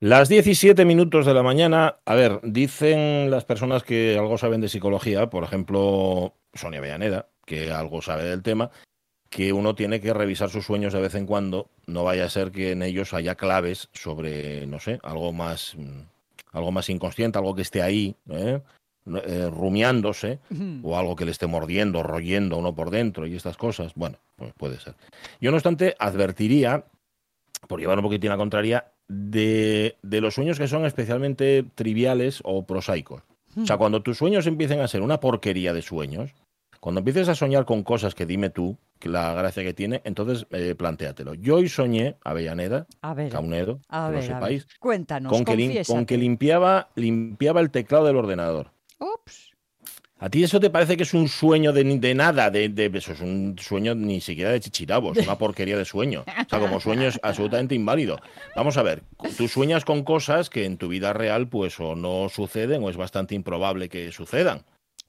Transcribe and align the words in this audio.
Las 0.00 0.28
17 0.28 0.84
minutos 0.84 1.26
de 1.26 1.34
la 1.34 1.42
mañana, 1.42 1.96
a 2.04 2.14
ver, 2.14 2.38
dicen 2.44 3.32
las 3.32 3.44
personas 3.44 3.82
que 3.82 4.16
algo 4.16 4.38
saben 4.38 4.60
de 4.60 4.68
psicología, 4.68 5.28
por 5.28 5.42
ejemplo, 5.42 6.34
Sonia 6.54 6.80
Villaneda, 6.80 7.26
que 7.44 7.72
algo 7.72 8.00
sabe 8.00 8.22
del 8.22 8.44
tema, 8.44 8.70
que 9.28 9.52
uno 9.52 9.74
tiene 9.74 10.00
que 10.00 10.14
revisar 10.14 10.50
sus 10.50 10.66
sueños 10.66 10.92
de 10.92 11.00
vez 11.00 11.16
en 11.16 11.26
cuando, 11.26 11.68
no 11.88 12.04
vaya 12.04 12.26
a 12.26 12.30
ser 12.30 12.52
que 12.52 12.70
en 12.70 12.82
ellos 12.84 13.12
haya 13.12 13.34
claves 13.34 13.88
sobre, 13.92 14.68
no 14.68 14.78
sé, 14.78 15.00
algo 15.02 15.32
más, 15.32 15.74
mm, 15.76 16.02
algo 16.52 16.70
más 16.70 16.88
inconsciente, 16.90 17.38
algo 17.38 17.56
que 17.56 17.62
esté 17.62 17.82
ahí, 17.82 18.14
¿eh? 18.30 18.60
Eh, 19.06 19.50
rumiándose, 19.50 20.38
o 20.82 20.96
algo 20.96 21.16
que 21.16 21.24
le 21.24 21.30
esté 21.30 21.46
mordiendo, 21.46 22.02
royendo 22.02 22.58
uno 22.58 22.74
por 22.74 22.90
dentro 22.90 23.26
y 23.26 23.34
estas 23.34 23.56
cosas. 23.56 23.94
Bueno, 23.94 24.18
pues 24.36 24.52
puede 24.52 24.78
ser. 24.78 24.94
Yo, 25.40 25.50
no 25.50 25.56
obstante, 25.56 25.96
advertiría, 25.98 26.84
por 27.66 27.80
llevar 27.80 27.98
un 27.98 28.04
poquitín 28.04 28.30
a 28.32 28.36
contraria, 28.36 28.92
de, 29.08 29.96
los 30.02 30.34
sueños 30.34 30.58
que 30.58 30.68
son 30.68 30.84
especialmente 30.84 31.64
triviales 31.74 32.40
o 32.44 32.66
prosaicos. 32.66 33.22
O 33.56 33.66
sea, 33.66 33.76
hmm. 33.76 33.78
cuando 33.78 34.02
tus 34.02 34.18
sueños 34.18 34.46
empiecen 34.46 34.80
a 34.80 34.88
ser 34.88 35.02
una 35.02 35.20
porquería 35.20 35.72
de 35.72 35.82
sueños, 35.82 36.34
cuando 36.80 37.00
empieces 37.00 37.28
a 37.28 37.34
soñar 37.34 37.64
con 37.64 37.82
cosas 37.82 38.14
que 38.14 38.26
dime 38.26 38.50
tú, 38.50 38.78
que 38.98 39.08
la 39.08 39.34
gracia 39.34 39.64
que 39.64 39.74
tiene, 39.74 40.00
entonces 40.04 40.46
eh, 40.50 40.74
plantéatelo. 40.76 41.34
Yo 41.34 41.56
hoy 41.56 41.68
soñé, 41.68 42.16
Avellaneda, 42.22 42.86
a 43.02 43.14
ver, 43.14 43.30
Caunedo, 43.30 43.80
a 43.88 44.10
ver, 44.10 44.64
Cuéntanos, 44.78 45.32
con 45.32 45.44
que, 45.44 45.82
con 45.86 46.06
que 46.06 46.16
limpiaba, 46.16 46.90
limpiaba 46.94 47.60
el 47.60 47.70
teclado 47.70 48.06
del 48.06 48.16
ordenador. 48.16 48.70
¿A 50.20 50.28
ti 50.28 50.42
eso 50.42 50.58
te 50.58 50.70
parece 50.70 50.96
que 50.96 51.04
es 51.04 51.14
un 51.14 51.28
sueño 51.28 51.72
de, 51.72 51.84
de 51.84 52.14
nada? 52.14 52.50
De, 52.50 52.68
de, 52.68 52.90
eso 52.92 53.12
es 53.12 53.20
un 53.20 53.56
sueño 53.58 53.94
ni 53.94 54.20
siquiera 54.20 54.50
de 54.50 54.58
chichirabos, 54.58 55.16
una 55.18 55.38
porquería 55.38 55.78
de 55.78 55.84
sueño. 55.84 56.24
O 56.26 56.48
sea, 56.48 56.58
como 56.58 56.80
sueño 56.80 57.06
es 57.06 57.20
absolutamente 57.22 57.76
inválido. 57.76 58.18
Vamos 58.56 58.76
a 58.76 58.82
ver, 58.82 59.04
tú 59.36 59.46
sueñas 59.46 59.84
con 59.84 60.02
cosas 60.02 60.50
que 60.50 60.64
en 60.64 60.76
tu 60.76 60.88
vida 60.88 61.12
real 61.12 61.48
pues 61.48 61.78
o 61.78 61.94
no 61.94 62.28
suceden 62.28 62.82
o 62.82 62.90
es 62.90 62.96
bastante 62.96 63.36
improbable 63.36 63.88
que 63.88 64.10
sucedan. 64.10 64.64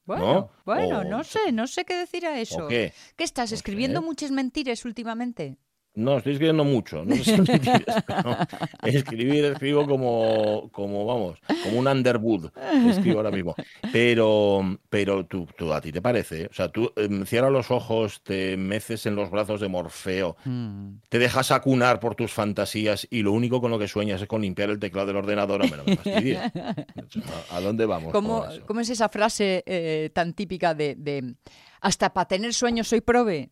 Bueno, 0.05 0.49
bueno, 0.65 1.03
no 1.03 1.23
sé, 1.23 1.51
no 1.51 1.67
sé 1.67 1.85
qué 1.85 1.95
decir 1.95 2.25
a 2.25 2.39
eso. 2.39 2.67
¿Qué? 2.67 2.93
estás 3.17 3.51
escribiendo 3.51 4.01
muchas 4.01 4.31
mentiras 4.31 4.85
últimamente? 4.85 5.57
No, 5.95 6.17
estoy 6.17 6.33
escribiendo 6.33 6.63
mucho. 6.63 7.03
No 7.03 7.15
sé 7.15 7.35
Escribir, 8.83 9.45
escribo 9.45 9.85
como, 9.87 10.69
como, 10.71 11.05
vamos, 11.05 11.39
como 11.63 11.79
un 11.79 11.87
Underwood. 11.87 12.51
Escribo 12.87 13.17
ahora 13.17 13.31
mismo. 13.31 13.55
Pero, 13.91 14.79
pero 14.89 15.25
tú, 15.25 15.47
tú, 15.57 15.73
a 15.73 15.81
ti 15.81 15.91
te 15.91 16.01
parece. 16.01 16.45
O 16.45 16.53
sea, 16.53 16.69
tú 16.69 16.91
em, 16.95 17.25
cierras 17.25 17.51
los 17.51 17.71
ojos, 17.71 18.21
te 18.23 18.55
meces 18.55 19.05
en 19.07 19.15
los 19.15 19.31
brazos 19.31 19.59
de 19.59 19.67
Morfeo, 19.67 20.37
hmm. 20.45 20.99
te 21.09 21.19
dejas 21.19 21.51
acunar 21.51 21.99
por 21.99 22.15
tus 22.15 22.31
fantasías 22.31 23.07
y 23.09 23.23
lo 23.23 23.31
único 23.31 23.59
con 23.59 23.71
lo 23.71 23.79
que 23.79 23.87
sueñas 23.87 24.21
es 24.21 24.27
con 24.27 24.41
limpiar 24.41 24.69
el 24.69 24.79
teclado 24.79 25.07
del 25.07 25.17
ordenador. 25.17 25.69
No 25.69 25.83
me 25.83 25.95
fastidies. 25.95 26.39
¿A 27.51 27.59
dónde 27.59 27.85
vamos? 27.85 28.13
¿Cómo, 28.13 28.45
¿cómo 28.65 28.79
es 28.79 28.89
esa 28.89 29.09
frase 29.09 29.63
eh, 29.65 30.11
tan 30.13 30.33
típica 30.33 30.73
de, 30.73 30.95
de 30.95 31.35
hasta 31.81 32.13
para 32.13 32.27
tener 32.27 32.53
sueños 32.53 32.87
soy 32.87 33.01
prove? 33.01 33.51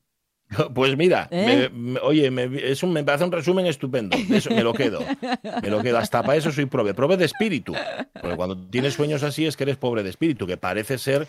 Pues 0.73 0.97
mira, 0.97 1.27
¿Eh? 1.31 1.69
oye, 2.01 2.31
me, 2.31 2.49
es 2.71 2.83
un, 2.83 2.93
me 2.93 3.03
parece 3.03 3.25
un 3.25 3.31
resumen 3.31 3.65
estupendo. 3.65 4.15
Eso, 4.29 4.49
me 4.49 4.63
lo 4.63 4.73
quedo. 4.73 4.99
Me 5.61 5.69
lo 5.69 5.81
quedo. 5.81 5.97
Hasta 5.97 6.23
para 6.23 6.37
eso 6.37 6.51
soy 6.51 6.65
prove. 6.65 6.93
Prove 6.93 7.17
de 7.17 7.25
espíritu. 7.25 7.73
Porque 8.19 8.35
cuando 8.35 8.57
tienes 8.57 8.93
sueños 8.93 9.23
así 9.23 9.45
es 9.45 9.57
que 9.57 9.63
eres 9.63 9.77
pobre 9.77 10.03
de 10.03 10.09
espíritu, 10.09 10.47
que 10.47 10.57
parece 10.57 10.97
ser 10.97 11.27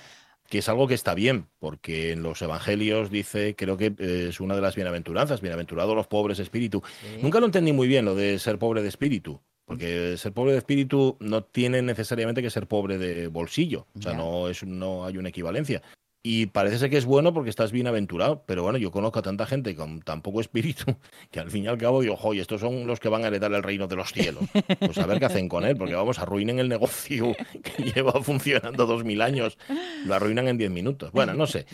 que 0.48 0.58
es 0.58 0.68
algo 0.68 0.88
que 0.88 0.94
está 0.94 1.14
bien, 1.14 1.46
porque 1.58 2.12
en 2.12 2.22
los 2.22 2.40
evangelios 2.40 3.10
dice, 3.10 3.54
creo 3.54 3.76
que 3.76 3.94
es 3.98 4.40
una 4.40 4.54
de 4.54 4.62
las 4.62 4.76
bienaventuranzas, 4.76 5.42
bienaventurados 5.42 5.94
los 5.94 6.06
pobres 6.06 6.38
de 6.38 6.44
espíritu. 6.44 6.82
Nunca 7.20 7.38
lo 7.38 7.46
entendí 7.46 7.72
muy 7.72 7.86
bien 7.86 8.06
lo 8.06 8.14
de 8.14 8.38
ser 8.38 8.58
pobre 8.58 8.82
de 8.82 8.88
espíritu. 8.88 9.40
Porque 9.66 10.16
ser 10.16 10.32
pobre 10.32 10.52
de 10.52 10.58
espíritu 10.58 11.18
no 11.20 11.44
tiene 11.44 11.82
necesariamente 11.82 12.40
que 12.40 12.48
ser 12.48 12.66
pobre 12.66 12.96
de 12.96 13.26
bolsillo. 13.26 13.86
O 13.98 14.00
sea, 14.00 14.14
no, 14.14 14.48
es, 14.48 14.64
no 14.64 15.04
hay 15.04 15.18
una 15.18 15.28
equivalencia. 15.28 15.82
Y 16.22 16.46
parece 16.46 16.78
ser 16.78 16.90
que 16.90 16.98
es 16.98 17.04
bueno 17.04 17.32
porque 17.32 17.50
estás 17.50 17.72
bienaventurado. 17.72 18.42
Pero 18.46 18.62
bueno, 18.62 18.78
yo 18.78 18.90
conozco 18.90 19.20
a 19.20 19.22
tanta 19.22 19.46
gente 19.46 19.74
con 19.74 20.00
tan 20.00 20.20
poco 20.20 20.40
espíritu 20.40 20.84
que 21.30 21.40
al 21.40 21.50
fin 21.50 21.64
y 21.64 21.68
al 21.68 21.78
cabo 21.78 22.00
digo, 22.00 22.18
oye, 22.22 22.40
estos 22.40 22.60
son 22.60 22.86
los 22.86 23.00
que 23.00 23.08
van 23.08 23.24
a 23.24 23.28
heredar 23.28 23.52
el 23.52 23.62
reino 23.62 23.86
de 23.86 23.96
los 23.96 24.12
cielos. 24.12 24.44
Pues 24.78 24.98
a 24.98 25.06
ver 25.06 25.18
qué 25.18 25.26
hacen 25.26 25.48
con 25.48 25.64
él, 25.64 25.76
porque 25.76 25.94
vamos, 25.94 26.18
arruinen 26.18 26.58
el 26.58 26.68
negocio 26.68 27.34
que 27.62 27.82
lleva 27.84 28.12
funcionando 28.22 28.86
dos 28.86 29.04
mil 29.04 29.22
años. 29.22 29.58
Lo 30.04 30.14
arruinan 30.14 30.48
en 30.48 30.58
diez 30.58 30.70
minutos. 30.70 31.12
Bueno, 31.12 31.34
no 31.34 31.46
sé. 31.46 31.66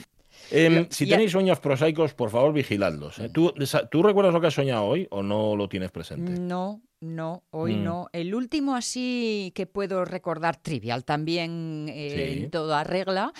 Em, 0.50 0.86
si 0.90 1.08
tenéis 1.08 1.32
sueños 1.32 1.58
prosaicos, 1.60 2.14
por 2.14 2.30
favor, 2.30 2.52
vigiladlos. 2.52 3.18
¿eh? 3.18 3.30
¿Tú, 3.32 3.52
¿Tú 3.90 4.02
recuerdas 4.02 4.34
lo 4.34 4.40
que 4.40 4.48
has 4.48 4.54
soñado 4.54 4.84
hoy 4.84 5.06
o 5.10 5.22
no 5.22 5.56
lo 5.56 5.68
tienes 5.68 5.90
presente? 5.90 6.38
No, 6.38 6.82
no, 7.04 7.44
hoy 7.50 7.76
mm. 7.76 7.84
no. 7.84 8.08
El 8.12 8.34
último 8.34 8.74
así 8.74 9.52
que 9.54 9.66
puedo 9.66 10.04
recordar, 10.04 10.56
trivial 10.56 11.04
también 11.04 11.86
eh, 11.88 12.32
en 12.32 12.50
toda 12.50 12.84
regla, 12.84 13.32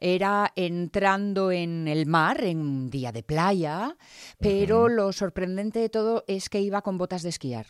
era 0.00 0.52
entrando 0.56 1.52
en 1.52 1.88
el 1.88 2.06
mar 2.06 2.42
en 2.44 2.58
un 2.58 2.90
día 2.90 3.12
de 3.12 3.22
playa, 3.22 3.96
pero 4.38 4.88
lo 4.88 5.12
sorprendente 5.12 5.78
de 5.78 5.88
todo 5.88 6.24
es 6.26 6.48
que 6.48 6.60
iba 6.60 6.82
con 6.82 6.98
botas 6.98 7.22
de 7.22 7.30
esquiar. 7.30 7.66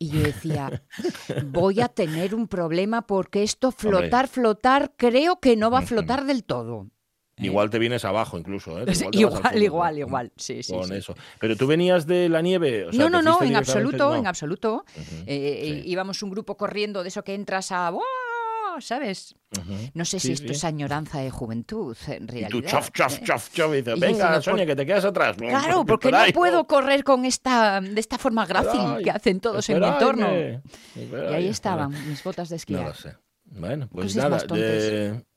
Y 0.00 0.10
yo 0.10 0.20
decía, 0.20 0.82
voy 1.46 1.80
a 1.80 1.88
tener 1.88 2.34
un 2.34 2.46
problema 2.46 3.06
porque 3.06 3.42
esto 3.42 3.72
flotar, 3.72 4.28
flotar, 4.28 4.94
creo 4.96 5.40
que 5.40 5.56
no 5.56 5.70
va 5.70 5.78
a 5.78 5.82
flotar 5.82 6.24
del 6.24 6.44
todo. 6.44 6.88
¿Eh? 7.38 7.46
Igual 7.46 7.70
te 7.70 7.78
vienes 7.78 8.04
abajo 8.04 8.38
incluso, 8.38 8.78
¿eh? 8.80 8.84
Igual, 9.12 9.62
igual, 9.62 9.98
igual, 9.98 10.32
sí, 10.36 10.62
sí. 10.62 10.72
Con 10.72 10.92
eso. 10.92 11.14
Pero 11.38 11.56
tú 11.56 11.66
venías 11.66 12.06
de 12.06 12.28
la 12.28 12.42
nieve. 12.42 12.88
no, 12.92 13.08
no, 13.08 13.22
no, 13.22 13.42
en 13.42 13.56
absoluto, 13.56 14.14
en 14.14 14.26
absoluto. 14.26 14.84
Eh, 15.26 15.82
íbamos 15.86 16.22
un 16.22 16.30
grupo 16.30 16.56
corriendo 16.56 17.02
de 17.02 17.08
eso 17.08 17.22
que 17.22 17.34
entras 17.34 17.72
a. 17.72 17.92
¿Sabes? 18.80 19.34
No 19.94 20.04
sé 20.04 20.20
si 20.20 20.32
esto 20.32 20.52
es 20.52 20.62
añoranza 20.62 21.18
de 21.18 21.30
juventud, 21.30 21.96
en 22.06 22.28
realidad. 22.28 22.48
Y 22.48 22.52
tú, 22.52 22.60
chof, 22.62 22.90
chof, 22.92 23.20
chof, 23.22 23.50
chof, 23.52 23.72
y 23.72 23.76
dices, 23.78 23.98
venga, 23.98 24.40
Sonia, 24.40 24.66
que 24.66 24.76
te 24.76 24.86
quedas 24.86 25.04
atrás. 25.04 25.36
Claro, 25.48 25.84
porque 25.84 26.12
no 26.12 26.18
puedo 26.32 26.66
correr 26.66 27.02
con 27.02 27.24
esta, 27.24 27.80
de 27.80 27.98
esta 28.00 28.18
forma 28.18 28.46
grácil 28.46 29.02
que 29.02 29.10
hacen 29.10 29.40
todos 29.40 29.68
en 29.70 29.80
mi 29.80 29.86
entorno. 29.86 30.28
Y 30.32 31.34
ahí 31.34 31.48
estaban 31.48 31.90
mis 32.08 32.22
botas 32.22 32.50
de 32.50 32.56
esquiar. 32.56 32.82
No 32.82 32.88
lo 32.88 32.94
sé. 32.94 33.16
Bueno, 33.50 33.88
pues 33.90 34.14
nada, 34.14 34.38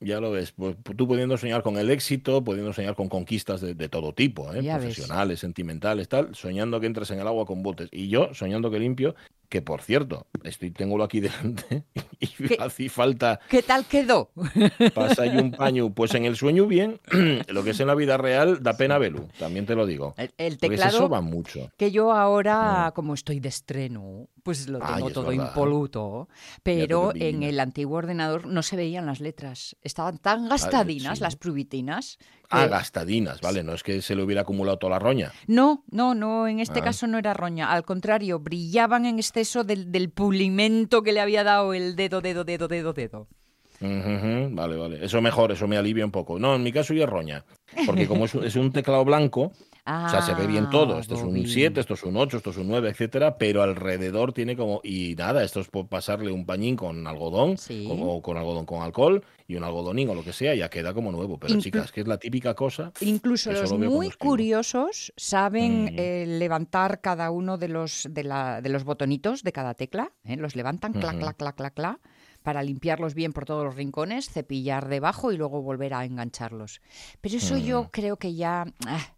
ya 0.00 0.20
lo 0.20 0.30
ves. 0.30 0.52
Pues, 0.52 0.76
tú 0.96 1.08
pudiendo 1.08 1.36
soñar 1.38 1.62
con 1.62 1.76
el 1.76 1.90
éxito, 1.90 2.44
pudiendo 2.44 2.72
soñar 2.72 2.94
con 2.94 3.08
conquistas 3.08 3.60
de, 3.60 3.88
todo 3.88 4.12
tipo, 4.12 4.52
¿eh? 4.52 4.62
profesionales, 4.62 5.40
sentimentales, 5.40 6.08
tal, 6.08 6.34
soñando 6.34 6.78
que 6.80 6.86
entras 6.86 7.10
en 7.10 7.20
el 7.20 7.26
agua 7.26 7.46
con 7.46 7.62
botes. 7.62 7.88
Y 7.90 8.08
yo 8.08 8.34
soñando 8.34 8.70
que 8.70 8.78
limpio 8.78 9.14
que 9.52 9.60
por 9.60 9.82
cierto, 9.82 10.28
estoy, 10.44 10.70
tengo 10.70 11.02
aquí 11.04 11.20
delante 11.28 11.84
y 12.18 12.58
así 12.58 12.88
falta. 12.88 13.38
¿Qué 13.50 13.62
tal 13.62 13.84
quedó? 13.84 14.30
Pasa 14.94 15.24
ahí 15.24 15.36
un 15.36 15.50
paño. 15.52 15.92
Pues 15.92 16.14
en 16.14 16.24
el 16.24 16.36
sueño 16.36 16.66
bien, 16.66 17.00
lo 17.48 17.62
que 17.62 17.70
es 17.70 17.80
en 17.80 17.88
la 17.88 17.94
vida 17.94 18.16
real 18.16 18.62
da 18.62 18.78
pena 18.78 18.96
verlo, 18.96 19.28
también 19.38 19.66
te 19.66 19.74
lo 19.74 19.84
digo. 19.84 20.14
El, 20.38 20.56
teclado. 20.56 21.10
va 21.10 21.20
mucho. 21.20 21.70
Que 21.76 21.90
yo 21.90 22.12
ahora, 22.12 22.92
como 22.94 23.12
estoy 23.12 23.40
de 23.40 23.50
estreno, 23.50 24.30
pues 24.42 24.68
lo 24.68 24.78
tengo 24.78 25.10
todo 25.10 25.30
impoluto. 25.34 26.30
Pero 26.62 27.12
en 27.14 27.42
el 27.42 27.60
antiguo 27.60 27.98
ordenador 27.98 28.46
no 28.46 28.62
se 28.62 28.76
veían 28.76 29.04
las 29.04 29.20
letras. 29.20 29.76
Estaban 29.82 30.16
tan 30.16 30.48
gastadinas 30.48 31.20
las 31.20 31.36
prubitinas 31.36 32.18
Ah, 32.52 32.66
gastadinas, 32.66 33.40
vale, 33.40 33.62
no 33.62 33.72
es 33.72 33.82
que 33.82 34.02
se 34.02 34.14
le 34.14 34.22
hubiera 34.22 34.42
acumulado 34.42 34.78
toda 34.78 34.92
la 34.92 34.98
roña. 34.98 35.32
No, 35.46 35.84
no, 35.90 36.14
no, 36.14 36.46
en 36.46 36.60
este 36.60 36.80
ah. 36.80 36.84
caso 36.84 37.06
no 37.06 37.18
era 37.18 37.34
roña, 37.34 37.72
al 37.72 37.84
contrario, 37.84 38.38
brillaban 38.38 39.06
en 39.06 39.18
exceso 39.18 39.64
del, 39.64 39.90
del 39.90 40.10
pulimento 40.10 41.02
que 41.02 41.12
le 41.12 41.20
había 41.20 41.44
dado 41.44 41.74
el 41.74 41.96
dedo, 41.96 42.20
dedo, 42.20 42.44
dedo, 42.44 42.68
dedo, 42.68 42.92
dedo. 42.92 43.28
vale, 43.80 44.76
vale. 44.76 45.04
Eso 45.04 45.20
mejor, 45.20 45.52
eso 45.52 45.66
me 45.66 45.76
alivia 45.76 46.04
un 46.04 46.12
poco. 46.12 46.38
No, 46.38 46.54
en 46.54 46.62
mi 46.62 46.72
caso 46.72 46.94
ya 46.94 47.04
es 47.04 47.10
roña. 47.10 47.44
Porque 47.86 48.06
como 48.06 48.26
es, 48.26 48.56
un 48.56 48.72
teclado 48.72 49.04
blanco, 49.04 49.52
o 49.84 50.08
sea, 50.08 50.22
se 50.22 50.34
ve 50.34 50.46
bien 50.46 50.70
todo. 50.70 50.98
Esto 50.98 51.14
es 51.14 51.22
un 51.22 51.46
7, 51.46 51.80
esto 51.80 51.94
es 51.94 52.02
un 52.04 52.16
8, 52.16 52.36
esto 52.36 52.50
es 52.50 52.56
un 52.56 52.68
9, 52.68 52.90
etcétera, 52.90 53.36
pero 53.36 53.62
alrededor 53.62 54.32
tiene 54.32 54.56
como. 54.56 54.80
Y 54.84 55.16
nada, 55.16 55.42
esto 55.42 55.60
es 55.60 55.68
por 55.68 55.88
pasarle 55.88 56.30
un 56.30 56.46
pañín 56.46 56.76
con 56.76 57.06
algodón, 57.06 57.56
o 57.88 58.22
con 58.22 58.36
algodón 58.36 58.64
con 58.64 58.82
alcohol 58.82 59.24
y 59.48 59.56
un 59.56 59.64
algodonín 59.64 60.08
o 60.08 60.14
lo 60.14 60.22
que 60.22 60.32
sea, 60.32 60.54
ya 60.54 60.70
queda 60.70 60.94
como 60.94 61.10
nuevo. 61.10 61.38
Pero 61.38 61.58
chicas, 61.58 61.90
que 61.90 62.02
es 62.02 62.06
la 62.06 62.18
típica 62.18 62.54
cosa. 62.54 62.92
Incluso 63.00 63.50
los 63.52 63.72
muy 63.72 64.10
curiosos 64.10 65.12
saben 65.16 65.84
mm. 65.84 65.98
eh, 65.98 66.24
levantar 66.26 67.00
cada 67.00 67.30
uno 67.30 67.58
de 67.58 67.68
los, 67.68 68.06
de, 68.08 68.22
la, 68.22 68.60
de 68.60 68.68
los 68.68 68.84
botonitos 68.84 69.42
de 69.42 69.52
cada 69.52 69.74
tecla. 69.74 70.12
¿eh? 70.24 70.36
Los 70.36 70.54
levantan, 70.54 70.92
clac, 70.92 71.18
clac, 71.18 71.36
clac, 71.36 71.56
clac, 71.56 71.74
clac 71.74 72.00
para 72.42 72.62
limpiarlos 72.62 73.14
bien 73.14 73.32
por 73.32 73.44
todos 73.44 73.64
los 73.64 73.76
rincones, 73.76 74.28
cepillar 74.28 74.88
debajo 74.88 75.32
y 75.32 75.36
luego 75.36 75.62
volver 75.62 75.94
a 75.94 76.04
engancharlos. 76.04 76.80
Pero 77.20 77.36
eso 77.36 77.56
yo 77.56 77.84
mm. 77.84 77.86
creo 77.90 78.16
que 78.16 78.34
ya. 78.34 78.66
Ah, 78.86 79.14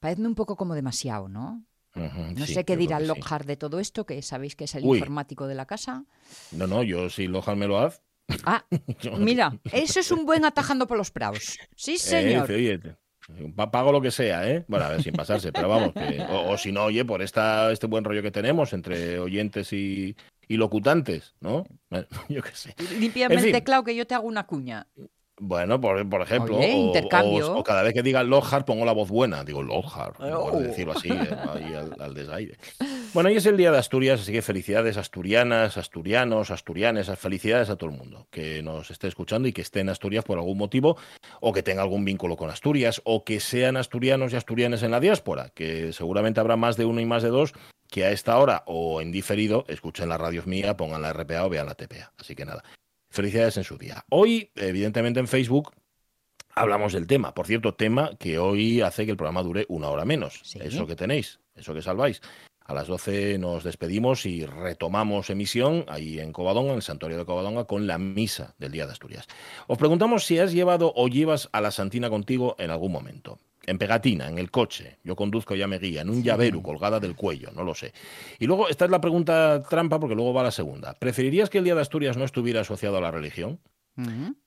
Parece 0.00 0.22
un 0.22 0.34
poco 0.34 0.56
como 0.56 0.74
demasiado, 0.74 1.28
¿no? 1.28 1.64
no 1.94 2.46
sé 2.46 2.64
qué 2.64 2.76
dirá 2.76 3.00
Lockhart 3.00 3.46
de 3.46 3.56
todo 3.56 3.78
esto, 3.78 4.06
que 4.06 4.22
sabéis 4.22 4.56
que 4.56 4.64
es 4.64 4.74
el 4.74 4.84
informático 4.84 5.46
de 5.46 5.54
la 5.54 5.66
casa. 5.66 6.04
No, 6.50 6.66
no, 6.66 6.82
yo 6.82 7.10
si 7.10 7.26
Lockhart 7.26 7.58
me 7.58 7.66
lo 7.66 7.78
hace. 7.78 8.00
Ah, 8.44 8.64
mira, 9.18 9.58
eso 9.72 10.00
es 10.00 10.10
un 10.10 10.24
buen 10.24 10.44
atajando 10.44 10.86
por 10.86 10.96
los 10.96 11.10
praos. 11.10 11.58
Sí, 11.76 11.94
eh, 11.94 11.98
señor. 11.98 12.48
pago 13.70 13.92
lo 13.92 14.00
que 14.00 14.10
sea, 14.10 14.48
¿eh? 14.48 14.64
Bueno, 14.68 14.86
a 14.86 14.88
ver, 14.90 15.02
sin 15.02 15.12
pasarse, 15.12 15.52
pero 15.52 15.68
vamos, 15.68 15.92
o, 16.30 16.56
si 16.56 16.72
no, 16.72 16.84
oye, 16.84 17.04
por 17.04 17.22
esta, 17.22 17.70
este 17.72 17.86
buen 17.86 18.04
rollo 18.04 18.22
que 18.22 18.30
tenemos 18.30 18.72
entre 18.72 19.18
oyentes 19.18 19.72
y, 19.72 20.16
y 20.48 20.56
locutantes, 20.56 21.34
¿no? 21.40 21.64
Yo 22.28 22.42
qué 22.42 22.54
sé. 22.54 22.74
Límpiame 22.98 23.34
el 23.34 23.52
teclado 23.52 23.84
que 23.84 23.94
yo 23.94 24.06
te 24.06 24.14
hago 24.14 24.26
una 24.26 24.46
cuña. 24.46 24.86
Bueno, 25.40 25.80
por, 25.80 26.08
por 26.08 26.22
ejemplo, 26.22 26.58
o, 26.58 27.64
cada 27.64 27.82
vez 27.82 27.94
que 27.94 28.02
diga 28.02 28.22
Lohar 28.22 28.64
pongo 28.64 28.84
la 28.84 28.92
voz 28.92 29.08
buena, 29.08 29.42
digo 29.44 29.62
Lohar, 29.62 30.12
oh. 30.20 30.60
decirlo 30.60 30.92
así, 30.92 31.08
eh, 31.08 31.36
ahí 31.54 31.74
al, 31.98 32.14
desaire. 32.14 32.56
Bueno, 33.14 33.28
hoy 33.28 33.36
es 33.36 33.44
el 33.44 33.58
Día 33.58 33.70
de 33.70 33.76
Asturias, 33.76 34.22
así 34.22 34.32
que 34.32 34.40
felicidades 34.40 34.96
asturianas, 34.96 35.76
asturianos, 35.76 36.50
asturianes, 36.50 37.10
felicidades 37.18 37.68
a 37.68 37.76
todo 37.76 37.90
el 37.90 37.96
mundo 37.96 38.26
que 38.30 38.62
nos 38.62 38.90
esté 38.90 39.06
escuchando 39.06 39.46
y 39.46 39.52
que 39.52 39.60
esté 39.60 39.80
en 39.80 39.90
Asturias 39.90 40.24
por 40.24 40.38
algún 40.38 40.56
motivo, 40.56 40.96
o 41.42 41.52
que 41.52 41.62
tenga 41.62 41.82
algún 41.82 42.06
vínculo 42.06 42.38
con 42.38 42.48
Asturias, 42.48 43.02
o 43.04 43.22
que 43.22 43.38
sean 43.40 43.76
asturianos 43.76 44.32
y 44.32 44.36
asturianes 44.36 44.82
en 44.82 44.92
la 44.92 45.00
diáspora, 45.00 45.50
que 45.50 45.92
seguramente 45.92 46.40
habrá 46.40 46.56
más 46.56 46.78
de 46.78 46.86
uno 46.86 47.02
y 47.02 47.04
más 47.04 47.22
de 47.22 47.28
dos 47.28 47.52
que 47.90 48.06
a 48.06 48.10
esta 48.10 48.38
hora 48.38 48.62
o 48.66 49.02
en 49.02 49.12
diferido 49.12 49.66
escuchen 49.68 50.08
la 50.08 50.16
radio 50.16 50.42
mía, 50.46 50.78
pongan 50.78 51.02
la 51.02 51.12
RPA 51.12 51.44
o 51.44 51.50
vean 51.50 51.66
la 51.66 51.74
TPA. 51.74 52.12
Así 52.18 52.34
que 52.34 52.46
nada, 52.46 52.64
felicidades 53.12 53.56
en 53.56 53.64
su 53.64 53.78
día. 53.78 54.04
Hoy, 54.10 54.50
evidentemente, 54.56 55.20
en 55.20 55.28
Facebook 55.28 55.72
hablamos 56.54 56.92
del 56.92 57.06
tema. 57.06 57.34
Por 57.34 57.46
cierto, 57.46 57.74
tema 57.74 58.10
que 58.18 58.38
hoy 58.38 58.80
hace 58.80 59.04
que 59.04 59.12
el 59.12 59.16
programa 59.16 59.42
dure 59.42 59.66
una 59.68 59.88
hora 59.88 60.04
menos. 60.04 60.42
Eso 60.60 60.86
que 60.86 60.96
tenéis, 60.96 61.40
eso 61.54 61.74
que 61.74 61.82
salváis. 61.82 62.20
A 62.64 62.74
las 62.74 62.86
12 62.86 63.38
nos 63.38 63.64
despedimos 63.64 64.24
y 64.24 64.46
retomamos 64.46 65.30
emisión 65.30 65.84
ahí 65.88 66.20
en 66.20 66.32
Covadonga, 66.32 66.70
en 66.70 66.76
el 66.76 66.82
santuario 66.82 67.18
de 67.18 67.24
Covadonga, 67.24 67.64
con 67.64 67.86
la 67.86 67.98
misa 67.98 68.54
del 68.58 68.72
Día 68.72 68.86
de 68.86 68.92
Asturias. 68.92 69.26
Os 69.66 69.78
preguntamos 69.78 70.24
si 70.24 70.38
has 70.38 70.52
llevado 70.52 70.92
o 70.94 71.08
llevas 71.08 71.48
a 71.52 71.60
la 71.60 71.70
Santina 71.70 72.08
contigo 72.08 72.54
en 72.58 72.70
algún 72.70 72.92
momento 72.92 73.40
en 73.66 73.78
pegatina, 73.78 74.28
en 74.28 74.38
el 74.38 74.50
coche, 74.50 74.98
yo 75.04 75.16
conduzco 75.16 75.54
ya 75.54 75.66
me 75.66 75.78
guía, 75.78 76.02
en 76.02 76.10
un 76.10 76.22
llavero 76.22 76.62
colgada 76.62 77.00
del 77.00 77.14
cuello, 77.14 77.50
no 77.54 77.64
lo 77.64 77.74
sé. 77.74 77.92
Y 78.38 78.46
luego, 78.46 78.68
esta 78.68 78.84
es 78.84 78.90
la 78.90 79.00
pregunta 79.00 79.62
trampa 79.62 80.00
porque 80.00 80.14
luego 80.14 80.32
va 80.32 80.42
la 80.42 80.50
segunda. 80.50 80.94
¿Preferirías 80.94 81.50
que 81.50 81.58
el 81.58 81.64
Día 81.64 81.74
de 81.74 81.82
Asturias 81.82 82.16
no 82.16 82.24
estuviera 82.24 82.60
asociado 82.60 82.96
a 82.96 83.00
la 83.00 83.10
religión? 83.10 83.60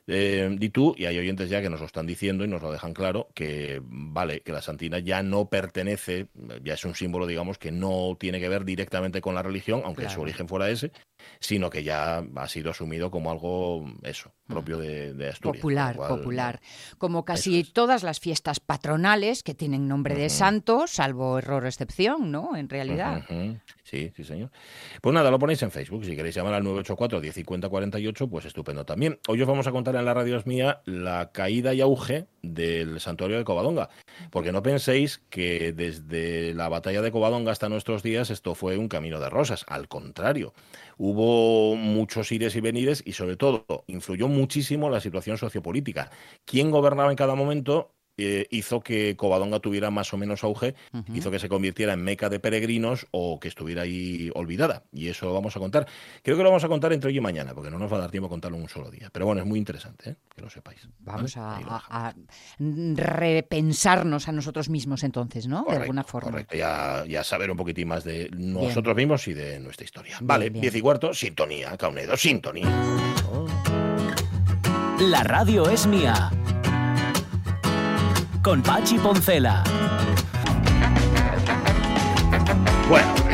Eh, 0.08 0.56
di 0.60 0.70
tú, 0.70 0.94
y 0.98 1.06
hay 1.06 1.18
oyentes 1.18 1.50
ya 1.50 1.62
que 1.62 1.70
nos 1.70 1.80
lo 1.80 1.88
están 1.88 2.06
diciendo 2.06 2.46
y 2.46 2.48
nos 2.48 2.62
lo 2.62 2.72
dejan 2.72 2.94
claro, 2.94 3.28
que 3.34 3.82
vale, 3.84 4.42
que 4.42 4.52
la 4.52 4.62
Santina 4.62 5.00
ya 5.00 5.24
no 5.24 5.50
pertenece, 5.50 6.28
ya 6.64 6.76
es 6.76 6.86
un 6.86 6.94
símbolo, 6.94 7.26
digamos, 7.26 7.58
que 7.58 7.72
no 7.72 8.16
tiene 8.20 8.40
que 8.40 8.48
ver 8.48 8.66
directamente 8.66 9.20
con 9.20 9.34
la 9.34 9.42
religión, 9.42 9.82
aunque 9.84 10.08
su 10.10 10.22
origen 10.22 10.48
fuera 10.48 10.70
ese, 10.70 10.92
sino 11.40 11.72
que 11.72 11.84
ya 11.84 12.24
ha 12.36 12.48
sido 12.48 12.70
asumido 12.70 13.10
como 13.10 13.32
algo, 13.32 13.86
eso, 14.04 14.32
propio 14.48 14.78
de, 14.78 15.30
Asturias. 15.30 15.62
Popular, 15.62 15.96
popular. 15.96 16.62
Como 17.00 17.26
casi 17.26 17.64
todas 17.64 18.04
las 18.04 18.20
fiestas 18.20 18.60
patronales 18.60 19.42
que 19.42 19.56
tienen 19.56 19.88
nombre 19.88 20.14
de 20.14 20.30
santo, 20.30 20.86
salvo 20.86 21.40
error 21.40 21.64
o 21.64 21.68
excepción, 21.68 22.32
¿no? 22.32 22.56
En 22.56 22.70
realidad. 22.70 23.24
Sí, 23.84 24.12
sí, 24.16 24.24
señor. 24.24 24.52
Pues 25.02 25.14
nada, 25.14 25.32
lo 25.32 25.40
ponéis 25.40 25.62
en 25.64 25.72
Facebook. 25.72 26.06
Si 26.06 26.16
queréis 26.16 26.36
llamar 26.36 26.54
al 26.56 26.64
984 26.64 27.22
1050 27.22 27.70
48, 27.70 28.28
pues 28.28 28.46
estupendo 28.46 28.86
también. 28.86 29.20
Hoy 29.28 29.42
os 29.42 29.48
vamos 29.48 29.68
a 29.68 29.72
contar 29.72 29.95
en 30.00 30.06
la 30.06 30.14
radio 30.14 30.42
mía 30.46 30.82
la 30.86 31.32
caída 31.32 31.74
y 31.74 31.82
auge 31.82 32.28
del 32.42 33.00
santuario 33.00 33.38
de 33.38 33.44
Covadonga. 33.44 33.90
Porque 34.32 34.52
no 34.52 34.62
penséis 34.62 35.22
que 35.30 35.72
desde 35.74 36.54
la 36.54 36.70
batalla 36.70 37.02
de 37.02 37.12
Covadonga 37.12 37.52
hasta 37.52 37.70
nuestros 37.70 38.04
días 38.04 38.30
esto 38.30 38.56
fue 38.56 38.78
un 38.78 38.88
camino 38.88 39.20
de 39.20 39.30
rosas. 39.30 39.66
Al 39.68 39.88
contrario, 39.88 40.54
hubo 40.98 41.76
muchos 41.76 42.32
ires 42.32 42.56
y 42.56 42.62
venires 42.62 43.02
y 43.06 43.14
sobre 43.14 43.38
todo 43.38 43.66
influyó 43.88 44.28
muchísimo 44.28 44.90
la 44.90 45.00
situación 45.00 45.38
sociopolítica. 45.38 46.12
¿Quién 46.46 46.72
gobernaba 46.72 47.12
en 47.12 47.18
cada 47.18 47.36
momento? 47.36 47.95
Eh, 48.18 48.48
hizo 48.50 48.80
que 48.80 49.18
Covadonga 49.18 49.60
tuviera 49.60 49.92
más 49.92 50.14
o 50.14 50.18
menos 50.18 50.44
auge, 50.44 50.74
hizo 51.14 51.32
que 51.32 51.40
se 51.40 51.50
convirtiera 51.50 51.94
en 51.94 52.02
meca 52.02 52.30
de 52.30 52.40
peregrinos 52.40 53.08
o 53.12 53.40
que 53.42 53.50
estuviera 53.50 53.82
ahí 53.82 54.32
olvidada. 54.36 54.84
Y 54.94 55.10
eso 55.10 55.26
lo 55.26 55.34
vamos 55.34 55.56
a 55.58 55.60
contar. 55.60 55.86
Creo 56.24 56.38
que 56.38 56.44
lo 56.44 56.50
vamos 56.50 56.64
a 56.64 56.70
contar 56.70 56.94
entre 56.94 57.10
hoy 57.10 57.18
y 57.18 57.22
mañana, 57.22 57.54
porque 57.54 57.70
no 57.70 57.78
nos 57.78 57.92
va 57.92 57.98
a 57.98 58.02
dar 58.02 58.12
tiempo 58.12 58.28
a 58.28 58.30
contarlo 58.30 58.56
en 58.58 58.64
un 58.64 58.70
solo 58.70 58.90
día. 58.90 59.10
Pero 59.12 59.26
bueno, 59.26 59.42
es 59.42 59.48
muy 59.48 59.60
interesante, 59.60 60.12
¿eh? 60.12 60.16
que 60.34 60.42
lo 60.42 60.50
sepáis. 60.50 60.88
Vamos 61.00 61.36
a, 61.36 62.14
repensarnos 62.58 64.30
a 64.30 64.32
nosotros 64.32 64.70
mismos 64.70 65.04
entonces, 65.04 65.48
¿no? 65.48 65.66
de 65.70 65.76
alguna 65.76 66.04
forma. 66.04 66.32
Correcto, 66.32 66.56
ya, 66.56 67.24
saber 67.24 67.52
un 67.52 67.58
poquitín 67.58 67.90
más 67.90 68.04
de 68.06 68.30
nosotros 68.32 68.96
mismos 68.96 69.28
y 69.28 69.34
de 69.34 69.60
nuestra 69.60 69.84
historia. 69.84 70.18
vale, 70.22 70.50
diez 70.50 70.76
y 70.76 70.82
cuarto, 70.82 71.14
sintonía, 71.14 71.76
Caunedo, 71.76 72.16
sintonía. 72.16 72.72
La 75.00 75.24
radio 75.24 75.70
es 75.70 75.86
mía 75.88 76.32
con 78.46 78.62
Pachi 78.62 79.00
Poncela. 79.00 79.64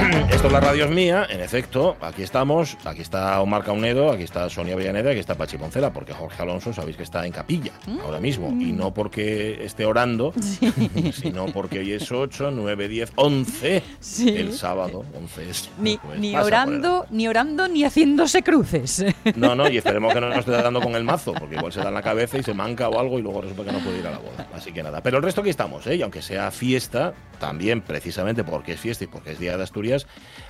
esto 0.32 0.48
es 0.48 0.54
la 0.54 0.60
radio 0.60 0.86
es 0.86 0.92
mía, 0.92 1.28
en 1.30 1.42
efecto, 1.42 1.96
aquí 2.02 2.24
estamos, 2.24 2.78
aquí 2.86 3.02
está 3.02 3.40
Omar 3.42 3.64
Caunedo, 3.64 4.12
aquí 4.12 4.24
está 4.24 4.50
Sonia 4.50 4.76
Villaneda, 4.76 5.12
aquí 5.12 5.20
está 5.20 5.36
Pachi 5.36 5.58
Poncela, 5.58 5.94
porque 5.94 6.14
Jorge 6.14 6.42
Alonso 6.42 6.74
sabéis 6.74 6.98
que 6.98 7.04
está 7.04 7.26
en 7.26 7.32
capilla 7.32 7.72
mm. 7.86 8.00
ahora 8.00 8.20
mismo, 8.20 8.50
y 8.50 8.72
no 8.72 8.94
porque 8.94 9.64
esté 9.64 9.86
orando, 9.86 10.34
sino 11.14 11.48
porque 11.48 11.80
hoy 11.80 11.92
es 11.94 12.12
8, 12.12 12.52
9, 12.52 12.88
10, 12.88 13.12
11, 13.16 13.84
el 14.28 14.54
sábado, 14.54 15.06
11 15.16 15.50
es... 15.50 15.70
Ni, 15.80 16.00
ni 16.18 16.36
orando, 16.36 17.06
ni 17.12 17.28
orando, 17.28 17.68
ni 17.68 17.84
haciéndose 17.84 18.42
cruces. 18.42 19.06
No, 19.36 19.56
no, 19.56 19.70
y 19.70 19.78
esperemos 19.92 20.14
que 20.14 20.22
no 20.22 20.30
nos 20.30 20.40
esté 20.40 20.52
dando 20.52 20.82
con 20.82 20.96
el 20.96 21.04
mazo, 21.04 21.34
porque 21.34 21.56
igual 21.56 21.72
se 21.72 21.80
da 21.80 21.90
en 21.90 21.94
la 21.94 22.02
cabeza 22.02 22.38
y 22.38 22.44
se 22.44 22.54
manca 22.54 22.90
o 22.90 23.00
algo 23.00 23.20
y 23.20 23.22
luego 23.22 23.42
resulta 23.42 23.66
que 23.66 23.72
no 23.72 23.80
puede 23.80 24.00
ir 24.00 24.08
a 24.08 24.12
la 24.12 24.20
boda, 24.20 24.48
así 24.54 24.72
que 24.72 24.82
nada. 24.82 25.02
Pero 25.02 25.18
el 25.18 25.24
resto 25.24 25.42
aquí 25.42 25.50
estamos, 25.50 25.86
¿eh? 25.88 25.98
y 25.98 26.02
aunque 26.02 26.22
sea 26.22 26.50
fiesta, 26.50 27.14
también 27.40 27.82
precisamente 27.82 28.44
porque 28.44 28.74
es 28.74 28.80
fiesta 28.80 29.04
y 29.04 29.08
porque 29.08 29.32
es 29.32 29.40
Día 29.40 29.58
de 29.58 29.64
Asturias, 29.64 29.91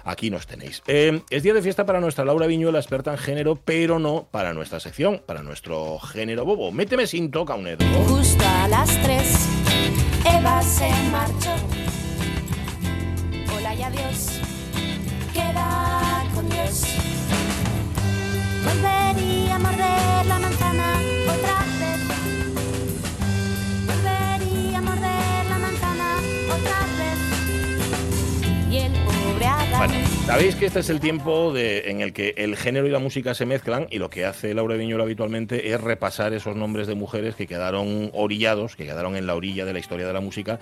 aquí 0.03 0.29
nos 0.29 0.47
tenéis. 0.47 0.81
Eh, 0.87 1.21
es 1.29 1.43
día 1.43 1.53
de 1.53 1.61
fiesta 1.61 1.85
para 1.85 1.99
nuestra 1.99 2.25
Laura 2.25 2.47
Viñuela, 2.47 2.79
experta 2.79 3.11
en 3.11 3.17
género, 3.17 3.55
pero 3.55 3.99
no 3.99 4.27
para 4.31 4.53
nuestra 4.53 4.79
sección, 4.79 5.21
para 5.25 5.43
nuestro 5.43 5.99
género 5.99 6.45
bobo. 6.45 6.71
Méteme 6.71 7.07
sin 7.07 7.31
toca 7.31 7.55
un 7.55 7.67
edo. 7.67 7.85
Justo 8.07 8.43
a 8.45 8.67
las 8.67 8.89
tres, 9.01 9.47
Eva 10.25 10.61
se 10.61 10.89
marchó. 11.11 11.55
Hola 13.55 13.75
y 13.75 13.83
adiós, 13.83 14.39
sabéis 30.25 30.55
que 30.55 30.65
este 30.65 30.79
es 30.79 30.89
el 30.89 30.99
tiempo 30.99 31.53
en 31.55 32.01
el 32.01 32.13
que 32.13 32.33
el 32.37 32.55
género 32.55 32.87
y 32.87 32.91
la 32.91 32.99
música 32.99 33.33
se 33.33 33.45
mezclan 33.45 33.87
y 33.89 33.99
lo 33.99 34.09
que 34.09 34.25
hace 34.25 34.53
Laura 34.53 34.75
Viñuela 34.75 35.03
habitualmente 35.03 35.73
es 35.73 35.81
repasar 35.81 36.33
esos 36.33 36.55
nombres 36.55 36.87
de 36.87 36.95
mujeres 36.95 37.35
que 37.35 37.47
quedaron 37.47 38.11
orillados, 38.13 38.75
que 38.75 38.85
quedaron 38.85 39.15
en 39.15 39.27
la 39.27 39.35
orilla 39.35 39.65
de 39.65 39.73
la 39.73 39.79
historia 39.79 40.07
de 40.07 40.13
la 40.13 40.21
música 40.21 40.59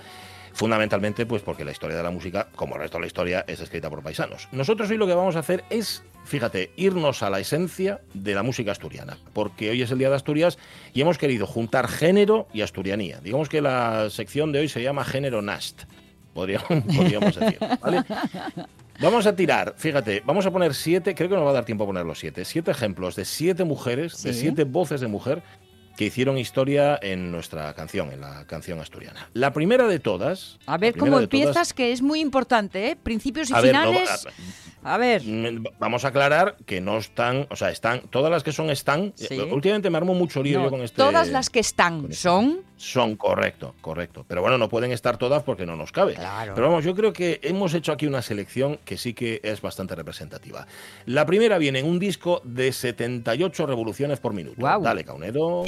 fundamentalmente 0.52 1.26
pues 1.26 1.42
porque 1.42 1.64
la 1.64 1.72
historia 1.72 1.96
de 1.96 2.02
la 2.02 2.10
música, 2.10 2.48
como 2.54 2.74
el 2.74 2.82
resto 2.82 2.98
de 2.98 3.02
la 3.02 3.06
historia, 3.06 3.44
es 3.46 3.60
escrita 3.60 3.90
por 3.90 4.02
paisanos. 4.02 4.48
Nosotros 4.52 4.90
hoy 4.90 4.96
lo 4.96 5.06
que 5.06 5.14
vamos 5.14 5.36
a 5.36 5.40
hacer 5.40 5.64
es, 5.70 6.02
fíjate, 6.24 6.70
irnos 6.76 7.22
a 7.22 7.30
la 7.30 7.40
esencia 7.40 8.00
de 8.14 8.34
la 8.34 8.42
música 8.42 8.72
asturiana, 8.72 9.18
porque 9.32 9.70
hoy 9.70 9.82
es 9.82 9.90
el 9.90 9.98
Día 9.98 10.10
de 10.10 10.16
Asturias 10.16 10.58
y 10.92 11.00
hemos 11.00 11.18
querido 11.18 11.46
juntar 11.46 11.88
género 11.88 12.48
y 12.52 12.62
asturianía. 12.62 13.20
Digamos 13.20 13.48
que 13.48 13.60
la 13.60 14.10
sección 14.10 14.52
de 14.52 14.60
hoy 14.60 14.68
se 14.68 14.82
llama 14.82 15.04
Género 15.04 15.42
Nast, 15.42 15.82
podríamos, 16.34 16.68
podríamos 16.68 17.34
decir, 17.34 17.58
¿vale? 17.80 18.02
Vamos 19.00 19.26
a 19.26 19.34
tirar, 19.34 19.74
fíjate, 19.78 20.22
vamos 20.26 20.44
a 20.44 20.50
poner 20.50 20.74
siete, 20.74 21.14
creo 21.14 21.30
que 21.30 21.34
nos 21.34 21.46
va 21.46 21.50
a 21.50 21.54
dar 21.54 21.64
tiempo 21.64 21.84
a 21.84 21.86
poner 21.86 22.04
los 22.04 22.18
siete, 22.18 22.44
siete 22.44 22.70
ejemplos 22.70 23.16
de 23.16 23.24
siete 23.24 23.64
mujeres, 23.64 24.22
de 24.22 24.34
siete 24.34 24.64
voces 24.64 25.00
de 25.00 25.06
mujer 25.06 25.42
que 25.96 26.04
hicieron 26.04 26.36
historia 26.36 26.98
en 27.00 27.32
nuestra 27.32 27.72
canción, 27.72 28.12
en 28.12 28.20
la 28.20 28.46
canción 28.46 28.78
asturiana. 28.78 29.30
La 29.32 29.54
primera 29.54 29.86
de 29.86 30.00
todas. 30.00 30.58
A 30.66 30.76
ver 30.76 30.96
cómo 30.98 31.18
empiezas, 31.18 31.72
que 31.72 31.92
es 31.92 32.02
muy 32.02 32.20
importante, 32.20 32.90
¿eh? 32.90 32.96
Principios 32.96 33.50
y 33.50 33.54
finales. 33.54 34.26
A 34.82 34.96
ver. 34.96 35.22
Mm, 35.24 35.64
vamos 35.78 36.04
a 36.04 36.08
aclarar 36.08 36.56
que 36.66 36.80
no 36.80 36.98
están, 36.98 37.46
o 37.50 37.56
sea, 37.56 37.70
están, 37.70 38.00
todas 38.10 38.30
las 38.30 38.42
que 38.42 38.52
son 38.52 38.70
están. 38.70 39.12
Eh, 39.18 39.42
últimamente 39.52 39.90
me 39.90 39.98
armo 39.98 40.14
mucho 40.14 40.42
lío 40.42 40.68
con 40.70 40.80
este. 40.80 40.96
Todas 40.96 41.28
las 41.28 41.50
que 41.50 41.60
están 41.60 42.04
este 42.04 42.14
son. 42.14 42.60
Son, 42.76 43.16
correcto, 43.16 43.74
correcto. 43.80 44.24
Pero 44.26 44.40
bueno, 44.40 44.56
no 44.56 44.68
pueden 44.68 44.90
estar 44.92 45.18
todas 45.18 45.42
porque 45.42 45.66
no 45.66 45.76
nos 45.76 45.92
cabe. 45.92 46.14
Claro. 46.14 46.54
Pero 46.54 46.68
vamos, 46.68 46.84
yo 46.84 46.94
creo 46.94 47.12
que 47.12 47.40
hemos 47.42 47.74
hecho 47.74 47.92
aquí 47.92 48.06
una 48.06 48.22
selección 48.22 48.78
que 48.84 48.96
sí 48.96 49.12
que 49.12 49.40
es 49.42 49.60
bastante 49.60 49.94
representativa. 49.94 50.66
La 51.04 51.26
primera 51.26 51.58
viene 51.58 51.80
en 51.80 51.86
un 51.86 51.98
disco 51.98 52.40
de 52.44 52.72
78 52.72 53.66
revoluciones 53.66 54.18
por 54.18 54.32
minuto. 54.32 54.60
Dale, 54.60 55.04
Caunedo. 55.04 55.64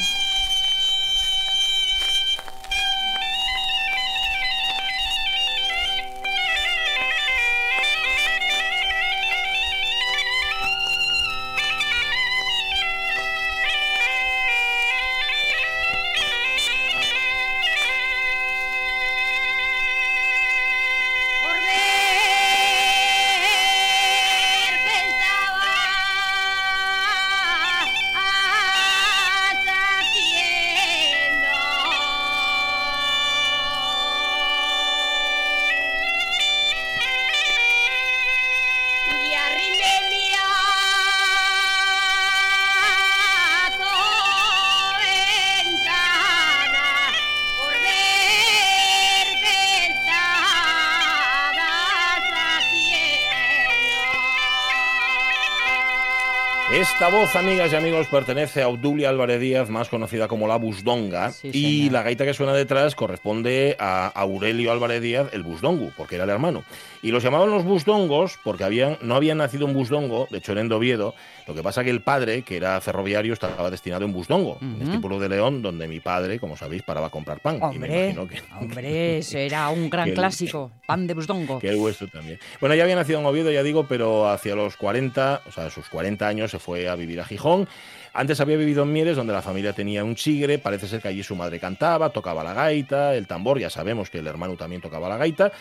Esta 57.02 57.16
voz, 57.16 57.34
amigas 57.34 57.72
y 57.72 57.74
amigos, 57.74 58.06
pertenece 58.06 58.62
a 58.62 58.68
Obdulia 58.68 59.08
Álvarez 59.08 59.40
Díaz, 59.40 59.68
más 59.68 59.88
conocida 59.88 60.28
como 60.28 60.46
la 60.46 60.54
Busdonga, 60.54 61.32
Sí, 61.32 61.50
y 61.52 61.90
la 61.90 62.04
gaita 62.04 62.24
que 62.24 62.32
suena 62.32 62.52
detrás 62.54 62.94
corresponde 62.94 63.74
a 63.80 64.06
Aurelio 64.06 64.70
Álvarez 64.70 65.02
Díaz, 65.02 65.26
el 65.32 65.42
Busdongu, 65.42 65.90
porque 65.96 66.14
era 66.14 66.22
el 66.22 66.30
hermano. 66.30 66.62
Y 67.02 67.10
los 67.10 67.24
llamaban 67.24 67.50
los 67.50 67.64
Busdongos 67.64 68.38
porque 68.44 68.62
habían, 68.62 68.98
no 69.02 69.16
habían 69.16 69.38
nacido 69.38 69.66
en 69.66 69.74
Busdongo, 69.74 70.28
de 70.30 70.38
hecho 70.38 70.52
era 70.52 70.60
en 70.60 70.70
Oviedo, 70.70 71.16
lo 71.48 71.56
que 71.56 71.62
pasa 71.64 71.82
que 71.82 71.90
el 71.90 72.02
padre, 72.02 72.42
que 72.42 72.56
era 72.56 72.80
ferroviario, 72.80 73.32
estaba 73.32 73.68
destinado 73.68 74.04
en 74.04 74.12
Busdongo, 74.12 74.58
en 74.62 74.82
este 74.82 75.00
pueblo 75.00 75.18
de 75.18 75.28
León, 75.28 75.60
donde 75.60 75.88
mi 75.88 75.98
padre, 75.98 76.38
como 76.38 76.56
sabéis, 76.56 76.84
paraba 76.84 77.08
a 77.08 77.10
comprar 77.10 77.40
pan. 77.40 77.56
y 77.56 77.58
me 77.58 77.66
Hombre, 77.66 78.04
imagino 78.10 78.28
que, 78.28 78.40
hombre, 78.60 79.18
ese 79.18 79.44
era 79.46 79.68
un 79.70 79.90
gran 79.90 80.08
el- 80.10 80.14
clásico. 80.14 80.70
Pan 80.86 81.08
de 81.08 81.14
busdongo. 81.14 81.58
que 81.58 81.68
el 81.70 81.76
vuestro 81.78 82.06
también. 82.06 82.38
Bueno, 82.60 82.76
ya 82.76 82.84
había 82.84 82.94
nacido 82.94 83.18
en 83.18 83.26
Oviedo, 83.26 83.50
ya 83.50 83.64
digo, 83.64 83.86
pero 83.88 84.28
hacia 84.28 84.54
los 84.54 84.76
40, 84.76 85.42
o 85.48 85.50
sea, 85.50 85.68
sus 85.68 85.88
40 85.88 86.28
años 86.28 86.52
se 86.52 86.60
fue 86.60 86.88
a 86.88 86.91
vivir 86.96 87.20
a 87.20 87.24
Gijón. 87.24 87.68
Antes 88.14 88.40
había 88.40 88.56
vivido 88.56 88.82
en 88.82 88.92
Mieres, 88.92 89.16
donde 89.16 89.32
la 89.32 89.42
familia 89.42 89.72
tenía 89.72 90.04
un 90.04 90.14
chigre. 90.14 90.58
Parece 90.58 90.86
ser 90.86 91.00
que 91.00 91.08
allí 91.08 91.22
su 91.22 91.34
madre 91.34 91.58
cantaba, 91.58 92.10
tocaba 92.10 92.44
la 92.44 92.52
gaita, 92.52 93.14
el 93.14 93.26
tambor. 93.26 93.58
Ya 93.58 93.70
sabemos 93.70 94.10
que 94.10 94.18
el 94.18 94.26
hermano 94.26 94.56
también 94.56 94.82
tocaba 94.82 95.08
la 95.08 95.16
gaita. 95.16 95.52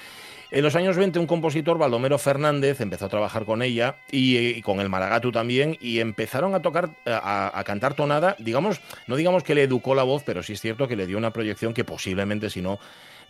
En 0.51 0.63
los 0.63 0.75
años 0.75 0.97
20, 0.97 1.17
un 1.17 1.27
compositor, 1.27 1.77
Baldomero 1.77 2.17
Fernández, 2.17 2.81
empezó 2.81 3.05
a 3.05 3.09
trabajar 3.09 3.45
con 3.45 3.61
ella 3.61 3.95
y, 4.11 4.35
eh, 4.35 4.61
con 4.61 4.81
el 4.81 4.89
maragatu 4.89 5.31
también, 5.31 5.77
y 5.79 5.99
empezaron 6.01 6.53
a 6.53 6.61
tocar, 6.61 6.89
a, 7.05 7.57
a 7.57 7.63
cantar 7.63 7.93
tonada. 7.93 8.35
Digamos, 8.37 8.81
no 9.07 9.15
digamos 9.15 9.43
que 9.43 9.55
le 9.55 9.63
educó 9.63 9.95
la 9.95 10.03
voz, 10.03 10.23
pero 10.25 10.43
sí 10.43 10.53
es 10.53 10.59
cierto 10.59 10.89
que 10.89 10.97
le 10.97 11.07
dio 11.07 11.17
una 11.17 11.31
proyección 11.31 11.73
que 11.73 11.85
posiblemente, 11.85 12.49
si 12.49 12.61
no, 12.61 12.79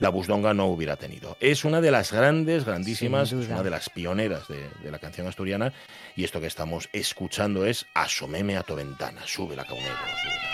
la 0.01 0.09
busdonga 0.09 0.53
no 0.55 0.65
hubiera 0.65 0.97
tenido. 0.97 1.37
Es 1.39 1.63
una 1.63 1.79
de 1.79 1.91
las 1.91 2.11
grandes, 2.11 2.65
grandísimas, 2.65 3.31
es 3.31 3.47
una 3.47 3.61
de 3.61 3.69
las 3.69 3.89
pioneras 3.89 4.47
de, 4.47 4.67
de 4.83 4.91
la 4.91 4.97
canción 4.97 5.27
asturiana, 5.27 5.73
y 6.15 6.23
esto 6.23 6.41
que 6.41 6.47
estamos 6.47 6.89
escuchando 6.91 7.65
es 7.65 7.85
Asomeme 7.93 8.57
a 8.57 8.63
tu 8.63 8.75
ventana. 8.75 9.21
Sube 9.25 9.55
la. 9.55 9.63
Ya 9.63 10.50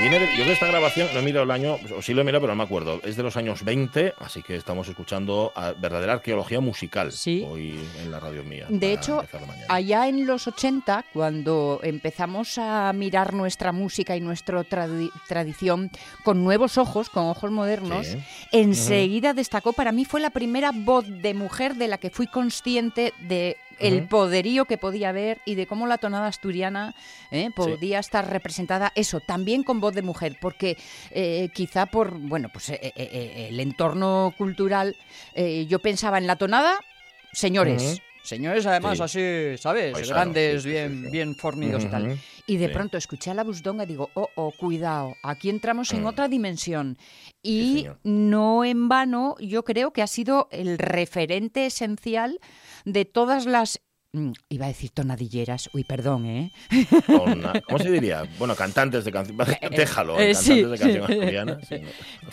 Viene 0.00 0.18
de- 0.18 0.26
yo 0.28 0.32
creo 0.32 0.46
que 0.46 0.52
esta 0.52 0.66
grabación, 0.66 1.08
no 1.12 1.20
he 1.20 1.22
mirado 1.22 1.44
el 1.44 1.50
año, 1.50 1.76
o 1.94 2.00
sí 2.00 2.14
lo 2.14 2.22
he 2.22 2.24
mirado, 2.24 2.40
pero 2.40 2.52
no 2.54 2.56
me 2.56 2.64
acuerdo. 2.64 3.00
Es 3.04 3.16
de 3.16 3.22
los 3.22 3.36
años 3.36 3.62
20, 3.64 4.14
así 4.18 4.42
que 4.42 4.56
estamos 4.56 4.88
escuchando 4.88 5.52
a 5.54 5.72
verdadera 5.72 6.14
arqueología 6.14 6.58
musical 6.60 7.12
Sí. 7.12 7.44
hoy 7.46 7.78
en 8.02 8.10
la 8.10 8.18
radio 8.18 8.42
mía. 8.42 8.64
De 8.70 8.94
hecho, 8.94 9.22
allá 9.68 10.08
en 10.08 10.26
los 10.26 10.46
80, 10.46 11.04
cuando 11.12 11.80
empezamos 11.82 12.56
a 12.56 12.92
mirar 12.94 13.34
nuestra 13.34 13.72
música 13.72 14.16
y 14.16 14.20
nuestra 14.22 14.62
tradi- 14.64 15.10
tradición 15.28 15.90
con 16.24 16.42
nuevos 16.42 16.78
ojos, 16.78 17.10
con 17.10 17.24
ojos 17.26 17.50
modernos, 17.50 18.06
Sí. 18.06 18.18
enseguida 18.52 19.34
destacó, 19.34 19.74
para 19.74 19.92
mí 19.92 20.06
fue 20.06 20.20
la 20.20 20.30
primera 20.30 20.72
voz 20.74 21.04
de 21.06 21.34
mujer 21.34 21.74
de 21.74 21.88
la 21.88 21.98
que 21.98 22.08
fui 22.10 22.26
consciente 22.26 23.12
de 23.20 23.58
el 23.80 24.06
poderío 24.08 24.64
que 24.66 24.78
podía 24.78 25.08
haber 25.10 25.40
y 25.44 25.54
de 25.54 25.66
cómo 25.66 25.86
la 25.86 25.98
tonada 25.98 26.26
asturiana 26.28 26.94
eh, 27.30 27.50
podía 27.54 27.98
estar 27.98 28.28
representada, 28.30 28.92
eso, 28.94 29.20
también 29.20 29.62
con 29.62 29.80
voz 29.80 29.94
de 29.94 30.02
mujer, 30.02 30.36
porque 30.40 30.76
eh, 31.10 31.48
quizá 31.54 31.86
por, 31.86 32.12
bueno, 32.18 32.48
pues 32.52 32.70
eh, 32.70 32.92
el 33.50 33.58
entorno 33.60 34.34
cultural, 34.36 34.96
yo 35.68 35.78
pensaba 35.78 36.18
en 36.18 36.26
la 36.26 36.36
tonada, 36.36 36.74
señores. 37.32 38.00
Señores, 38.22 38.66
además, 38.66 38.98
Sí. 38.98 39.02
así, 39.02 39.62
¿sabes? 39.62 40.06
Grandes, 40.08 40.62
sí, 40.62 40.68
bien, 40.68 41.10
bien 41.10 41.34
fornidos 41.34 41.84
y 41.84 41.88
tal. 41.88 42.18
Y 42.46 42.58
de 42.58 42.68
pronto 42.68 42.98
escuché 42.98 43.30
a 43.30 43.34
la 43.34 43.44
busdonga 43.44 43.84
y 43.84 43.86
digo, 43.86 44.10
oh, 44.12 44.28
oh, 44.34 44.52
cuidado, 44.52 45.16
aquí 45.22 45.48
entramos 45.48 45.90
en 45.94 46.02
Mm. 46.02 46.06
otra 46.06 46.28
dimensión. 46.28 46.98
Y 47.42 47.86
no 48.04 48.62
en 48.62 48.90
vano, 48.90 49.36
yo 49.40 49.64
creo 49.64 49.92
que 49.92 50.02
ha 50.02 50.06
sido 50.06 50.48
el 50.52 50.76
referente 50.76 51.64
esencial 51.64 52.38
de 52.84 53.04
todas 53.04 53.46
las... 53.46 53.80
mm, 54.12 54.32
Iba 54.48 54.64
a 54.66 54.68
decir 54.68 54.90
tonadilleras, 54.90 55.70
uy, 55.72 55.84
perdón, 55.84 56.26
¿eh? 56.26 56.52
¿Cómo 57.06 57.78
se 57.78 57.90
diría? 57.90 58.24
Bueno, 58.38 58.54
cantantes 58.56 59.04
de 59.04 59.12
canción. 59.12 59.36
Déjalo, 59.70 60.18
eh, 60.18 60.32
cantantes 60.32 60.38
sí, 60.38 60.62
de 60.62 60.76
sí, 60.78 61.34
no- 61.44 61.44
no 61.44 61.60
sé 61.64 61.82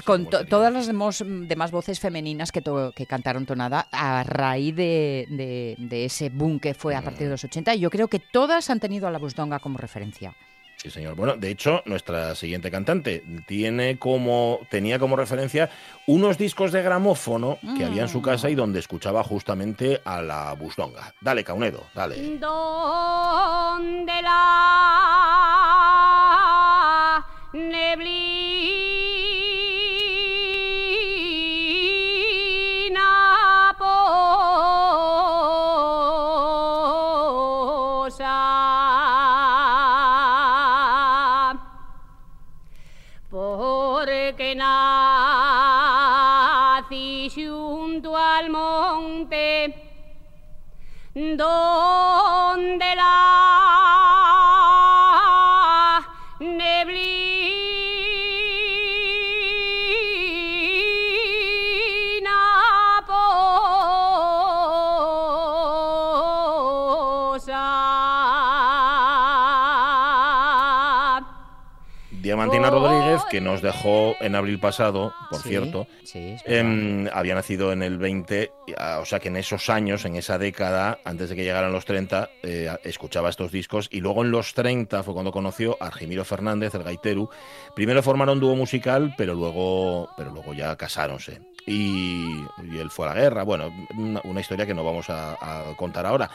Con 0.06 0.30
to- 0.30 0.46
todas 0.46 0.72
las 0.74 0.88
demos- 0.88 1.24
demás 1.48 1.72
voces 1.72 2.00
femeninas 2.00 2.52
que, 2.52 2.62
to- 2.62 2.92
que 2.96 3.06
cantaron 3.06 3.46
tonada 3.46 3.88
a 3.92 4.24
raíz 4.24 4.76
de, 4.76 5.28
de- 5.30 5.76
de 5.78 6.06
ese 6.06 6.30
boom 6.30 6.60
que 6.60 6.74
fue 6.74 6.96
a 6.96 7.02
partir 7.02 7.24
de 7.28 7.32
los 7.32 7.44
80, 7.44 7.76
yo 7.76 7.90
creo 7.90 8.08
que 8.08 8.20
todas 8.20 8.70
han 8.70 8.80
tenido 8.80 9.08
a 9.08 9.12
la 9.12 9.20
busdonga 9.20 9.60
como 9.60 9.78
referencia. 9.78 10.36
Sí, 10.78 10.92
señor. 10.92 11.16
Bueno, 11.16 11.36
de 11.36 11.50
hecho, 11.50 11.82
nuestra 11.86 12.36
siguiente 12.36 12.70
cantante 12.70 13.24
tiene 13.48 13.98
como, 13.98 14.60
tenía 14.70 15.00
como 15.00 15.16
referencia 15.16 15.72
unos 16.06 16.38
discos 16.38 16.72
de 16.72 16.84
gramófono 16.84 17.58
que 17.76 17.84
había 17.84 18.04
en 18.04 18.10
su 18.10 18.22
casa 18.22 18.48
y 18.50 18.56
donde 18.56 18.78
escuchaba 18.80 19.24
justamente 19.24 20.02
a 20.06 20.22
la 20.22 20.54
busdonga. 20.54 21.16
Dale, 21.20 21.44
Caunedo, 21.44 21.88
dale. 21.96 22.38
Donde 22.38 24.22
la 24.22 25.67
que 73.30 73.42
nos 73.42 73.62
dejó 73.62 74.16
en 74.20 74.36
abril 74.36 74.60
pasado, 74.60 75.14
por 75.30 75.42
Sí, 75.42 75.50
cierto, 75.50 75.88
Sí, 76.04 76.36
em, 76.46 77.08
había 77.14 77.36
nacido 77.36 77.72
en 77.72 77.84
el 77.84 77.98
20, 77.98 78.52
ah, 78.78 79.00
o 79.02 79.06
sea 79.06 79.20
que 79.20 79.28
en 79.28 79.38
esos 79.38 79.70
años, 79.70 80.06
en 80.06 80.16
esa 80.16 80.38
década, 80.38 81.00
antes 81.04 81.30
de 81.30 81.36
que 81.36 81.44
llegaran 81.44 81.72
los 81.72 81.86
30, 81.86 82.30
eh, 82.44 82.70
escuchaba 82.84 83.30
estos 83.30 83.52
discos 83.52 83.88
y 83.92 84.00
luego 84.00 84.24
en 84.24 84.32
los 84.32 84.54
30 84.54 85.04
fue 85.04 85.14
cuando 85.14 85.32
conoció 85.32 85.78
a 85.80 85.88
Argimiro 85.88 86.24
Fernández, 86.26 86.74
el 86.76 86.84
gaiteru. 86.84 87.30
Primero 87.76 88.02
formaron 88.04 88.40
dúo 88.40 88.56
musical, 88.56 89.14
pero 89.18 89.34
luego, 89.34 90.10
pero 90.18 90.32
luego 90.32 90.54
ya 90.54 90.76
casáronse. 90.76 91.42
Y, 91.66 92.46
y 92.64 92.78
él 92.80 92.90
fue 92.90 93.08
a 93.08 93.14
la 93.14 93.22
guerra, 93.22 93.44
bueno, 93.44 93.70
una, 93.98 94.22
una 94.24 94.40
historia 94.40 94.66
que 94.66 94.74
no 94.74 94.86
vamos 94.86 95.10
a, 95.10 95.34
a 95.34 95.76
contar 95.76 96.06
ahora. 96.06 96.30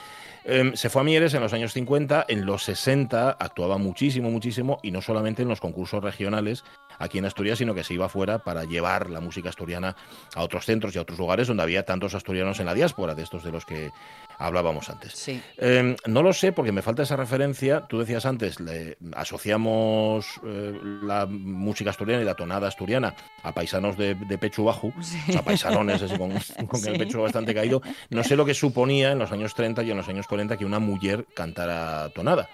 Em, 0.44 0.74
se 0.74 0.90
fue 0.90 1.02
a 1.02 1.04
Mieres 1.04 1.34
en 1.34 1.40
los 1.40 1.52
años 1.52 1.72
50, 1.72 2.26
en 2.28 2.44
los 2.46 2.64
60 2.64 3.30
actuaba 3.30 3.78
muchísimo, 3.78 4.30
muchísimo, 4.30 4.78
y 4.82 4.90
no 4.90 5.00
solamente 5.02 5.42
en 5.42 5.48
los 5.48 5.60
concursos 5.60 6.02
regionales 6.02 6.64
aquí 6.98 7.18
en 7.18 7.24
Asturias, 7.24 7.58
sino 7.58 7.74
que 7.74 7.84
se 7.84 7.94
iba 7.94 8.08
fuera 8.08 8.38
para 8.40 8.64
llevar 8.64 9.10
la 9.10 9.20
música 9.20 9.48
asturiana 9.48 9.96
a 10.34 10.42
otros 10.42 10.64
centros 10.66 10.94
y 10.94 10.98
a 10.98 11.02
otros 11.02 11.18
lugares 11.18 11.48
donde 11.48 11.62
había 11.62 11.84
tantos 11.84 12.14
asturianos 12.14 12.60
en 12.60 12.66
la 12.66 12.74
diáspora, 12.74 13.14
de 13.14 13.22
estos 13.22 13.42
de 13.44 13.52
los 13.52 13.64
que 13.64 13.90
hablábamos 14.38 14.88
antes. 14.90 15.12
Sí. 15.12 15.40
Eh, 15.58 15.96
no 16.06 16.22
lo 16.22 16.32
sé 16.32 16.52
porque 16.52 16.72
me 16.72 16.82
falta 16.82 17.02
esa 17.02 17.16
referencia. 17.16 17.82
Tú 17.88 17.98
decías 18.00 18.26
antes, 18.26 18.58
le 18.60 18.96
asociamos 19.14 20.40
eh, 20.44 20.78
la 21.02 21.26
música 21.26 21.90
asturiana 21.90 22.22
y 22.22 22.26
la 22.26 22.34
tonada 22.34 22.68
asturiana 22.68 23.14
a 23.42 23.52
paisanos 23.52 23.96
de, 23.96 24.14
de 24.14 24.38
pecho 24.38 24.64
bajo, 24.64 24.92
o 24.98 25.02
sea, 25.02 25.42
paisanones 25.42 26.02
así 26.02 26.16
con, 26.16 26.30
con 26.66 26.80
Sí. 26.80 26.88
el 26.90 26.98
pecho 26.98 27.22
bastante 27.22 27.54
caído. 27.54 27.82
No 28.10 28.24
sé 28.24 28.36
lo 28.36 28.44
que 28.44 28.54
suponía 28.54 29.12
en 29.12 29.18
los 29.18 29.30
años 29.32 29.54
30 29.54 29.82
y 29.82 29.90
en 29.90 29.96
los 29.96 30.08
años 30.08 30.26
que 30.32 30.64
una 30.64 30.78
mujer 30.78 31.26
cantara 31.34 32.08
tonada. 32.14 32.48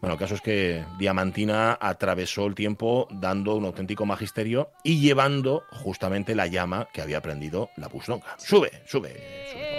Bueno, 0.00 0.14
el 0.14 0.18
caso 0.18 0.34
es 0.34 0.40
que 0.40 0.84
Diamantina 0.98 1.78
atravesó 1.80 2.46
el 2.46 2.56
tiempo 2.56 3.06
dando 3.08 3.54
un 3.54 3.64
auténtico 3.66 4.04
magisterio 4.04 4.70
y 4.82 5.00
llevando 5.00 5.62
justamente 5.70 6.34
la 6.34 6.48
llama 6.48 6.88
que 6.92 7.02
había 7.02 7.18
aprendido 7.18 7.70
la 7.76 7.86
Bustonga. 7.86 8.36
Sube, 8.36 8.82
sube, 8.84 9.14
sube. 9.52 9.70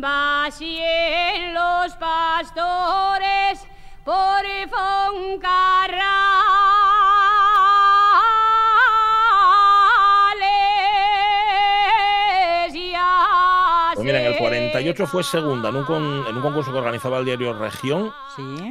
Vacíen 0.00 1.54
los 1.54 1.92
pastores 1.96 3.66
por 4.04 4.44
Foncarral. 4.70 6.31
98 14.72 15.06
fue 15.06 15.22
segunda 15.22 15.68
en 15.68 15.76
un, 15.76 15.84
con, 15.84 16.02
un 16.02 16.40
concurso 16.40 16.72
que 16.72 16.78
organizaba 16.78 17.18
el 17.18 17.26
diario 17.26 17.52
Región, 17.52 18.10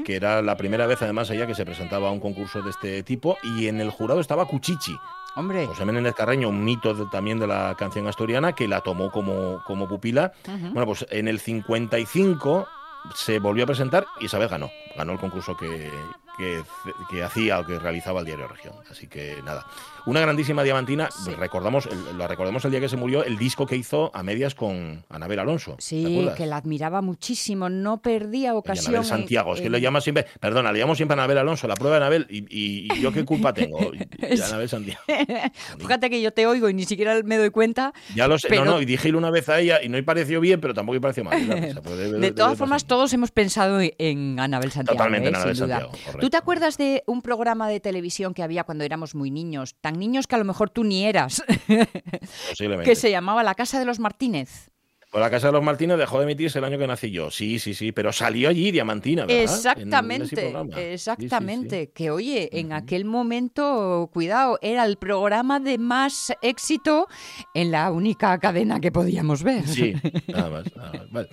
que 0.04 0.16
era 0.16 0.42
la 0.42 0.58
primera 0.58 0.88
vez 0.88 1.00
además 1.04 1.30
allá 1.30 1.46
que 1.46 1.54
se 1.54 1.64
presentaba 1.64 2.08
a 2.08 2.12
un 2.12 2.20
concurso 2.20 2.64
de 2.64 2.72
este 2.72 3.04
tipo, 3.04 3.38
y 3.44 3.68
en 3.68 3.80
el 3.80 3.92
jurado 3.92 4.20
estaba 4.20 4.48
Cuchichi. 4.48 4.98
Hombre. 5.36 5.68
José 5.68 5.86
Menéndez 5.86 6.16
Carreño, 6.16 6.50
un 6.50 6.66
mito 6.66 7.08
también 7.10 7.38
de 7.38 7.46
la 7.46 7.76
canción 7.78 8.08
asturiana, 8.08 8.54
que 8.54 8.68
la 8.68 8.82
tomó 8.82 9.12
como, 9.12 9.62
como 9.64 9.88
pupila. 9.88 10.34
Bueno, 10.48 10.88
pues 10.88 11.06
en 11.12 11.28
el 11.28 11.40
55 11.40 12.68
se 13.14 13.38
volvió 13.38 13.66
a 13.66 13.68
presentar 13.68 14.08
y 14.20 14.26
Isabel 14.26 14.48
ganó. 14.48 14.72
Ganó 14.98 15.14
el 15.14 15.20
concurso 15.20 15.56
que, 15.58 15.90
que, 16.38 16.62
que 17.10 17.24
hacía 17.24 17.60
o 17.60 17.66
que 17.66 17.80
realizaba 17.80 18.20
el 18.22 18.26
diario 18.26 18.48
Región. 18.48 18.74
Así 18.90 19.08
que 19.08 19.38
nada. 19.44 19.66
Una 20.06 20.20
grandísima 20.22 20.64
diamantina. 20.64 21.10
Recordamos, 21.38 21.88
la 22.18 22.28
recordamos 22.28 22.66
el 22.66 22.72
día 22.72 22.80
que 22.80 22.90
se 22.90 22.98
murió, 22.98 23.24
el 23.24 23.38
disco 23.38 23.68
que 23.68 23.76
hizo 23.76 24.10
a 24.16 24.24
medias 24.24 24.56
con 24.56 25.06
Anabel 25.10 25.38
Alonso. 25.40 25.76
¿te 25.76 25.82
Sí, 25.84 26.28
que 26.36 26.46
la 26.48 26.58
admiraba 26.58 27.02
muchísimo, 27.02 27.70
no 27.70 28.02
perdía 28.02 28.50
Y 28.50 28.52
ocasión. 28.52 28.88
Anabel 28.96 29.08
Santiago, 29.08 29.54
es 29.54 29.62
que 29.62 29.70
le 29.70 29.80
llama 29.80 30.02
siempre, 30.02 30.26
perdona, 30.40 30.72
le 30.72 30.80
llamo 30.80 30.96
siempre 30.96 31.14
a 31.14 31.20
Anabel 31.22 31.38
Alonso, 31.38 31.68
la 31.68 31.76
prueba 31.76 31.98
de 31.98 32.02
Anabel, 32.06 32.28
y, 32.30 32.40
y- 32.50 32.88
y 32.92 33.00
yo 33.02 33.12
qué 33.14 33.24
culpa 33.26 33.54
tengo. 33.54 33.78
Anabel 34.48 34.68
Santiago. 34.70 35.02
Fíjate 35.78 36.10
que 36.10 36.22
yo 36.22 36.32
te 36.34 36.48
oigo 36.48 36.68
y 36.70 36.74
ni 36.74 36.86
siquiera 36.86 37.22
me 37.24 37.38
doy 37.38 37.52
cuenta. 37.52 37.94
Ya 38.16 38.28
lo 38.28 38.40
sé, 38.40 38.48
Pero- 38.50 38.66
no, 38.66 38.72
no, 38.72 38.82
y 38.82 38.86
dije 38.86 39.14
una 39.14 39.30
vez 39.30 39.50
a 39.50 39.60
ella 39.60 39.84
y 39.84 39.90
no 39.90 39.98
me 39.98 40.04
pareció 40.04 40.40
bien, 40.42 40.60
pero 40.62 40.74
tampoco 40.74 40.94
me 40.96 41.02
pareció 41.02 41.24
mal. 41.24 41.40
claro, 41.46 41.62
o 41.68 41.72
sea, 41.74 41.82
pues 41.82 42.12
De 42.22 42.32
todas 42.32 42.58
formas, 42.58 42.86
todos 42.86 43.14
hemos 43.14 43.30
pensado 43.32 43.80
en 43.82 44.40
Anabel 44.40 44.72
Santiago. 44.72 44.81
Totalmente 44.86 45.30
en 45.30 45.36
¿eh? 45.36 45.38
Anabel 45.38 45.56
Sin 45.56 45.66
duda. 45.66 45.80
Santiago, 45.80 45.92
correcto. 46.06 46.20
¿Tú 46.20 46.30
te 46.30 46.38
acuerdas 46.38 46.78
de 46.78 47.04
un 47.08 47.22
programa 47.22 47.68
de 47.70 47.80
televisión 47.80 48.34
que 48.34 48.44
había 48.44 48.64
cuando 48.64 48.84
éramos 48.84 49.16
muy 49.16 49.32
niños? 49.32 49.76
Tan 49.82 50.00
niños 50.00 50.28
que 50.28 50.36
a 50.36 50.38
lo 50.40 50.46
mejor 50.46 50.70
tú 50.70 50.84
ni 50.84 51.06
eras, 51.06 51.44
Posiblemente. 52.50 52.90
que 52.90 52.96
se 52.96 53.12
llamaba 53.12 53.44
La 53.44 53.56
Casa 53.56 53.80
de 53.80 53.86
los 53.86 54.00
Martínez. 54.00 54.70
Pues 55.12 55.22
la 55.22 55.30
Casa 55.30 55.48
de 55.48 55.54
los 55.54 55.62
Martínez 55.64 55.98
dejó 55.98 56.20
de 56.20 56.24
emitirse 56.24 56.60
el 56.60 56.64
año 56.64 56.78
que 56.78 56.88
nací 56.88 57.12
yo. 57.12 57.32
Sí, 57.32 57.60
sí, 57.60 57.74
sí, 57.74 57.92
pero 57.92 58.14
salió 58.14 58.48
allí 58.48 58.72
Diamantina, 58.72 59.26
¿verdad? 59.26 59.36
En- 59.36 59.40
en 59.42 59.44
ese 59.50 59.56
Exactamente, 59.58 60.36
programa. 60.38 60.70
Sí, 60.70 60.76
sí, 60.82 60.82
sí. 60.88 60.94
exactamente. 60.94 61.90
Que 61.92 62.12
oye, 62.12 62.50
en 62.58 62.72
aquel 62.72 63.04
momento, 63.04 64.10
cuidado, 64.14 64.58
era 64.62 64.86
el 64.86 64.96
programa 64.98 65.60
de 65.60 65.78
más 65.78 66.32
éxito 66.42 67.08
en 67.54 67.72
la 67.72 67.92
única 67.92 68.38
cadena 68.40 68.80
que 68.80 68.94
podíamos 68.94 69.44
ver. 69.44 69.68
Sí, 69.68 69.94
nada 70.30 70.50
más. 70.50 70.76
nada 70.78 70.92
más. 70.94 71.12
Vale. 71.12 71.30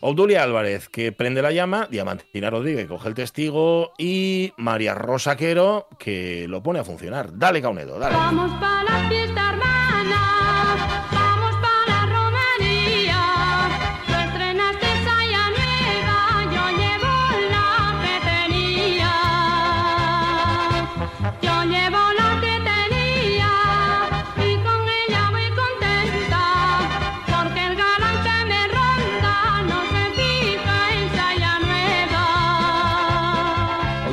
Obdulia 0.00 0.42
Álvarez, 0.42 0.88
que 0.88 1.12
prende 1.12 1.42
la 1.42 1.52
llama, 1.52 1.88
Diamantina 1.90 2.50
Rodríguez, 2.50 2.84
que 2.84 2.88
coge 2.88 3.08
el 3.08 3.14
testigo, 3.14 3.92
y 3.98 4.52
María 4.56 4.94
Rosa 4.94 5.36
Quero, 5.36 5.88
que 5.98 6.46
lo 6.48 6.62
pone 6.62 6.78
a 6.78 6.84
funcionar. 6.84 7.36
Dale, 7.36 7.60
Caunedo, 7.60 7.98
dale. 7.98 8.16
Vamos 8.16 8.52
para 8.60 8.84
la 8.84 9.08
fiesta 9.08 9.47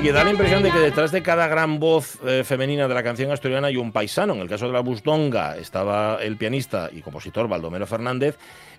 Oye, 0.06 0.14
da 0.14 0.24
la 0.24 0.30
impresión 0.30 0.62
de 0.62 0.70
que 0.70 0.78
detrás 0.78 1.12
de 1.12 1.24
cada 1.24 1.48
gran 1.48 1.80
voz 1.80 2.20
eh, 2.24 2.44
femenina 2.44 2.88
de 2.88 2.94
la 2.94 3.02
canción 3.02 3.32
asturiana 3.32 3.70
hay 3.70 3.78
un 3.78 3.92
paisano. 3.92 4.36
En 4.36 4.42
el 4.42 4.48
caso 4.48 4.68
de 4.68 4.74
la 4.74 4.82
Busdonga 4.82 5.58
estaba 5.58 6.20
el 6.22 6.38
pianista 6.38 6.92
y 6.94 7.02
compositor 7.02 7.48
Baldomero 7.48 7.88
Fernández. 7.88 8.38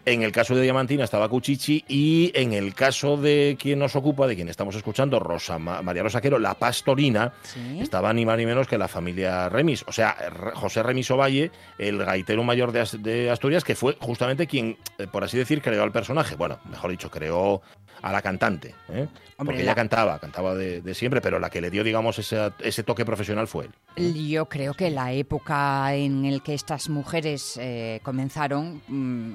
En 0.09 0.23
el 0.23 0.31
caso 0.31 0.55
de 0.55 0.63
Diamantina 0.63 1.03
estaba 1.03 1.29
Cuchichi 1.29 1.85
y 1.89 2.31
en 2.35 2.53
el 2.53 2.75
caso 2.77 3.17
de 3.17 3.57
quien 3.61 3.81
nos 3.81 3.97
ocupa, 3.97 4.29
de 4.29 4.37
quien 4.37 4.49
estamos 4.49 4.77
escuchando, 4.77 5.19
Rosa 5.19 5.59
Ma- 5.59 5.83
María 5.83 6.05
Rosa 6.05 6.21
Quero, 6.21 6.39
la 6.39 6.55
pastorina, 6.55 7.33
Sí. 7.43 7.81
estaba 7.81 8.13
ni 8.13 8.25
más 8.25 8.39
ni 8.39 8.47
menos 8.47 8.69
que 8.69 8.79
la 8.79 8.87
familia 8.87 9.49
Remis. 9.49 9.85
O 9.89 9.91
sea, 9.93 10.17
José 10.55 10.85
Remis 10.85 11.11
Ovalle, 11.11 11.51
el 11.77 11.99
gaitero 12.05 12.45
mayor 12.45 12.71
de, 12.71 12.83
As- 12.83 13.03
de 13.03 13.31
Asturias, 13.31 13.65
que 13.65 13.75
fue 13.75 13.97
justamente 14.01 14.47
quien, 14.47 14.77
eh, 14.99 15.09
por 15.11 15.25
así 15.25 15.37
decir, 15.39 15.61
creó 15.61 15.83
al 15.83 15.91
personaje. 15.91 16.37
Bueno, 16.37 16.61
mejor 16.71 16.93
dicho, 16.93 17.11
creó 17.11 17.61
a 18.03 18.13
la 18.13 18.23
cantante. 18.23 18.75
¿eh? 18.91 19.09
Hombre, 19.39 19.55
Porque 19.55 19.57
la- 19.57 19.63
ella 19.65 19.75
cantaba, 19.75 20.19
cantaba 20.21 20.55
de, 20.55 20.83
de 20.83 20.95
siempre, 20.95 21.21
pero 21.21 21.41
la 21.41 21.51
que 21.51 21.61
le 21.61 21.71
dio, 21.71 21.83
digamos, 21.83 22.19
ese, 22.19 22.53
ese 22.61 22.85
toque 22.85 23.05
profesional 23.05 23.49
fue 23.49 23.69
él. 23.97 24.29
Yo 24.29 24.47
creo 24.49 24.75
que 24.75 24.91
la 24.91 25.13
época 25.13 25.93
en 25.95 26.25
el 26.27 26.43
que 26.43 26.55
estas 26.55 26.89
mujeres 26.91 27.59
eh, 27.61 28.01
comenzaron 28.03 28.83
mm, 28.87 29.35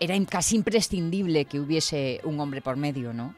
era 0.00 0.14
casi 0.26 0.56
imprescindible 0.56 1.44
que 1.46 1.60
hubiese 1.60 2.20
un 2.24 2.38
hombre 2.40 2.60
por 2.60 2.76
medio, 2.76 3.12
¿no? 3.12 3.34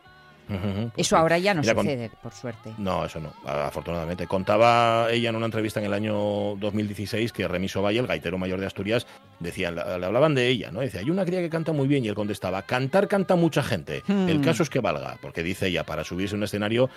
Pues 0.48 0.58
Eso 0.96 1.18
ahora 1.18 1.36
ya 1.36 1.52
no 1.52 1.60
Mira, 1.60 1.74
con- 1.74 1.84
sucede, 1.84 2.10
por 2.22 2.32
suerte. 2.32 2.72
No, 2.78 3.04
eso 3.04 3.20
no, 3.20 3.34
afortunadamente. 3.46 4.26
Contaba 4.26 5.08
ella 5.12 5.28
en 5.28 5.36
una 5.36 5.44
entrevista 5.44 5.78
en 5.78 5.84
el 5.84 5.92
año 5.92 6.14
2016 6.56 7.32
que 7.34 7.46
Remiso 7.46 7.82
Valle, 7.82 7.98
el 7.98 8.06
gaitero 8.06 8.38
mayor 8.38 8.58
de 8.58 8.64
Asturias, 8.64 9.06
decía, 9.40 9.70
le 9.70 9.82
hablaban 10.06 10.34
de 10.34 10.48
ella, 10.48 10.70
¿no? 10.70 10.80
Decía, 10.80 11.00
hay 11.00 11.10
una 11.10 11.26
cría 11.26 11.40
que 11.40 11.50
canta 11.50 11.72
muy 11.74 11.86
bien 11.86 12.02
y 12.02 12.08
él 12.08 12.14
contestaba, 12.14 12.62
cantar 12.62 13.08
canta 13.08 13.36
mucha 13.36 13.62
gente. 13.62 14.02
El 14.08 14.38
Hmm. 14.38 14.42
caso 14.42 14.62
es 14.62 14.70
que 14.70 14.80
valga, 14.80 15.18
porque 15.20 15.42
dice 15.42 15.66
ella, 15.66 15.84
para 15.84 16.02
subirse 16.02 16.34
a 16.34 16.38
un 16.38 16.44
escenario 16.44 16.88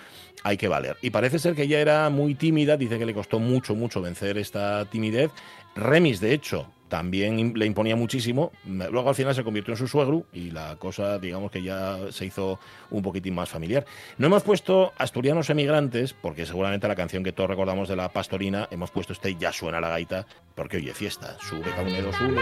hay 0.44 0.56
que 0.56 0.68
valer. 0.68 0.96
Y 1.02 1.10
parece 1.10 1.38
ser 1.38 1.54
que 1.54 1.64
ella 1.64 1.78
era 1.78 2.08
muy 2.08 2.34
tímida, 2.34 2.78
dice 2.78 2.98
que 2.98 3.04
le 3.04 3.12
costó 3.12 3.38
mucho, 3.38 3.74
mucho 3.74 4.00
vencer 4.00 4.38
esta 4.38 4.86
timidez. 4.86 5.30
Remis, 5.76 6.20
de 6.20 6.32
hecho, 6.32 6.72
también 6.92 7.54
le 7.56 7.64
imponía 7.64 7.96
muchísimo. 7.96 8.52
Luego 8.66 9.08
al 9.08 9.14
final 9.14 9.34
se 9.34 9.42
convirtió 9.42 9.72
en 9.72 9.78
su 9.78 9.88
suegro 9.88 10.26
y 10.30 10.50
la 10.50 10.76
cosa, 10.76 11.18
digamos 11.18 11.50
que 11.50 11.62
ya 11.62 11.96
se 12.10 12.26
hizo 12.26 12.60
un 12.90 13.02
poquitín 13.02 13.34
más 13.34 13.48
familiar. 13.48 13.86
No 14.18 14.26
hemos 14.26 14.42
puesto 14.42 14.92
Asturianos 14.98 15.48
Emigrantes, 15.48 16.12
porque 16.12 16.44
seguramente 16.44 16.86
la 16.86 16.94
canción 16.94 17.24
que 17.24 17.32
todos 17.32 17.48
recordamos 17.48 17.88
de 17.88 17.96
la 17.96 18.10
Pastorina, 18.10 18.68
hemos 18.70 18.90
puesto 18.90 19.14
este 19.14 19.36
Ya 19.36 19.54
suena 19.54 19.80
la 19.80 19.88
gaita, 19.88 20.26
porque 20.54 20.76
oye, 20.76 20.92
fiesta, 20.92 21.38
sube 21.40 21.70
Caunedo, 21.74 22.12
sube. 22.12 22.36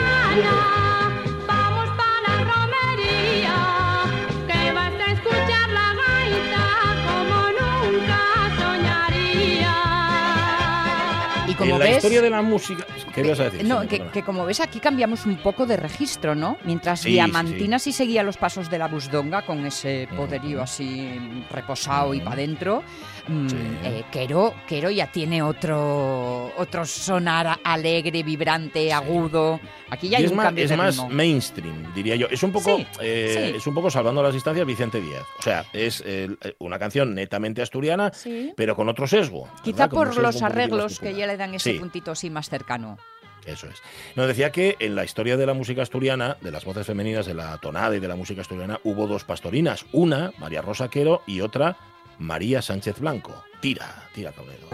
Como 11.71 11.85
en 11.85 11.91
la 11.91 11.97
historia 11.97 12.23
de 12.23 12.31
la 12.31 12.43
música... 12.43 12.87
¿Qué 13.15 13.21
ibas 13.23 13.41
a 13.41 13.45
decir? 13.45 13.65
no, 13.67 13.87
que, 13.87 14.23
como 14.23 14.45
ves 14.45 14.61
aquí 14.61 14.81
cambiamos 14.81 15.27
un 15.27 15.37
poco 15.37 15.67
de 15.67 15.77
registro, 15.77 16.35
¿no? 16.35 16.59
Mientras 16.65 17.01
Sí, 17.01 17.11
Diamantina 17.11 17.79
sí, 17.79 17.93
seguía 17.93 18.23
los 18.23 18.37
pasos 18.37 18.71
de 18.71 18.79
la 18.79 18.89
busdonga 18.89 19.43
con 19.43 19.65
ese 19.67 20.09
poderío 20.17 20.63
así 20.63 21.19
reposado 21.51 22.15
y 22.15 22.21
para 22.21 22.33
adentro, 22.33 22.83
mm, 23.27 23.49
Sí. 23.49 23.57
eh, 23.85 24.05
Quero, 24.11 24.55
Quero 24.67 24.91
ya 24.91 25.11
tiene 25.11 25.43
otro 25.43 26.53
otro 26.57 26.85
sonar 26.85 27.59
alegre, 27.65 28.23
vibrante, 28.23 28.93
agudo. 28.93 29.61
Aquí 29.91 30.09
ya 30.09 30.19
Y 30.19 30.23
hay 30.23 30.25
es 30.27 30.31
un 30.31 30.37
más, 30.37 30.47
cambio 30.47 30.65
es 30.65 30.71
de 30.71 30.77
más 30.77 30.97
ritmo. 30.97 31.09
mainstream, 31.11 31.95
diría 31.95 32.17
yo. 32.17 32.27
Es 32.31 32.43
un 32.43 32.53
poco, 32.53 32.77
Sí, 32.77 32.87
eh, 33.01 33.51
sí. 33.53 33.57
es 33.59 33.67
un 33.67 33.75
poco 33.75 33.91
salvando 33.91 34.23
las 34.23 34.35
distancias 34.35 34.67
Vicente 34.67 35.01
Díaz. 35.01 35.25
O 35.39 35.43
sea, 35.43 35.65
es 35.73 36.03
eh, 36.07 36.29
una 36.59 36.79
canción 36.79 37.15
netamente 37.15 37.63
asturiana, 37.63 38.13
Sí. 38.13 38.53
pero 38.57 38.77
con 38.77 38.89
otro 38.89 39.07
sesgo. 39.07 39.49
Quizá 39.63 39.89
por 39.89 40.09
sesgo 40.09 40.23
los 40.23 40.43
arreglos 40.43 41.01
que 41.01 41.15
ya 41.15 41.27
le 41.27 41.37
dan 41.37 41.55
ese 41.55 41.73
Sí. 41.73 41.79
puntito 41.79 42.11
así 42.13 42.31
más 42.31 42.49
cercano. 42.49 42.99
Eso 43.47 43.67
es. 43.69 43.81
Nos 44.17 44.27
decía 44.27 44.53
que 44.53 44.77
en 44.81 44.95
la 44.95 45.03
historia 45.03 45.39
de 45.39 45.47
la 45.47 45.55
música 45.55 45.81
asturiana, 45.81 46.37
de 46.43 46.51
las 46.51 46.65
voces 46.67 46.87
femeninas 46.87 47.25
de 47.25 47.33
la 47.33 47.57
tonada 47.57 47.97
y 47.97 47.99
de 48.01 48.07
la 48.07 48.15
música 48.15 48.43
asturiana, 48.43 48.79
hubo 48.85 49.07
dos 49.07 49.25
pastorinas. 49.25 49.87
Una, 49.93 50.31
María 50.39 50.61
Rosa 50.61 50.89
Quero, 50.91 51.23
y 51.27 51.41
otra, 51.41 51.75
María 52.21 52.61
Sánchez 52.61 53.01
Blanco. 53.01 53.45
Tira, 53.61 54.09
tira, 54.15 54.31
Caunedo. 54.33 54.69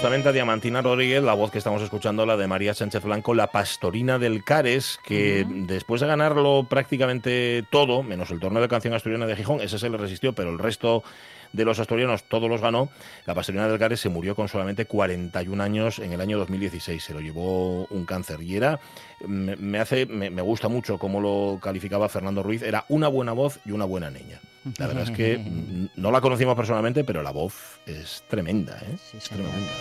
Justamente 0.00 0.30
a 0.30 0.32
Diamantina 0.32 0.80
Rodríguez, 0.80 1.22
la 1.22 1.34
voz 1.34 1.50
que 1.50 1.58
estamos 1.58 1.82
escuchando, 1.82 2.24
la 2.24 2.38
de 2.38 2.46
María 2.46 2.72
Sánchez 2.72 3.04
Blanco, 3.04 3.34
la 3.34 3.48
pastorina 3.48 4.18
del 4.18 4.42
Cares, 4.42 4.98
que 5.04 5.44
después 5.46 6.00
de 6.00 6.06
ganarlo 6.06 6.64
prácticamente 6.66 7.66
todo, 7.68 8.02
menos 8.02 8.30
el 8.30 8.40
torneo 8.40 8.62
de 8.62 8.68
canción 8.68 8.94
asturiana 8.94 9.26
de 9.26 9.36
Gijón, 9.36 9.60
ese 9.60 9.78
se 9.78 9.90
le 9.90 9.98
resistió, 9.98 10.32
pero 10.32 10.48
el 10.48 10.58
resto 10.58 11.04
de 11.52 11.64
los 11.64 11.78
asturianos 11.78 12.24
todos 12.24 12.48
los 12.48 12.60
ganó. 12.60 12.88
La 13.26 13.34
pastorina 13.34 13.68
del 13.68 13.78
Cares 13.78 14.00
se 14.00 14.08
murió 14.08 14.34
con 14.34 14.48
solamente 14.48 14.86
41 14.86 15.62
años 15.62 15.98
en 15.98 16.12
el 16.12 16.20
año 16.20 16.38
2016. 16.38 17.02
Se 17.02 17.14
lo 17.14 17.20
llevó 17.20 17.86
un 17.86 18.04
cáncer 18.04 18.42
y 18.42 18.56
era, 18.56 18.80
me, 19.26 19.56
me 19.56 19.78
hace, 19.78 20.06
me, 20.06 20.30
me 20.30 20.42
gusta 20.42 20.68
mucho 20.68 20.98
cómo 20.98 21.20
lo 21.20 21.58
calificaba 21.60 22.08
Fernando 22.08 22.42
Ruiz, 22.42 22.62
era 22.62 22.84
una 22.88 23.08
buena 23.08 23.32
voz 23.32 23.60
y 23.64 23.72
una 23.72 23.84
buena 23.84 24.10
niña. 24.10 24.40
La 24.78 24.86
verdad 24.86 25.04
es 25.04 25.10
que 25.10 25.38
no 25.96 26.10
la 26.10 26.20
conocimos 26.20 26.54
personalmente, 26.54 27.04
pero 27.04 27.22
la 27.22 27.30
voz 27.30 27.80
es 27.86 28.24
tremenda, 28.28 28.78
¿eh? 28.78 28.96
Sí, 29.10 29.16
es 29.16 29.24
tremenda. 29.24 29.72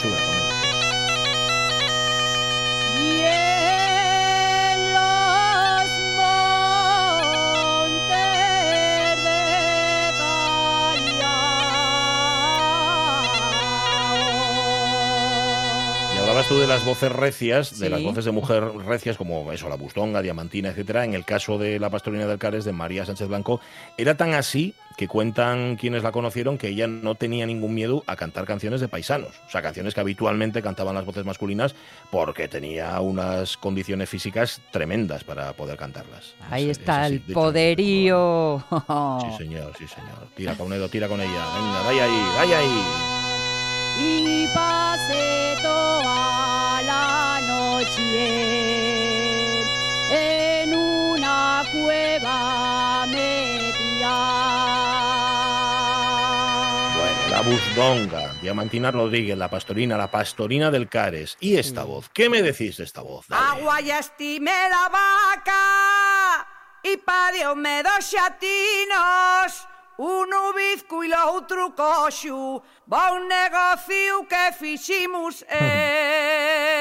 Chula, 0.00 0.16
también. 0.16 0.65
De 16.66 16.72
las 16.72 16.84
voces 16.84 17.12
recias, 17.12 17.78
de 17.78 17.88
las 17.90 18.02
voces 18.02 18.24
de 18.24 18.32
mujer 18.32 18.64
recias, 18.84 19.16
como 19.16 19.52
eso, 19.52 19.68
la 19.68 19.76
Bustonga, 19.76 20.20
Diamantina, 20.20 20.70
etcétera. 20.70 21.04
En 21.04 21.14
el 21.14 21.24
caso 21.24 21.58
de 21.58 21.78
la 21.78 21.90
pastorina 21.90 22.26
del 22.26 22.38
Cares, 22.38 22.64
de 22.64 22.72
María 22.72 23.04
Sánchez 23.06 23.28
Blanco, 23.28 23.60
era 23.96 24.16
tan 24.16 24.34
así 24.34 24.74
que 24.96 25.06
cuentan 25.06 25.76
quienes 25.76 26.02
la 26.02 26.10
conocieron 26.10 26.58
que 26.58 26.68
ella 26.68 26.86
no 26.88 27.14
tenía 27.14 27.46
ningún 27.46 27.72
miedo 27.74 28.02
a 28.08 28.16
cantar 28.16 28.46
canciones 28.46 28.80
de 28.80 28.88
paisanos. 28.88 29.34
O 29.46 29.50
sea, 29.50 29.62
canciones 29.62 29.94
que 29.94 30.00
habitualmente 30.00 30.60
cantaban 30.60 30.94
las 30.96 31.04
voces 31.04 31.24
masculinas 31.24 31.74
porque 32.10 32.48
tenía 32.48 32.98
unas 33.00 33.56
condiciones 33.58 34.08
físicas 34.08 34.60
tremendas 34.72 35.22
para 35.22 35.52
poder 35.52 35.76
cantarlas. 35.76 36.34
Ahí 36.50 36.68
Es- 36.70 36.78
está 36.78 37.02
es 37.06 37.12
así, 37.12 37.22
el 37.28 37.32
poderío. 37.34 38.64
Sí, 38.70 39.36
señor, 39.38 39.72
sí, 39.78 39.86
señor. 39.86 40.26
Tira, 40.34 40.54
Caunedo, 40.56 40.88
tira 40.88 41.06
con 41.06 41.20
ella. 41.20 41.30
Venga, 41.30 41.82
vaya 41.84 42.04
ahí, 42.04 42.26
vaya 42.38 42.58
ahí. 42.58 43.15
Y 44.46 44.54
pasé 44.54 45.56
toda 45.62 46.82
la 46.82 47.40
noche 47.42 48.02
en 50.10 50.74
una 50.74 51.64
cueva 51.72 53.06
metida. 53.06 54.16
Bueno, 56.96 57.28
la 57.30 57.40
Busdonga, 57.42 58.34
Diamantina 58.40 58.90
Rodríguez, 58.90 59.36
la 59.36 59.48
pastorina, 59.50 59.96
la 59.96 60.10
pastorina 60.10 60.70
del 60.70 60.88
Cares. 60.88 61.36
¿Y 61.40 61.56
esta 61.56 61.84
voz? 61.84 62.08
¿Qué 62.10 62.28
me 62.28 62.42
decís 62.42 62.76
de 62.76 62.84
esta 62.84 63.02
voz? 63.02 63.26
Dale. 63.28 63.60
Agua 63.60 63.80
ya 63.80 63.98
estimé 63.98 64.68
la 64.70 64.88
vaca 64.88 66.46
y 66.82 66.96
parióme 66.98 67.82
dos 67.82 68.04
xatinos, 68.04 69.66
un 69.98 70.32
ubizco 70.32 71.00
bizco 71.00 71.04
e 71.04 71.14
outro 71.14 71.72
coxo, 71.72 72.62
va 72.86 73.12
un 73.12 73.26
negocio 73.28 74.26
que 74.26 74.52
fiximos 74.52 75.42
e... 75.48 76.76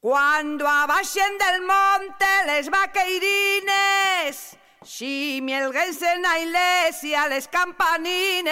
Cuando 0.00 0.66
abaixen 0.66 1.38
del 1.38 1.62
monte 1.62 2.44
les 2.46 2.68
vaqueirines, 2.68 4.56
ximielguense 4.84 6.18
na 6.18 6.38
iglesia 6.38 7.26
les 7.26 7.46
campanines. 7.48 8.46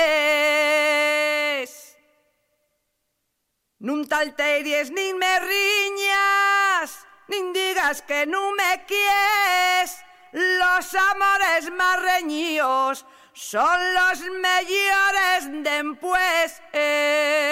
Nun 3.78 4.06
talteries 4.08 4.90
nin 4.90 5.18
me 5.18 5.38
riñas, 5.38 7.06
nin 7.28 7.52
digas 7.52 8.02
que 8.02 8.26
non 8.26 8.54
me 8.58 8.82
quies, 8.88 10.03
Los 10.35 10.94
amores 10.94 11.70
más 11.79 12.03
reñidos 12.03 13.07
son 13.33 13.79
los 13.94 14.20
mejores 14.42 15.62
después. 15.62 16.61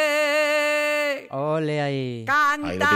Eh. 0.02 1.28
Ole 1.30 1.80
ahí. 1.80 2.24
Ahí 2.28 2.78
lo 2.78 2.86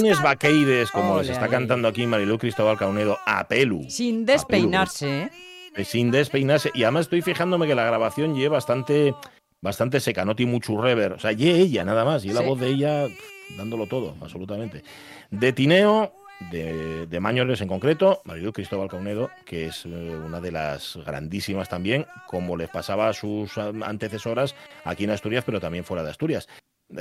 tienes, 0.00 0.22
vaqueires 0.22 0.90
como 0.90 1.14
Ole, 1.14 1.24
se 1.24 1.32
está 1.32 1.46
ahí. 1.46 1.50
cantando 1.50 1.88
aquí 1.88 2.06
Marilu 2.06 2.38
Cristóbal 2.38 2.78
Caunedo 2.78 3.18
a 3.26 3.46
pelu. 3.48 3.84
Sin 3.90 4.24
despeinarse, 4.24 5.22
¿eh? 5.24 5.30
Eh, 5.76 5.84
Sin 5.84 6.10
despeinarse. 6.12 6.70
Y 6.74 6.84
además 6.84 7.02
estoy 7.06 7.20
fijándome 7.22 7.66
que 7.66 7.74
la 7.74 7.84
grabación 7.84 8.36
lleva 8.36 8.54
bastante, 8.54 9.14
bastante 9.60 9.98
seca, 10.00 10.24
no 10.24 10.36
tiene 10.36 10.52
mucho 10.52 10.80
rever. 10.80 11.12
O 11.14 11.18
sea, 11.18 11.32
y 11.32 11.50
ella 11.50 11.84
nada 11.84 12.04
más, 12.04 12.24
y 12.24 12.28
la 12.32 12.40
Sí. 12.42 12.46
voz 12.46 12.60
de 12.60 12.68
ella 12.68 13.08
dándolo 13.56 13.86
todo, 13.88 14.14
absolutamente. 14.22 14.84
De 15.30 15.52
Tineo, 15.52 16.12
de, 16.50 17.06
de 17.06 17.20
Mañores 17.20 17.60
en 17.60 17.68
concreto, 17.68 18.20
Marilu 18.24 18.52
Cristóbal 18.52 18.88
Caunedo, 18.88 19.30
que 19.44 19.66
es 19.66 19.84
eh, 19.86 19.88
una 19.88 20.40
de 20.40 20.52
las 20.52 20.98
grandísimas 21.04 21.68
también, 21.68 22.06
como 22.26 22.56
les 22.56 22.68
pasaba 22.70 23.08
a 23.08 23.12
sus 23.12 23.56
ah, 23.58 23.72
antecesoras 23.84 24.54
aquí 24.84 25.04
en 25.04 25.10
Asturias, 25.10 25.44
pero 25.44 25.60
también 25.60 25.84
fuera 25.84 26.02
de 26.02 26.10
Asturias. 26.10 26.48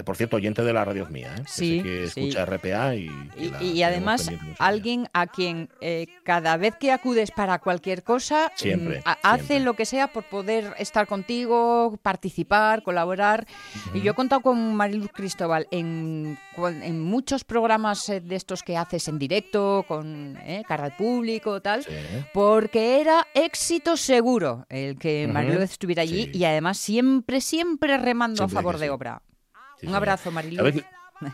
Por 0.06 0.16
cierto, 0.16 0.38
oyente 0.38 0.64
de 0.64 0.74
la 0.74 0.84
radio 0.86 1.06
mía, 1.10 1.36
¿eh? 1.38 1.44
Sí, 1.46 1.82
que 1.84 2.08
sí. 2.08 2.22
escucha 2.22 2.46
RPA 2.46 2.96
y, 2.96 3.10
Y, 3.62 3.84
además, 3.84 4.32
alguien 4.60 5.08
a 5.14 5.28
quien 5.28 5.70
eh, 5.82 6.08
cada 6.24 6.58
vez 6.58 6.76
que 6.80 6.92
acudes 6.92 7.32
para 7.32 7.60
cualquier 7.60 8.04
cosa, 8.04 8.52
Siempre, 8.56 9.00
mm, 9.00 9.02
a- 9.06 9.18
hace 9.24 9.46
siempre. 9.46 9.66
lo 9.66 9.74
que 9.76 9.86
sea 9.86 10.08
por 10.08 10.24
poder 10.24 10.74
estar 10.80 11.06
contigo, 11.08 11.98
participar, 12.02 12.82
colaborar. 12.84 13.46
Y 13.94 14.02
yo 14.02 14.12
he 14.12 14.16
contado 14.16 14.42
con 14.42 14.76
Mariluz 14.76 15.12
Cristóbal 15.12 15.68
en, 15.72 16.38
en 16.58 17.02
muchos 17.02 17.44
programas 17.44 18.08
eh, 18.10 18.20
de 18.22 18.36
estos 18.36 18.64
que 18.64 18.78
haces 18.78 19.08
en 19.08 19.20
directo, 19.20 19.86
con 19.88 20.38
eh, 20.38 20.64
cara 20.68 20.86
al 20.86 20.96
público, 20.96 21.62
tal. 21.62 21.84
Sí. 21.84 21.92
Porque 22.34 23.00
era 23.02 23.28
éxito 23.34 23.98
seguro 23.98 24.66
el 24.70 24.98
que 24.98 25.28
Mariluz 25.28 25.64
estuviera 25.64 26.02
allí 26.04 26.30
y 26.34 26.46
además 26.46 26.78
siempre, 26.78 27.42
siempre 27.42 27.98
remando 27.98 28.38
Siempre 28.38 28.58
a 28.58 28.62
favor 28.62 28.78
de 28.80 28.90
obra. 28.90 29.22
Sí, 29.84 29.88
Un 29.90 29.96
abrazo, 29.96 30.32
Mariluz. 30.32 30.58
¿Sabes 30.58 30.74
que 30.76 30.84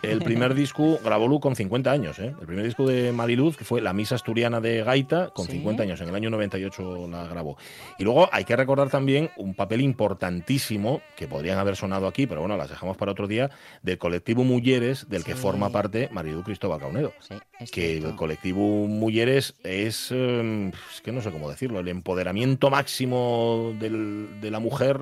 El 0.04 0.20
primer 0.22 0.54
disco 0.54 1.00
grabó 1.04 1.28
Lu 1.28 1.40
con 1.40 1.56
50 1.56 1.90
años, 1.90 2.20
¿eh? 2.20 2.36
El 2.40 2.46
primer 2.46 2.64
disco 2.64 2.86
de 2.86 3.12
Mariluz, 3.12 3.58
que 3.58 3.64
fue 3.64 3.82
La 3.82 3.92
Misa 3.92 4.14
Asturiana 4.16 4.60
de 4.62 4.84
Gaita, 4.84 5.30
con 5.34 5.48
Sí. 5.48 5.54
50 5.54 5.82
años. 5.82 6.00
En 6.02 6.10
el 6.10 6.16
año 6.16 6.30
98 6.30 7.08
la 7.08 7.26
grabó. 7.26 7.58
Y 7.98 8.04
luego 8.04 8.30
hay 8.32 8.44
que 8.44 8.56
recordar 8.56 8.90
también 8.92 9.32
un 9.38 9.56
papel 9.56 9.82
importantísimo, 9.82 11.02
que 11.16 11.28
podrían 11.28 11.58
haber 11.58 11.76
sonado 11.76 12.06
aquí, 12.06 12.28
pero 12.28 12.42
bueno, 12.42 12.56
las 12.56 12.70
dejamos 12.70 12.98
para 12.98 13.14
otro 13.14 13.28
día, 13.28 13.50
del 13.82 13.98
colectivo 13.98 14.44
Mujeres, 14.44 15.10
del 15.10 15.24
que 15.24 15.34
forma 15.34 15.72
parte 15.72 16.08
Mariluz 16.12 16.46
Cristóbal 16.46 16.80
Caunedo. 16.80 17.14
Sí, 17.20 17.34
es 17.60 17.72
Que 17.72 17.92
cierto. 17.94 18.10
el 18.10 18.16
colectivo 18.16 18.86
Mujeres 18.88 19.56
es, 19.64 20.10
eh, 20.12 20.72
es 20.94 21.02
que 21.02 21.12
no 21.12 21.22
sé 21.22 21.32
cómo 21.32 21.50
decirlo, 21.50 21.80
el 21.80 21.88
empoderamiento 21.88 22.70
máximo 22.70 23.74
del- 23.80 24.40
de 24.40 24.52
la 24.52 24.60
mujer. 24.60 25.02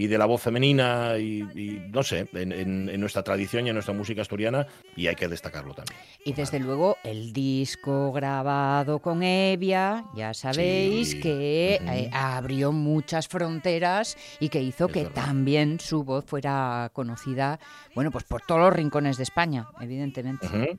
Y 0.00 0.06
de 0.06 0.16
la 0.16 0.26
voz 0.26 0.40
femenina 0.40 1.18
y, 1.18 1.40
y 1.58 1.82
no 1.90 2.04
sé, 2.04 2.28
en, 2.32 2.52
en- 2.52 2.88
en 2.88 3.00
nuestra 3.00 3.24
tradición 3.24 3.66
y 3.66 3.70
en 3.70 3.74
nuestra 3.74 3.92
música 3.92 4.22
asturiana 4.22 4.64
y 4.96 5.08
hay 5.08 5.16
que 5.16 5.26
destacarlo 5.26 5.74
también. 5.74 5.98
Y 6.24 6.34
desde 6.34 6.60
luego 6.60 6.98
el 7.02 7.32
disco 7.32 8.12
grabado 8.12 9.00
con 9.00 9.24
Evia, 9.24 10.04
ya 10.14 10.34
sabéis 10.34 11.10
Sí, 11.10 11.20
que 11.20 11.80
eh, 11.84 12.10
abrió 12.12 12.70
muchas 12.70 13.26
fronteras 13.26 14.16
y 14.38 14.50
que 14.50 14.62
hizo 14.62 14.86
Es 14.86 14.92
que 14.92 15.02
verdad. 15.04 15.24
también 15.26 15.80
su 15.80 16.04
voz 16.04 16.24
fuera 16.24 16.90
conocida, 16.92 17.58
bueno, 17.96 18.12
pues 18.12 18.22
por 18.22 18.40
todos 18.42 18.60
los 18.60 18.72
rincones 18.72 19.16
de 19.16 19.24
España, 19.24 19.66
evidentemente. 19.80 20.46
Bien. 20.48 20.78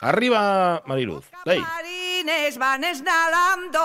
Arriba, 0.00 0.82
Mariluz. 0.86 1.26
Marines 1.44 2.58
van 2.58 2.82
esnalando. 2.82 3.80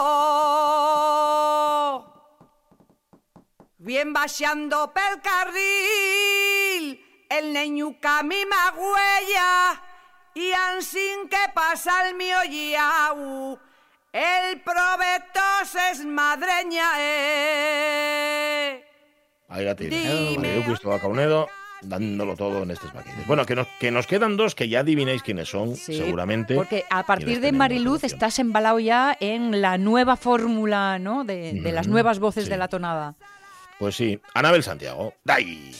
Bien 3.87 4.11
baixando 4.11 4.91
pel 4.91 5.21
carril, 5.23 6.99
el 7.29 7.53
neño 7.53 7.95
camina 8.01 8.73
huella 8.75 9.81
y 10.35 10.51
ansin 10.51 11.29
que 11.29 11.37
pasa 11.55 12.09
el 12.09 12.15
mío 12.17 12.35
guiau, 12.49 13.57
el 14.11 14.59
provetos 14.59 15.73
es 15.89 16.03
madreña, 16.03 16.83
eh. 16.99 18.83
Ahí 19.47 19.63
la 19.63 19.73
tiene. 19.73 20.35
Mariluz 20.37 20.65
Cristóbal 20.65 20.99
Caunedo 20.99 21.47
dándolo 21.81 22.35
todo 22.35 22.63
en 22.63 22.71
estos 22.71 22.91
paquetes. 22.91 23.25
Bueno, 23.25 23.45
que 23.45 23.55
nos, 23.55 23.67
que 23.79 23.91
nos 23.91 24.05
quedan 24.05 24.35
dos 24.35 24.53
que 24.53 24.67
ya 24.67 24.81
adivináis 24.81 25.23
quiénes 25.23 25.47
son, 25.47 25.77
Sí, 25.77 25.97
seguramente. 25.97 26.55
Porque 26.55 26.83
a 26.89 27.03
partir 27.03 27.39
de 27.39 27.53
Mariluz 27.53 28.03
estás 28.03 28.37
embalado 28.39 28.79
ya 28.79 29.15
en 29.21 29.61
la 29.61 29.77
nueva 29.77 30.17
fórmula, 30.17 30.99
¿no? 30.99 31.23
De, 31.23 31.53
de 31.53 31.71
las 31.71 31.87
nuevas 31.87 32.19
voces 32.19 32.43
sí. 32.43 32.49
de 32.49 32.57
la 32.57 32.67
tonada. 32.67 33.15
Pues 33.79 33.95
sí, 33.95 34.19
Anabel 34.33 34.63
Santiago. 34.63 35.13
¡Dai! 35.23 35.71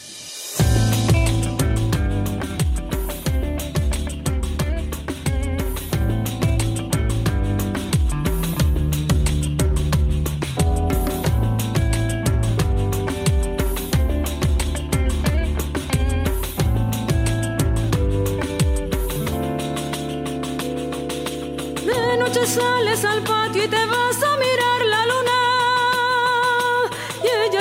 sales 22.47 23.03
al 23.03 23.21
patio 23.23 23.65
y 23.65 23.67
te 23.67 23.85
vas 23.85 24.23
a 24.23 24.26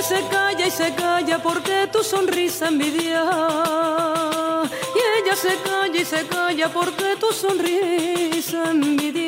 se 0.08 0.22
calla 0.30 0.66
y 0.66 0.70
se 0.70 0.94
calla 0.94 1.38
porque 1.42 1.88
tu 1.92 2.02
sonrisa 2.04 2.68
envidia. 2.68 3.24
Y 4.94 5.00
ella 5.16 5.34
se 5.34 5.56
calla 5.64 6.00
y 6.00 6.04
se 6.04 6.26
calla 6.26 6.68
porque 6.68 7.16
tu 7.18 7.32
sonrisa 7.32 8.70
envidia. 8.70 9.25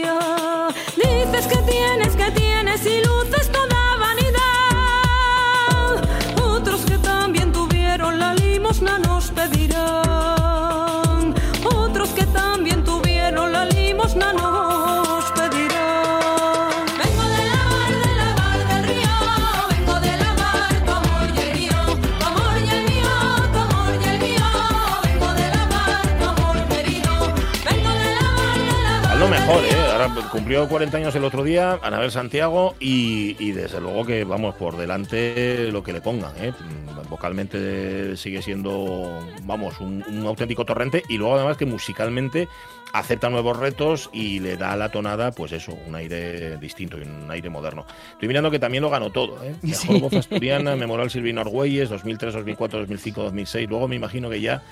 Cumplió 30.38 30.68
40 30.68 30.96
años 30.98 31.16
el 31.16 31.24
otro 31.24 31.42
día, 31.42 31.80
Anabel 31.82 32.12
Santiago, 32.12 32.76
y, 32.78 33.34
y 33.40 33.50
desde 33.50 33.80
luego 33.80 34.06
que 34.06 34.22
vamos 34.22 34.54
por 34.54 34.76
delante 34.76 35.68
lo 35.72 35.82
que 35.82 35.92
le 35.92 36.00
pongan, 36.00 36.32
¿eh? 36.40 36.52
Mm, 36.52 37.08
Vocalmente 37.08 38.16
sigue 38.16 38.40
siendo, 38.42 39.26
vamos, 39.42 39.80
un, 39.80 40.04
un 40.08 40.26
auténtico 40.26 40.64
torrente, 40.64 41.02
y 41.08 41.16
luego 41.18 41.34
además 41.34 41.56
que 41.56 41.66
musicalmente 41.66 42.46
acepta 42.92 43.28
nuevos 43.30 43.56
retos 43.58 44.10
y 44.12 44.38
le 44.38 44.56
da 44.56 44.72
a 44.72 44.76
la 44.76 44.90
tonada, 44.90 45.32
pues 45.32 45.50
eso, 45.52 45.76
un 45.88 45.96
aire 45.96 46.56
distinto 46.58 46.98
y 46.98 47.02
un 47.02 47.28
aire 47.30 47.50
moderno. 47.50 47.84
Estoy 48.12 48.28
mirando 48.28 48.50
que 48.50 48.60
también 48.60 48.82
lo 48.84 48.90
ganó 48.90 49.10
todo, 49.10 49.42
¿eh? 49.42 49.56
Mejor 49.62 49.94
Sí. 49.96 50.00
voz 50.00 50.12
asturiana, 50.12 50.76
Memorial 50.76 51.10
Silvino 51.10 51.40
Argüelles, 51.40 51.88
2003, 51.88 52.34
2004, 52.34 52.78
2005, 52.80 53.22
2006. 53.24 53.68
Luego 53.68 53.88
me 53.88 53.96
imagino 53.96 54.30
que 54.30 54.40
ya 54.40 54.62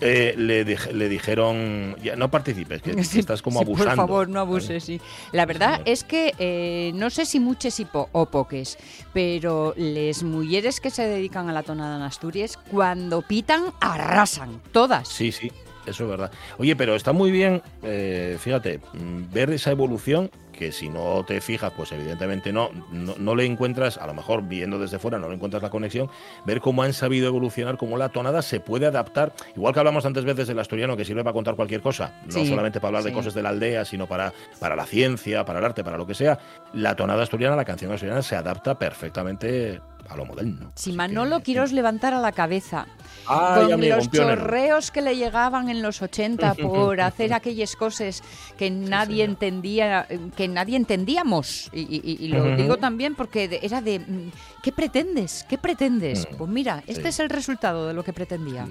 eh, 0.00 0.34
le, 0.36 0.64
le 0.64 1.08
dijeron, 1.08 1.96
ya 2.02 2.16
no 2.16 2.30
participes, 2.30 2.82
que, 2.82 2.90
estás 3.18 3.42
como 3.42 3.58
sí, 3.60 3.64
abusando. 3.64 3.88
Por 3.90 3.96
favor, 3.96 4.28
no 4.28 4.40
abuses, 4.40 4.84
sí. 4.84 5.00
La 5.32 5.46
verdad 5.46 5.80
es 5.84 6.04
que 6.04 6.34
eh, 6.38 6.92
no 6.94 7.10
sé 7.10 7.26
si 7.26 7.40
muchos 7.40 7.78
y 7.80 7.84
po- 7.84 8.08
o 8.12 8.26
poques, 8.26 8.78
pero 9.12 9.74
les 9.76 10.22
mujeres 10.22 10.80
que 10.80 10.90
se 10.90 11.02
dedican 11.06 11.48
a 11.48 11.52
la 11.52 11.62
tonada 11.62 11.96
en 11.96 12.02
Asturias, 12.02 12.58
cuando 12.70 13.22
pitan, 13.22 13.64
arrasan, 13.80 14.60
todas. 14.72 15.08
Sí, 15.08 15.32
sí, 15.32 15.50
eso 15.86 16.04
es 16.04 16.10
verdad. 16.10 16.30
Oye, 16.58 16.76
pero 16.76 16.94
está 16.94 17.12
muy 17.12 17.30
bien, 17.30 17.62
eh, 17.82 18.36
fíjate, 18.40 18.78
mm, 18.94 19.32
ver 19.32 19.50
esa 19.50 19.70
evolución 19.70 20.30
que 20.60 20.72
si 20.72 20.90
no 20.90 21.24
te 21.24 21.40
fijas, 21.40 21.72
pues 21.74 21.90
evidentemente 21.90 22.52
no, 22.52 22.68
no, 22.92 23.14
no 23.18 23.34
le 23.34 23.46
encuentras, 23.46 23.96
a 23.96 24.06
lo 24.06 24.12
mejor 24.12 24.42
viendo 24.42 24.78
desde 24.78 24.98
fuera 24.98 25.18
no 25.18 25.26
le 25.30 25.36
encuentras 25.36 25.62
la 25.62 25.70
conexión, 25.70 26.10
ver 26.44 26.60
cómo 26.60 26.82
han 26.82 26.92
sabido 26.92 27.28
evolucionar, 27.28 27.78
cómo 27.78 27.96
la 27.96 28.10
tonada 28.10 28.42
se 28.42 28.60
puede 28.60 28.84
adaptar, 28.84 29.32
igual 29.56 29.72
que 29.72 29.78
hablamos 29.80 30.04
antes 30.04 30.22
veces 30.22 30.46
del 30.48 30.58
asturiano 30.58 30.98
que 30.98 31.06
sirve 31.06 31.24
para 31.24 31.32
contar 31.32 31.56
cualquier 31.56 31.80
cosa, 31.80 32.20
no 32.26 32.32
Sí, 32.32 32.46
solamente 32.46 32.78
para 32.78 32.88
hablar 32.88 33.04
de 33.04 33.08
sí. 33.10 33.14
cosas 33.16 33.32
de 33.32 33.42
la 33.42 33.48
aldea, 33.48 33.86
sino 33.86 34.06
para, 34.06 34.34
para 34.58 34.76
la 34.76 34.84
ciencia, 34.84 35.46
para 35.46 35.60
el 35.60 35.64
arte, 35.64 35.82
para 35.82 35.96
lo 35.96 36.06
que 36.06 36.12
sea, 36.14 36.38
la 36.74 36.94
tonada 36.94 37.22
asturiana, 37.22 37.56
la 37.56 37.64
canción 37.64 37.90
asturiana 37.90 38.20
se 38.20 38.36
adapta 38.36 38.78
perfectamente 38.78 39.80
a 40.10 40.16
lo 40.16 40.26
moderno. 40.26 40.72
Si 40.74 40.92
Manolo 40.92 41.38
que- 41.38 41.44
quiero 41.44 41.62
os 41.62 41.72
levantar 41.72 42.12
a 42.12 42.20
la 42.20 42.32
cabeza. 42.32 42.86
Ay, 43.30 43.62
con 43.64 43.72
amigo, 43.74 43.96
los 43.96 44.10
chorreos 44.10 44.90
que 44.90 45.00
le 45.02 45.16
llegaban 45.16 45.68
en 45.68 45.82
los 45.82 46.02
80 46.02 46.54
por 46.62 47.00
hacer 47.00 47.32
aquellas 47.32 47.76
cosas 47.76 48.22
que 48.58 48.70
nadie 48.70 49.24
entendía, 49.24 50.06
que 50.36 50.48
nadie 50.48 50.76
entendíamos. 50.76 51.70
Y, 51.72 51.80
y- 51.80 52.16
y 52.24 52.28
lo 52.28 52.56
digo 52.56 52.76
también 52.76 53.14
porque 53.14 53.60
era 53.62 53.80
de, 53.80 54.00
mm, 54.00 54.30
¿qué 54.62 54.72
pretendes? 54.72 55.44
¿Qué 55.48 55.58
pretendes? 55.58 56.26
Mm, 56.30 56.36
Pues 56.36 56.50
mira, 56.50 56.82
este 56.86 57.02
sí. 57.02 57.08
es 57.08 57.20
el 57.20 57.30
resultado 57.30 57.86
de 57.88 57.94
lo 57.94 58.02
que 58.02 58.12
pretendía. 58.12 58.66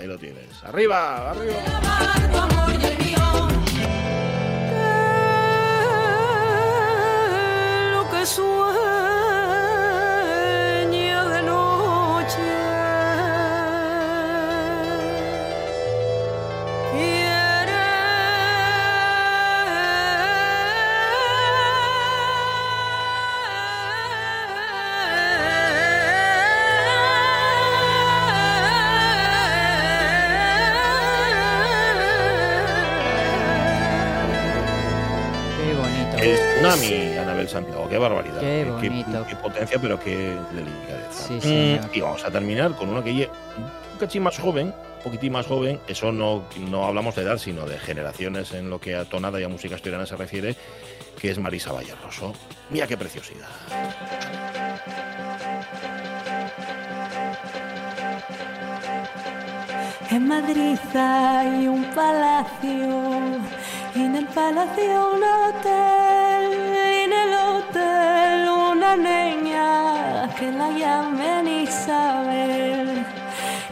Ahí 0.00 0.06
lo 0.06 0.18
tienes. 0.18 0.62
Arriba, 0.64 1.30
arriba. 1.30 1.54
Qué 37.94 37.98
barbaridad. 37.98 38.40
Qué 38.40 38.62
Eh, 38.62 38.64
bonito. 38.64 39.24
Qué, 39.28 39.36
potencia, 39.36 39.78
pero 39.80 40.00
qué 40.00 40.36
delicadeza. 40.52 41.28
Sí, 41.28 41.34
Mm, 41.34 41.40
señor. 41.40 41.90
y 41.92 42.00
vamos 42.00 42.24
a 42.24 42.30
terminar 42.32 42.72
con 42.74 42.88
uno 42.88 43.04
que 43.04 43.12
lle- 43.12 43.30
un 43.92 43.98
cachín 44.00 44.24
más 44.24 44.36
joven, 44.36 44.74
un 44.96 45.02
poquitín 45.04 45.32
más 45.32 45.46
joven. 45.46 45.78
Eso 45.86 46.10
no, 46.10 46.42
no 46.68 46.86
hablamos 46.86 47.14
de 47.14 47.22
edad, 47.22 47.38
sino 47.38 47.66
de 47.66 47.78
generaciones 47.78 48.52
en 48.52 48.68
lo 48.68 48.80
que 48.80 48.96
a 48.96 49.04
tonada 49.04 49.40
y 49.40 49.44
a 49.44 49.48
música 49.48 49.76
asturiana 49.76 50.06
se 50.06 50.16
refiere, 50.16 50.56
que 51.20 51.30
es 51.30 51.38
Marisa 51.38 51.70
Valleroso. 51.70 52.32
Mira 52.70 52.88
qué 52.88 52.96
preciosidad. 52.96 53.46
En 60.10 60.28
Madrid 60.28 60.78
hay 60.94 61.66
un 61.66 61.84
palacio, 61.94 63.40
y 63.94 64.00
en 64.02 64.16
el 64.16 64.26
palacio 64.26 65.10
un 65.14 65.22
hotel, 65.24 66.33
que 70.38 70.52
la 70.52 70.70
llamen 70.70 71.48
Isabel, 71.48 73.04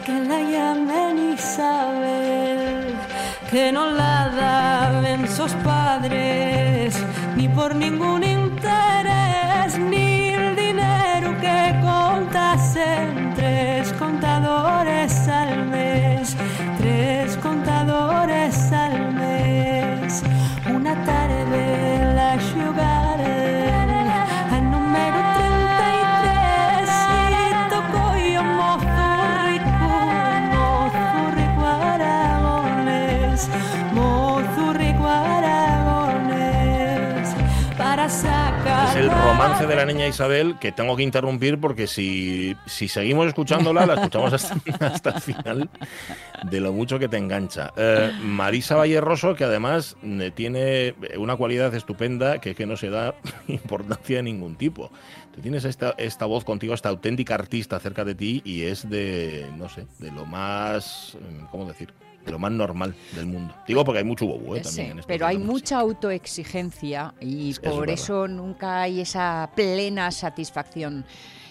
que 0.05 0.19
la 0.19 0.41
llamen 0.41 1.33
Isabel, 1.33 2.95
que 3.49 3.71
no 3.71 3.89
la 3.91 4.29
daban 4.29 5.27
sus 5.27 5.53
padres, 5.63 6.95
ni 7.37 7.47
por 7.47 7.73
ningún 7.75 8.23
interés, 8.23 8.92
romance 39.43 39.67
de 39.67 39.75
la 39.75 39.85
niña 39.85 40.07
Isabel 40.07 40.57
que 40.57 40.71
tengo 40.71 40.95
que 40.95 41.03
interrumpir 41.03 41.59
porque 41.59 41.85
si, 41.85 42.55
si 42.65 42.87
seguimos 42.87 43.27
escuchándola, 43.27 43.85
la 43.85 43.95
escuchamos 43.95 44.31
hasta, 44.31 44.55
hasta 44.87 45.09
el 45.11 45.21
final 45.21 45.69
de 46.43 46.59
lo 46.61 46.71
mucho 46.71 46.97
que 46.97 47.09
te 47.09 47.17
engancha. 47.17 47.73
Eh, 47.75 48.11
Marisa 48.21 48.75
Valleroso, 48.75 49.35
que 49.35 49.43
además 49.43 49.97
eh, 50.01 50.31
tiene 50.33 50.95
una 51.17 51.35
cualidad 51.35 51.73
estupenda 51.75 52.39
que 52.39 52.51
es 52.51 52.55
que 52.55 52.65
no 52.65 52.77
se 52.77 52.89
da 52.89 53.15
importancia 53.47 54.17
de 54.17 54.23
ningún 54.23 54.55
tipo. 54.55 54.91
Tú 55.35 55.41
tienes 55.41 55.65
esta, 55.65 55.93
esta 55.97 56.25
voz 56.25 56.45
contigo, 56.45 56.73
esta 56.73 56.89
auténtica 56.89 57.35
artista 57.35 57.79
cerca 57.79 58.05
de 58.05 58.15
ti 58.15 58.41
y 58.45 58.63
es 58.63 58.89
de, 58.89 59.49
no 59.57 59.67
sé, 59.67 59.87
de 59.99 60.11
lo 60.11 60.25
más, 60.25 61.15
eh, 61.15 61.45
¿cómo 61.51 61.65
decir? 61.65 61.93
De 62.25 62.31
lo 62.31 62.39
más 62.39 62.51
normal 62.51 62.95
del 63.15 63.25
mundo. 63.25 63.53
Digo 63.67 63.83
porque 63.83 63.99
hay 63.99 64.05
mucho 64.05 64.25
bobo, 64.25 64.55
¿eh? 64.55 64.63
Sí, 64.63 64.69
También 64.69 64.91
en 64.91 64.99
estos 64.99 65.07
pero 65.07 65.27
hay 65.27 65.37
mucha 65.37 65.79
autoexigencia 65.79 67.13
y 67.19 67.51
es 67.51 67.59
por 67.59 67.89
eso 67.89 68.27
nunca 68.27 68.81
hay 68.81 69.01
esa 69.01 69.49
plena 69.55 70.11
satisfacción. 70.11 71.05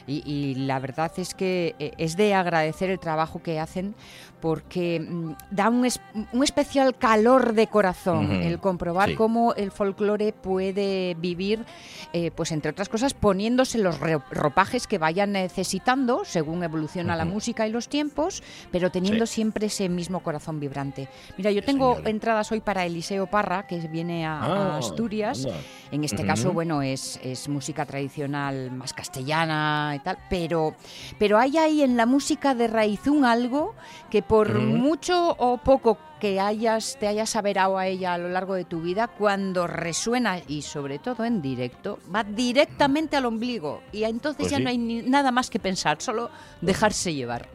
Y, 0.07 0.23
y 0.29 0.55
la 0.57 0.81
verdad 0.81 1.13
es 1.17 1.33
que 1.33 1.77
eh, 1.79 1.93
es 1.97 2.17
de 2.17 2.35
agradecer 2.35 2.91
el 2.91 2.99
trabajo 2.99 3.41
que 3.41 3.61
hacen 3.61 3.95
porque 4.43 5.01
mm, 5.01 5.33
da 5.53 5.71
un, 5.71 5.87
es- 5.87 6.01
un 6.33 6.43
especial 6.45 6.97
calor 6.99 7.55
de 7.55 7.69
corazón 7.69 8.31
el 8.33 8.59
comprobar 8.59 9.11
sí. 9.11 9.15
cómo 9.15 9.55
el 9.55 9.71
folclore 9.71 10.33
puede 10.35 11.15
vivir, 11.15 11.65
eh, 12.13 12.33
pues 12.35 12.51
entre 12.53 12.73
otras 12.73 12.89
cosas, 12.91 13.15
poniéndose 13.15 13.79
los 13.79 13.99
ropajes 14.31 14.87
que 14.89 14.99
vayan 14.99 15.33
necesitando 15.33 16.25
según 16.25 16.65
evoluciona 16.65 17.15
la 17.17 17.25
música 17.25 17.67
y 17.69 17.71
los 17.71 17.89
tiempos, 17.89 18.43
pero 18.73 18.91
teniendo 18.91 19.27
Sí. 19.27 19.35
siempre 19.35 19.67
ese 19.67 19.89
mismo 19.89 20.21
corazón 20.21 20.59
vibrante. 20.59 21.09
Mira, 21.39 21.53
yo 21.53 21.63
tengo 21.63 21.93
señora. 21.95 22.11
entradas 22.11 22.51
hoy 22.51 22.61
para 22.61 22.85
Eliseo 22.85 23.29
Parra, 23.29 23.67
que 23.69 23.79
viene 23.89 24.27
a, 24.27 24.41
a 24.43 24.75
Ah, 24.75 24.79
Asturias. 24.79 25.45
anda. 25.45 25.57
En 25.93 26.03
este 26.05 26.25
caso, 26.27 26.53
bueno, 26.53 26.83
es, 26.83 27.21
es 27.23 27.49
música 27.49 27.87
tradicional 27.87 28.71
más 28.73 28.93
castellana 28.93 29.93
y 29.95 29.99
tal, 30.01 30.19
pero, 30.29 30.75
pero 31.19 31.39
hay 31.39 31.59
ahí 31.59 31.83
en 31.83 31.97
la 31.97 32.07
música 32.07 32.55
de 32.55 32.67
Raizún 32.67 33.25
algo 33.25 33.75
que 34.11 34.23
por 34.33 34.55
mucho 34.61 35.37
o 35.39 35.59
poco 35.59 35.99
que 36.19 36.41
hayas, 36.41 36.97
te 36.99 37.07
hayas 37.07 37.37
averado 37.37 37.77
a 37.77 37.87
ella 37.87 38.15
a 38.15 38.19
lo 38.19 38.31
largo 38.31 38.55
de 38.55 38.65
tu 38.65 38.81
vida, 38.81 39.07
cuando 39.09 39.67
resuena 39.67 40.39
y 40.49 40.63
sobre 40.63 40.99
todo 40.99 41.27
en 41.27 41.43
directo, 41.43 41.99
va 42.15 42.25
directamente 42.25 43.15
al 43.19 43.27
ombligo 43.27 43.83
y 43.93 44.05
entonces 44.05 44.39
Pues 44.45 44.51
ya 44.53 44.57
sí. 44.57 44.63
no 44.65 44.71
hay 44.71 44.79
ni- 44.79 45.03
nada 45.03 45.33
más 45.33 45.51
que 45.51 45.59
pensar, 45.59 46.01
solo 46.01 46.31
dejarse 46.63 47.13
llevar. 47.13 47.47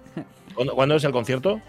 ¿Cuándo, 0.54 0.76
cuándo 0.76 0.96
es 0.98 1.04
el 1.04 1.12
concierto? 1.12 1.60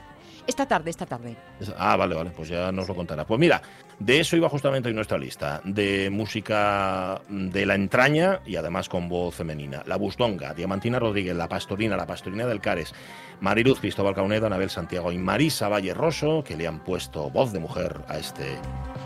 Esta 0.48 0.66
tarde, 0.66 0.88
esta 0.88 1.04
tarde. 1.04 1.36
Ah, 1.76 1.94
vale, 1.94 2.14
vale, 2.14 2.30
pues 2.30 2.48
ya 2.48 2.72
nos 2.72 2.88
lo 2.88 2.94
contará. 2.94 3.26
Pues 3.26 3.38
mira, 3.38 3.60
de 3.98 4.18
eso 4.18 4.34
iba 4.34 4.48
justamente 4.48 4.88
hoy 4.88 4.94
nuestra 4.94 5.18
lista, 5.18 5.60
de 5.62 6.08
música 6.08 7.20
de 7.28 7.66
la 7.66 7.74
entraña 7.74 8.40
y 8.46 8.56
además 8.56 8.88
con 8.88 9.10
voz 9.10 9.34
femenina. 9.34 9.82
La 9.84 9.96
Bustonga, 9.96 10.54
Diamantina 10.54 10.98
Rodríguez, 10.98 11.36
La 11.36 11.50
Pastorina, 11.50 11.98
La 11.98 12.06
Pastorina 12.06 12.46
del 12.46 12.62
Cares, 12.62 12.94
Mariluz 13.40 13.78
Cristóbal 13.78 14.14
Cauneda, 14.14 14.46
Anabel 14.46 14.70
Santiago 14.70 15.12
y 15.12 15.18
Marisa 15.18 15.68
Valle 15.68 15.92
Rosso, 15.92 16.42
que 16.42 16.56
le 16.56 16.66
han 16.66 16.82
puesto 16.82 17.28
voz 17.28 17.52
de 17.52 17.58
mujer 17.58 18.00
a 18.08 18.16
este 18.16 18.56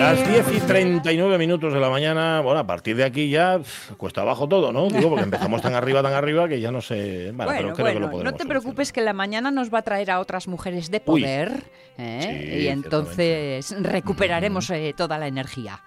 Las 0.00 0.26
10 0.26 0.56
y 0.56 0.60
39 0.60 1.36
minutos 1.36 1.74
de 1.74 1.78
la 1.78 1.90
mañana, 1.90 2.40
bueno, 2.40 2.60
a 2.60 2.66
partir 2.66 2.96
de 2.96 3.04
aquí 3.04 3.28
ya 3.28 3.60
cuesta 3.98 4.22
abajo 4.22 4.48
todo, 4.48 4.72
¿no? 4.72 4.88
Digo, 4.88 5.10
porque 5.10 5.24
empezamos 5.24 5.60
tan 5.60 5.74
arriba, 5.74 6.02
tan 6.02 6.14
arriba 6.14 6.48
que 6.48 6.58
ya 6.58 6.72
no 6.72 6.80
sé. 6.80 7.32
Bueno, 7.34 7.52
pero 7.52 7.62
Bueno, 7.62 7.74
creo 7.74 7.86
que 8.10 8.16
lo 8.16 8.24
no 8.24 8.32
te 8.32 8.46
preocupes 8.46 8.92
que 8.92 9.02
la 9.02 9.12
mañana 9.12 9.50
nos 9.50 9.72
va 9.72 9.80
a 9.80 9.82
traer 9.82 10.10
a 10.10 10.20
otras 10.20 10.48
mujeres 10.48 10.90
de 10.90 11.00
poder 11.00 11.64
¿eh? 11.98 12.20
Sí, 12.22 12.62
y 12.62 12.68
entonces 12.68 13.74
recuperaremos 13.78 14.70
eh, 14.70 14.94
toda 14.96 15.18
la 15.18 15.26
energía. 15.26 15.82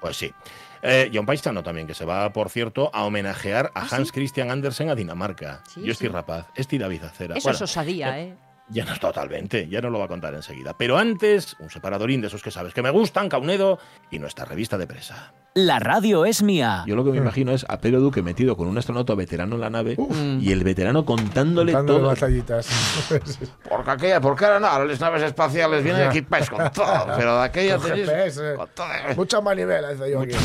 Pues 0.00 0.16
sí. 0.16 0.32
Eh, 0.80 1.10
un 1.18 1.26
paisano 1.26 1.62
también, 1.62 1.86
que 1.86 1.94
se 1.94 2.06
va, 2.06 2.32
por 2.32 2.48
cierto, 2.48 2.90
a 2.94 3.04
homenajear 3.04 3.70
a 3.74 3.82
¿Ah, 3.82 3.88
Hans 3.90 4.08
sí? 4.08 4.14
Christian 4.14 4.50
Andersen 4.50 4.88
a 4.88 4.94
Dinamarca. 4.94 5.62
Sí, 5.68 5.82
Yo 5.82 5.92
estoy 5.92 6.08
rapaz, 6.08 6.46
estoy 6.54 6.78
David 6.78 7.04
Acera. 7.04 7.34
Eso 7.36 7.44
Bueno, 7.44 7.56
es 7.56 7.62
osadía, 7.62 8.18
¿eh? 8.18 8.34
Ya 8.70 8.84
no, 8.84 8.94
totalmente, 8.98 9.66
ya 9.68 9.80
no 9.80 9.88
lo 9.88 9.98
va 9.98 10.04
a 10.04 10.08
contar 10.08 10.34
enseguida. 10.34 10.76
Pero 10.76 10.98
antes, 10.98 11.56
un 11.58 11.70
separadorín 11.70 12.20
de 12.20 12.26
esos 12.26 12.42
que 12.42 12.50
sabes 12.50 12.74
que 12.74 12.82
me 12.82 12.90
gustan, 12.90 13.30
Caunedo, 13.30 13.78
y 14.10 14.18
nuestra 14.18 14.44
revista 14.44 14.76
de 14.76 14.86
presa. 14.86 15.32
La 15.54 15.78
radio 15.78 16.26
es 16.26 16.42
mía. 16.42 16.84
Yo 16.86 16.94
lo 16.94 17.02
que 17.02 17.10
me 17.10 17.16
imagino 17.16 17.52
es 17.52 17.64
a 17.68 17.80
Pedro 17.80 18.00
Duque 18.00 18.22
metido 18.22 18.56
con 18.58 18.68
un 18.68 18.76
astronauta 18.76 19.14
veterano 19.14 19.54
en 19.54 19.62
la 19.62 19.70
nave 19.70 19.96
y 20.40 20.52
el 20.52 20.62
veterano 20.64 21.04
contándole 21.06 21.72
todo. 21.72 22.02
batallitas. 22.02 22.68
Porque 23.68 23.90
aquella, 23.90 24.20
porque 24.20 24.44
ahora 24.44 24.60
no, 24.60 24.84
las 24.84 25.00
naves 25.00 25.22
espaciales 25.22 25.82
vienen 25.82 26.08
equipadas 26.10 26.50
con 26.50 26.70
todo, 26.70 27.06
pero 27.16 27.38
de 27.38 27.44
aquella 27.44 27.78
Con 27.78 27.90
tenéis- 27.90 28.06
GPS. 28.06 28.54
con 28.54 28.68
todo. 28.74 28.86
Mucha 29.16 29.40
manivela, 29.40 29.90
dice 29.92 30.10
yo 30.10 30.20
aquí. 30.20 30.36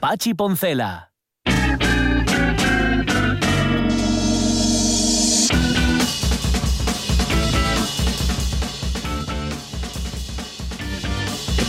Pachi 0.00 0.34
Poncela. 0.34 1.11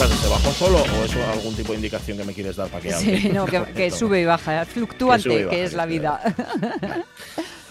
¿Se 0.04 0.28
bajó 0.28 0.52
solo 0.52 0.80
o 0.80 1.06
es 1.06 1.16
algún 1.16 1.56
tipo 1.56 1.72
de 1.72 1.78
indicación 1.78 2.18
que 2.18 2.26
me 2.26 2.34
quieres 2.34 2.58
dar 2.58 2.68
para 2.68 2.82
que 2.82 2.94
hable? 2.94 3.22
Sí, 3.22 3.30
no, 3.30 3.46
que, 3.46 3.90
sube 3.92 4.20
y 4.20 4.26
baja, 4.26 4.66
fluctuante, 4.66 5.48
Que 5.48 5.64
es 5.64 5.74
la 5.74 5.86
vida. 5.86 6.20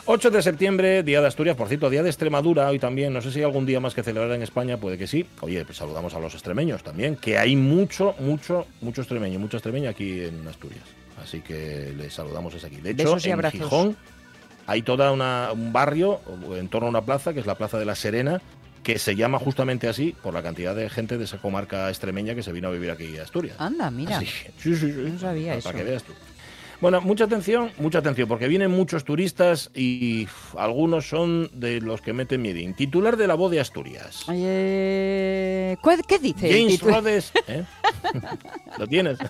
8 0.07 0.31
de 0.31 0.43
septiembre, 0.43 1.03
Día 1.03 1.21
de 1.21 1.27
Asturias, 1.27 1.57
por 1.57 1.69
cierto, 1.69 1.91
Día 1.91 2.03
de 2.03 2.09
Extremadura 2.09 2.69
hoy 2.69 2.79
también. 2.79 3.13
No 3.13 3.21
sé 3.21 3.31
si 3.31 3.41
hay 3.41 3.45
algún 3.45 3.67
día 3.67 3.81
más 3.81 3.95
que 3.95 4.03
celebrar 4.03 4.33
en 4.33 4.43
España, 4.43 4.79
puede 4.79 4.97
que 4.97 5.07
sí. 5.07 5.27
Oye, 5.43 5.63
pues 5.67 5.77
saludamos 5.77 6.15
a 6.15 6.21
los 6.21 6.33
extremeños 6.33 6.83
también, 6.83 7.17
que 7.17 7.37
hay 7.37 7.55
mucho, 7.55 8.15
mucho, 8.19 8.67
mucho 8.81 9.03
extremeño, 9.03 9.39
mucho 9.39 9.59
extremeño 9.59 9.91
aquí 9.91 10.23
en 10.23 10.49
Asturias. 10.49 10.85
Así 11.23 11.41
que 11.41 11.93
les 11.95 12.15
saludamos 12.15 12.55
desde 12.55 12.69
aquí. 12.69 12.77
De 12.77 12.93
hecho, 12.93 13.05
Besos 13.05 13.27
y 13.27 13.29
en 13.29 13.35
abrazos. 13.35 13.61
Gijón 13.61 13.97
hay 14.67 14.81
toda 14.81 15.13
una, 15.13 15.51
un 15.53 15.71
barrio 15.71 16.21
en 16.57 16.69
torno 16.69 16.87
a 16.87 16.91
una 16.91 17.03
plaza, 17.03 17.35
que 17.35 17.41
es 17.41 17.47
la 17.47 17.57
Plaza 17.57 17.79
de 17.79 17.85
la 17.85 17.95
Serena, 17.95 18.41
que 18.83 18.99
se 18.99 19.15
llama 19.15 19.39
justamente 19.39 19.89
así 19.89 20.15
por 20.23 20.35
la 20.35 20.43
cantidad 20.43 20.75
de 20.75 20.91
gente 20.91 21.19
de 21.19 21.25
esa 21.25 21.39
comarca 21.39 21.89
extremeña 21.89 22.35
que 22.35 22.43
se 22.43 22.53
vino 22.53 22.69
a 22.69 22.71
vivir 22.73 22.91
aquí 22.91 23.17
a 23.19 23.23
Asturias. 23.23 23.57
Anda, 23.59 23.91
mira. 23.91 24.19
Así 24.19 24.27
sí, 24.59 24.75
sí, 24.77 24.93
sí. 24.93 24.99
No 25.13 25.19
sabía 25.19 25.49
para, 25.53 25.59
eso. 25.59 25.69
Para 25.69 25.79
que 25.79 25.85
veas 25.85 26.03
tú. 26.03 26.13
Bueno, 26.81 27.01
mucha 27.01 27.25
atención, 27.25 27.71
mucha 27.79 27.99
atención, 28.01 28.27
porque 28.27 28.49
vienen 28.49 28.73
muchos 28.73 29.05
turistas 29.05 29.71
y 29.73 30.25
uf, 30.25 30.57
algunos 30.57 31.09
son 31.09 31.49
de 31.53 31.81
los 31.81 32.01
que 32.01 32.13
meten 32.13 32.43
miedín. 32.43 32.75
Titular 32.75 33.17
de 33.17 33.29
la 33.29 33.35
voz 33.35 33.53
de 33.53 33.61
Asturias. 33.61 34.25
Eh, 34.33 35.77
¿cuál- 35.81 36.03
¿Qué 36.05 36.19
dice? 36.19 36.51
James? 36.53 36.81
Rhodes. 36.83 37.33
¿eh? 37.47 37.63
¿Lo 38.79 38.89
tienes? 38.89 39.17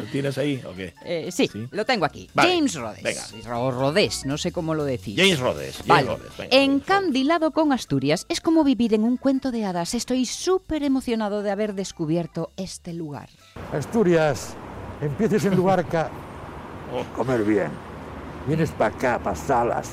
¿Lo 0.00 0.06
tienes 0.10 0.38
ahí 0.38 0.62
o 0.66 0.74
qué? 0.74 0.94
Eh, 1.04 1.28
sí, 1.32 1.48
Sí. 1.52 1.68
lo 1.70 1.84
tengo 1.84 2.04
aquí. 2.04 2.28
Vale, 2.34 2.54
James 2.54 2.74
Rhodes. 2.74 3.02
venga. 3.02 3.58
O 3.58 3.70
Rodés, 3.70 4.24
no 4.26 4.36
sé 4.38 4.52
cómo 4.52 4.74
lo 4.74 4.84
decís. 4.84 5.16
James 5.16 5.38
Rhodes. 5.40 5.76
James 5.76 5.86
Vale. 5.88 6.06
Rhodes, 6.08 6.36
venga, 6.38 6.50
Rhodes. 6.56 6.64
Encandilado 6.68 7.50
con 7.52 7.72
Asturias 7.72 8.26
es 8.28 8.40
como 8.40 8.64
vivir 8.64 8.94
en 8.94 9.04
un 9.04 9.16
cuento 9.16 9.50
de 9.50 9.64
hadas. 9.64 9.94
Estoy 9.94 10.26
súper 10.26 10.82
emocionado 10.82 11.42
de 11.42 11.50
haber 11.50 11.74
descubierto 11.74 12.52
este 12.56 12.92
lugar. 12.92 13.28
Asturias, 13.72 14.54
empieces 15.00 15.44
en 15.44 15.56
Luarca, 15.56 16.10
comer 17.16 17.44
bien. 17.44 17.70
Vienes 18.46 18.70
para 18.70 18.94
acá, 18.94 19.18
para 19.22 19.36
Salas, 19.36 19.90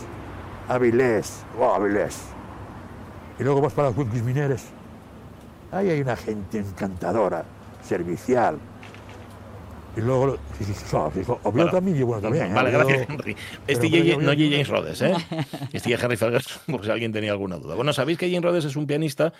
Avilés, 0.67 1.41
oh, 1.59 1.73
Avilés. 1.73 2.17
Y 3.39 3.43
luego 3.43 3.61
vas 3.61 3.73
para 3.73 3.91
los 3.91 4.07
Mineres. 4.23 4.63
Ahí 5.71 5.89
hay 5.89 6.01
una 6.01 6.15
gente 6.15 6.59
encantadora, 6.59 7.43
servicial. 7.83 8.57
Y 9.97 10.01
luego, 10.01 10.37
sí, 10.59 10.63
sí, 10.65 10.95
Bueno, 11.43 11.71
también, 11.71 11.97
y 11.97 12.03
bueno, 12.03 12.21
también. 12.21 12.51
¿eh? 12.51 12.53
Vale, 12.53 12.71
gracias, 12.71 13.09
Henry. 13.09 13.35
Este 13.67 13.89
J- 13.89 14.17
no 14.21 14.29
J. 14.31 14.35
James 14.37 14.67
Rhodes, 14.67 15.01
¿eh? 15.01 15.13
Este 15.73 15.93
es 15.93 16.03
Henry 16.03 16.17
Ferguson, 16.17 16.61
por 16.67 16.85
si 16.85 16.91
alguien 16.91 17.11
tenía 17.11 17.31
alguna 17.31 17.57
duda. 17.57 17.75
Bueno, 17.75 17.91
sabéis 17.93 18.17
que 18.17 18.27
James 18.29 18.43
Rhodes 18.43 18.65
es 18.65 18.75
un 18.75 18.85
pianista 18.85 19.33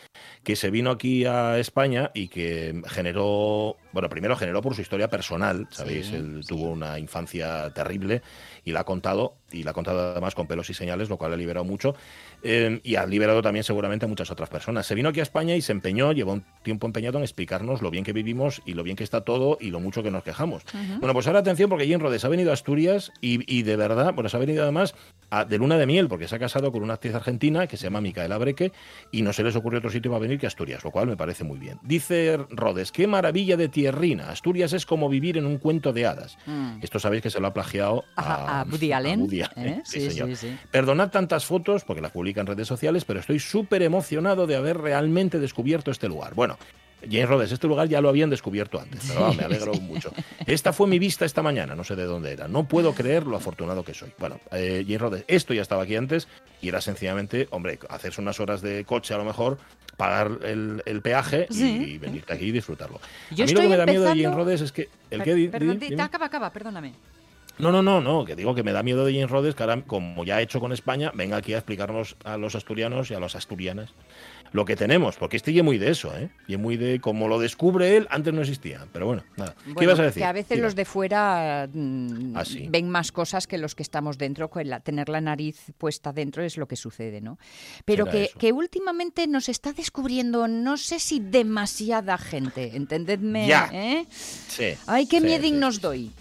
que 0.44 0.56
se 0.56 0.70
vino 0.72 0.90
aquí 0.92 1.26
a 1.26 1.60
España 1.60 2.10
y 2.14 2.28
que 2.30 2.82
generó, 2.88 3.76
bueno, 3.94 4.10
primero 4.10 4.36
generó 4.36 4.62
por 4.62 4.74
su 4.74 4.82
historia 4.82 5.10
personal, 5.10 5.68
¿sabéis? 5.70 6.08
Sí, 6.08 6.16
Él 6.16 6.40
sí. 6.42 6.48
tuvo 6.48 6.72
una 6.72 6.98
infancia 6.98 7.70
terrible 7.74 8.22
y 8.66 8.72
la 8.72 8.80
ha 8.82 8.84
contado, 8.84 9.36
y 9.52 9.64
la 9.64 9.72
ha 9.72 9.74
contado 9.74 10.12
además 10.12 10.36
con 10.36 10.48
pelos 10.48 10.70
y 10.70 10.74
señales, 10.74 11.10
lo 11.10 11.18
cual 11.18 11.34
ha 11.34 11.38
liberado 11.38 11.66
mucho. 11.66 11.96
eh, 12.44 12.80
y 12.84 12.96
ha 12.96 13.06
liberado 13.06 13.42
también 13.42 13.64
seguramente 13.64 14.06
a 14.06 14.08
muchas 14.08 14.30
otras 14.30 14.50
personas. 14.50 14.86
Se 14.86 14.94
vino 14.96 15.10
aquí 15.10 15.20
a 15.20 15.24
España 15.24 15.56
y 15.56 15.62
se 15.62 15.72
empeñó, 15.72 16.12
llevó 16.12 16.34
un 16.34 16.44
tiempo 16.64 16.86
empeñado 16.86 17.18
en 17.18 17.24
explicarnos 17.24 17.82
lo 17.82 17.90
bien 17.90 18.04
que 18.04 18.14
vivimos 18.14 18.62
y 18.66 18.74
lo 18.74 18.84
bien 18.84 18.96
que 18.96 19.04
está 19.04 19.22
todo 19.22 19.58
y 19.60 19.72
lo 19.72 19.80
mucho 19.80 20.04
que 20.04 20.12
nos 20.12 20.24
quejamos. 20.24 20.64
Bueno, 21.00 21.14
pues 21.14 21.26
ahora 21.28 21.40
atención 21.40 21.70
porque 21.70 21.86
Jim 21.88 22.00
Rhodes 22.00 22.24
ha 22.26 22.30
venido 22.30 22.52
a 22.52 22.54
Asturias 22.54 23.12
y, 23.22 23.40
y 23.54 23.64
de 23.64 23.76
verdad, 23.76 24.14
bueno, 24.14 24.30
se 24.30 24.38
ha 24.38 24.40
venido 24.40 24.64
además 24.64 24.94
a- 25.30 25.46
de 25.46 25.58
luna 25.58 25.78
de 25.78 25.86
miel 25.88 26.08
porque 26.08 26.28
se 26.28 26.36
ha 26.36 26.40
casado 26.40 26.72
con 26.72 26.84
una 26.84 26.94
actriz 26.96 27.16
argentina 27.16 27.66
que 27.68 27.78
se 27.78 27.84
llama 27.86 28.02
Micaela 28.02 28.38
Breque 28.38 28.72
y 29.12 29.22
no 29.24 29.34
se 29.34 29.44
les 29.44 29.56
ocurrió 29.56 29.80
otro 29.80 29.90
sitio 29.90 30.12
para 30.12 30.22
venir 30.22 30.40
que 30.40 30.48
Asturias, 30.48 30.84
lo 30.84 30.92
cual 30.92 31.08
me 31.08 31.18
parece 31.18 31.44
muy 31.44 31.58
bien. 31.58 31.80
Dice 31.84 32.38
Rhodes, 32.50 32.92
qué 32.92 33.08
maravilla 33.08 33.58
de 33.58 33.70
tierrina. 33.70 34.30
Asturias 34.30 34.74
es 34.74 34.86
como 34.86 35.10
vivir 35.10 35.38
en 35.38 35.46
un 35.46 35.58
cuento 35.58 35.92
de 35.94 36.06
hadas. 36.06 36.38
Mm. 36.46 36.80
Esto 36.82 37.00
sabéis 37.00 37.24
que 37.24 37.30
se 37.30 37.40
lo 37.40 37.48
ha 37.48 37.54
plagiado 37.54 38.04
Ajá, 38.16 38.62
a 38.62 38.64
Woody 38.64 38.92
Allen, 38.92 39.22
Woody 39.22 39.37
¿eh? 39.56 39.82
sí, 39.86 40.10
Sí, 40.12 40.36
sí. 40.36 40.58
Perdonad 40.72 41.10
tantas 41.10 41.46
fotos 41.46 41.84
porque 41.84 42.02
las 42.02 42.12
publica 42.12 42.42
en 42.42 42.48
redes 42.48 42.68
sociales, 42.68 43.06
pero 43.06 43.20
estoy 43.20 43.40
súper 43.40 43.82
emocionado 43.84 44.48
de 44.48 44.56
haber 44.56 44.78
realmente 44.78 45.40
descubierto 45.40 45.92
este 45.92 46.08
lugar. 46.08 46.34
Bueno, 46.36 46.58
James 47.04 47.30
Rhodes, 47.30 47.52
este 47.52 47.68
lugar 47.68 47.88
ya 47.88 48.02
lo 48.02 48.10
habían 48.10 48.30
descubierto 48.32 48.80
antes, 48.80 49.04
pero 49.08 49.32
me 49.34 49.44
alegro 49.46 49.74
mucho. 49.76 50.12
Esta 50.48 50.74
fue 50.74 50.88
mi 50.88 50.98
vista 50.98 51.26
esta 51.26 51.44
mañana, 51.44 51.76
no 51.76 51.84
sé 51.84 51.96
de 51.96 52.06
dónde 52.06 52.32
era. 52.32 52.48
No 52.48 52.68
puedo 52.68 52.94
creer 52.94 53.28
lo 53.28 53.38
afortunado 53.38 53.84
que 53.84 53.94
soy. 53.94 54.12
Bueno, 54.18 54.40
eh, 54.52 54.84
James 54.86 55.02
Rhodes, 55.02 55.24
esto 55.28 55.54
ya 55.54 55.62
estaba 55.62 55.84
aquí 55.84 55.96
antes 55.96 56.28
y 56.62 56.70
era 56.70 56.82
sencillamente, 56.82 57.48
hombre, 57.52 57.78
hacerse 57.90 58.20
unas 58.20 58.40
horas 58.40 58.62
de 58.62 58.84
coche 58.84 59.14
a 59.14 59.18
lo 59.18 59.26
mejor, 59.26 59.60
pagar 59.96 60.40
el, 60.44 60.82
el 60.86 61.02
peaje 61.04 61.46
y- 61.50 61.54
Sí. 61.54 61.84
y, 61.94 61.98
venirte 62.00 62.34
aquí 62.34 62.46
y 62.46 62.52
disfrutarlo. 62.52 63.00
Yo 63.32 63.44
a 63.44 63.48
mí 63.48 63.54
lo 63.54 63.62
que 63.62 63.68
me 63.68 63.78
da 63.78 63.86
miedo 63.86 64.04
de 64.04 64.10
James 64.10 64.36
Rhodes 64.36 64.62
es 64.62 64.72
que... 64.72 64.90
¿El 65.12 65.22
Per-? 65.22 65.36
Di- 65.36 65.48
perdón, 65.50 65.80
di- 65.80 65.86
di- 65.86 65.90
dime. 65.92 66.02
acaba, 66.04 66.26
acaba, 66.28 66.52
perdóname. 66.52 66.94
No, 67.60 67.72
no, 67.72 67.82
no, 67.82 68.02
no, 68.02 68.24
que 68.26 68.36
digo 68.36 68.54
que 68.54 68.64
me 68.64 68.72
da 68.72 68.84
miedo 68.84 69.04
de 69.06 69.14
James 69.14 69.30
Rhodes, 69.32 69.56
que 69.56 69.64
ahora, 69.64 69.82
como 69.86 70.24
ya 70.24 70.38
ha 70.38 70.42
hecho 70.42 70.60
con 70.60 70.72
España, 70.72 71.12
venga 71.16 71.38
aquí 71.38 71.54
a 71.54 71.58
explicarnos 71.58 72.16
a 72.24 72.38
los 72.38 72.56
asturianos 72.56 73.10
y 73.10 73.16
a 73.16 73.20
las 73.20 73.36
asturianas 73.36 73.94
lo 74.54 74.64
que 74.64 74.76
tenemos, 74.78 75.18
porque 75.18 75.36
este 75.36 75.56
es 75.56 75.64
muy 75.64 75.78
de 75.78 75.90
eso, 75.92 76.16
¿eh? 76.18 76.30
Y 76.48 76.54
es 76.54 76.60
muy 76.60 76.78
de 76.78 77.02
como 77.02 77.28
lo 77.28 77.38
descubre 77.38 77.98
él, 77.98 78.08
antes 78.10 78.34
no 78.34 78.42
existía. 78.42 78.88
Pero 78.94 79.06
bueno, 79.06 79.24
nada. 79.36 79.54
¿Qué 79.66 79.74
Bueno, 79.74 79.84
ibas 79.90 80.00
a 80.00 80.04
decir? 80.04 80.22
Que 80.22 80.26
a 80.28 80.32
veces 80.32 80.60
los 80.60 80.74
de 80.76 80.86
fuera 80.86 81.68
mm, 81.72 82.34
Ah, 82.38 82.44
ven 82.70 82.90
más 82.90 83.12
cosas 83.12 83.46
que 83.46 83.58
los 83.58 83.76
que 83.76 83.84
estamos 83.84 84.18
dentro, 84.18 84.50
con 84.50 84.68
la- 84.70 84.80
tener 84.80 85.10
la 85.10 85.20
nariz 85.20 85.66
puesta 85.78 86.14
dentro 86.14 86.44
es 86.44 86.56
lo 86.58 86.66
que 86.68 86.78
sucede, 86.78 87.20
¿no? 87.20 87.38
Pero 87.84 88.06
que, 88.06 88.54
últimamente 88.54 89.28
nos 89.28 89.50
está 89.50 89.74
descubriendo, 89.74 90.48
no 90.48 90.78
sé 90.78 91.00
si 91.00 91.20
demasiada 91.20 92.18
gente, 92.18 92.76
entendedme, 92.78 93.48
Ya. 93.48 93.70
¿eh? 93.74 94.06
Sí. 94.10 94.76
Ay, 94.86 95.08
qué 95.08 95.20
sí, 95.20 95.28
sí, 95.42 95.52
nos 95.52 95.82
doy. 95.82 96.12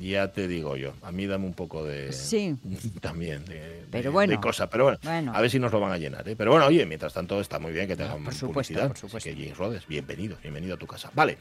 Ya 0.00 0.32
te 0.32 0.48
digo 0.48 0.76
yo. 0.76 0.92
A 1.02 1.12
mí 1.12 1.26
dame 1.26 1.46
un 1.46 1.54
poco 1.54 1.84
de. 1.84 2.12
Sí. 2.12 2.56
También 3.00 3.44
de, 3.44 3.84
Pero 3.90 4.04
de- 4.04 4.08
bueno. 4.10 4.30
de 4.32 4.40
cosa. 4.40 4.68
Pero 4.68 4.84
bueno, 4.84 4.98
Bueno. 5.02 5.32
a 5.34 5.40
ver 5.40 5.50
si 5.50 5.58
nos 5.58 5.72
lo 5.72 5.80
van 5.80 5.92
a 5.92 5.98
llenar. 5.98 6.28
¿eh? 6.28 6.34
Pero 6.36 6.50
bueno, 6.50 6.66
oye, 6.66 6.84
mientras 6.86 7.12
tanto 7.12 7.40
está 7.40 7.58
muy 7.58 7.72
bien 7.72 7.86
que 7.86 7.96
tengan 7.96 8.22
por 8.24 8.34
supuesto, 8.34 8.46
publicidad. 8.52 8.82
por 8.88 8.92
Así 8.96 9.00
supuesto. 9.02 9.30
que 9.30 9.36
James 9.36 9.56
Rhodes, 9.56 9.86
bienvenido, 9.86 10.36
bienvenido 10.42 10.74
a 10.74 10.78
tu 10.78 10.86
casa. 10.86 11.10
Vale. 11.14 11.38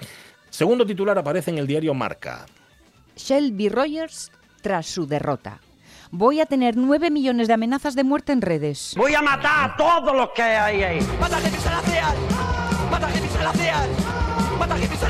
Segundo 0.50 0.86
titular 0.86 1.18
aparece 1.18 1.52
en 1.52 1.58
el 1.58 1.68
diario 1.68 1.94
Marca. 1.94 2.46
Shelby 3.16 3.70
Rogers 3.70 4.32
tras 4.62 4.86
su 4.88 5.08
derrota. 5.08 5.60
Voy 6.12 6.40
a 6.40 6.46
tener 6.46 6.78
9 6.78 7.10
millones 7.10 7.48
de 7.48 7.56
amenazas 7.56 7.96
de 7.96 8.04
muerte 8.04 8.34
en 8.34 8.42
redes. 8.44 8.94
Voy 8.96 9.16
a 9.16 9.22
matar 9.24 9.72
a 9.72 9.76
todos 9.76 10.16
los 10.16 10.30
que 10.36 10.44
hay 10.44 10.84
ahí. 10.84 11.00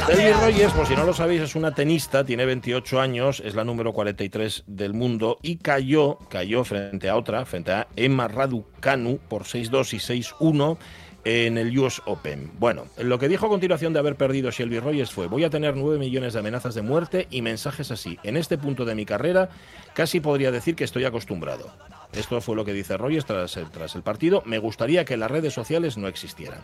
Shelby 0.08 0.34
Rogers, 0.34 0.74
por 0.74 0.88
si 0.88 0.96
no 0.96 1.06
lo 1.06 1.14
sabéis, 1.14 1.42
es 1.42 1.56
una 1.56 1.74
tenista, 1.74 2.26
tiene 2.26 2.46
28 2.46 3.00
años, 3.00 3.42
es 3.46 3.56
la 3.56 3.64
número 3.64 3.94
43 3.94 4.64
del 4.68 4.94
mundo 4.94 5.38
y 5.42 5.58
cayó, 5.58 6.18
cayó 6.30 6.64
frente 6.64 7.10
a 7.10 7.16
otra, 7.16 7.46
frente 7.46 7.72
a 7.72 7.88
Emma 7.96 8.28
Raducanu 8.28 9.20
por 9.30 9.44
6-2 9.44 9.94
y 9.94 10.24
6-1 10.24 10.78
en 11.26 11.58
el 11.58 11.78
US 11.80 12.02
Open. 12.06 12.52
Bueno, 12.60 12.86
lo 12.98 13.18
que 13.18 13.30
dijo 13.30 13.46
a 13.46 13.50
continuación 13.50 13.94
de 13.94 14.00
haber 14.00 14.16
perdido 14.16 14.52
Shelby 14.52 14.80
Rogers 14.80 15.12
fue, 15.12 15.28
voy 15.28 15.44
a 15.44 15.50
tener 15.50 15.76
9 15.76 15.98
millones 16.00 16.34
de 16.34 16.40
amenazas 16.40 16.76
de 16.76 16.82
muerte 16.82 17.28
y 17.30 17.42
mensajes 17.42 17.92
así. 17.92 18.20
En 18.24 18.36
este 18.36 18.58
punto 18.58 18.86
de 18.86 18.96
mi 18.96 19.06
carrera 19.06 19.50
casi 19.94 20.20
podría 20.20 20.52
decir 20.52 20.76
que 20.76 20.84
estoy 20.84 21.06
acostumbrado. 21.06 21.72
Esto 22.16 22.40
fue 22.42 22.56
lo 22.56 22.64
que 22.64 22.74
dice 22.74 22.96
Rogers 22.98 23.26
tras 23.26 23.58
el, 23.58 23.70
tras 23.72 23.96
el 23.96 24.04
partido. 24.04 24.44
Me 24.46 24.60
gustaría 24.60 25.04
que 25.06 25.18
las 25.18 25.32
redes 25.32 25.54
sociales 25.54 25.98
no 25.98 26.08
existieran. 26.08 26.60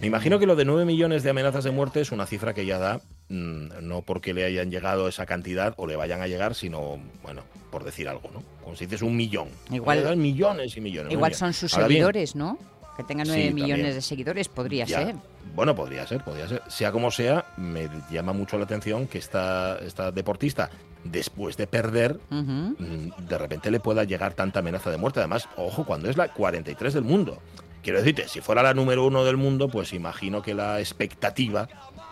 Me 0.00 0.06
imagino 0.08 0.38
que 0.38 0.46
lo 0.46 0.56
de 0.56 0.64
9 0.64 0.84
millones 0.84 1.22
de 1.22 1.30
amenazas 1.30 1.64
de 1.64 1.70
muerte 1.70 2.00
es 2.00 2.10
una 2.12 2.26
cifra 2.26 2.52
que 2.52 2.66
ya 2.66 2.78
da, 2.78 3.00
mm, 3.28 3.68
no 3.82 4.02
porque 4.02 4.34
le 4.34 4.44
hayan 4.44 4.70
llegado 4.70 5.06
esa 5.08 5.24
cantidad 5.26 5.74
o 5.76 5.86
le 5.86 5.96
vayan 5.96 6.20
a 6.20 6.26
llegar, 6.26 6.54
sino, 6.54 6.98
bueno, 7.22 7.42
por 7.70 7.84
decir 7.84 8.08
algo, 8.08 8.28
¿no? 8.34 8.42
Como 8.64 8.74
si 8.76 8.86
dices 8.86 9.02
un 9.02 9.16
millón. 9.16 9.48
Igual- 9.70 10.02
Le 10.04 10.16
millones 10.16 10.76
y 10.76 10.80
millones. 10.80 11.12
Igual 11.12 11.34
son 11.34 11.52
sus 11.52 11.72
Ahora 11.74 11.86
bien, 11.86 11.98
seguidores, 11.98 12.34
¿no? 12.34 12.58
Que 12.96 13.04
tengan 13.04 13.26
Sí, 13.26 13.32
9 13.32 13.46
también. 13.50 13.66
millones 13.66 13.94
de 13.94 14.02
seguidores, 14.02 14.48
podría 14.48 14.84
ya. 14.84 15.04
ser. 15.06 15.14
Bueno, 15.54 15.74
podría 15.76 16.04
ser, 16.06 16.24
podría 16.24 16.48
ser. 16.48 16.62
Sea 16.68 16.90
como 16.90 17.10
sea, 17.12 17.44
me 17.56 17.88
llama 18.10 18.32
mucho 18.32 18.58
la 18.58 18.64
atención 18.64 19.06
que 19.06 19.18
esta, 19.18 19.78
esta 19.78 20.10
deportista, 20.10 20.68
después 21.04 21.56
de 21.56 21.66
perder, 21.66 22.18
mm, 22.30 22.72
de 23.28 23.38
repente 23.38 23.70
le 23.70 23.80
pueda 23.80 24.04
llegar 24.04 24.34
tanta 24.34 24.60
amenaza 24.60 24.90
de 24.90 24.98
muerte. 24.98 25.20
Además, 25.20 25.48
ojo, 25.56 25.84
cuando 25.84 26.08
es 26.10 26.16
la 26.16 26.28
43 26.28 26.94
del 26.94 27.04
mundo. 27.04 27.38
Quiero 27.82 27.98
decirte, 28.00 28.26
si 28.28 28.40
fuera 28.40 28.62
la 28.62 28.74
número 28.74 29.06
uno 29.06 29.24
del 29.24 29.36
mundo, 29.36 29.68
pues 29.68 29.92
imagino 29.92 30.42
que 30.42 30.52
la 30.52 30.80
expectativa 30.80 31.68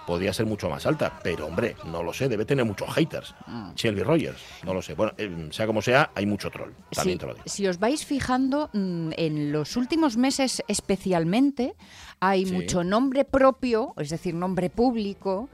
podría 0.07 0.33
ser 0.33 0.47
mucho 0.47 0.71
más 0.71 0.87
alta. 0.87 1.19
Pero, 1.25 1.47
hombre, 1.47 1.75
no 1.87 2.03
lo 2.05 2.13
sé, 2.15 2.29
debe 2.29 2.45
tener 2.45 2.65
muchos 2.65 2.89
haters. 2.95 3.35
Mm. 3.49 3.73
Shelby 3.75 4.03
Rogers, 4.05 4.41
no 4.65 4.73
lo 4.73 4.81
sé. 4.81 4.95
Bueno, 4.95 5.13
eh, 5.19 5.49
sea 5.51 5.67
como 5.67 5.83
sea, 5.83 6.11
hay 6.15 6.25
mucho 6.25 6.49
troll. 6.51 6.71
También 6.95 7.17
Sí, 7.17 7.21
te 7.21 7.27
lo 7.27 7.35
digo. 7.35 7.45
si 7.47 7.67
os 7.67 7.79
vais 7.81 8.07
fijando, 8.07 8.71
mm, 8.73 9.11
en 9.17 9.51
los 9.53 9.77
últimos 9.77 10.17
meses 10.17 10.63
especialmente, 10.69 11.75
hay 12.21 12.47
Sí. 12.47 12.53
mucho 12.55 12.85
nombre 12.85 13.25
propio, 13.25 13.93
es 13.99 14.09
decir, 14.11 14.35
nombre 14.35 14.71
público, 14.71 15.49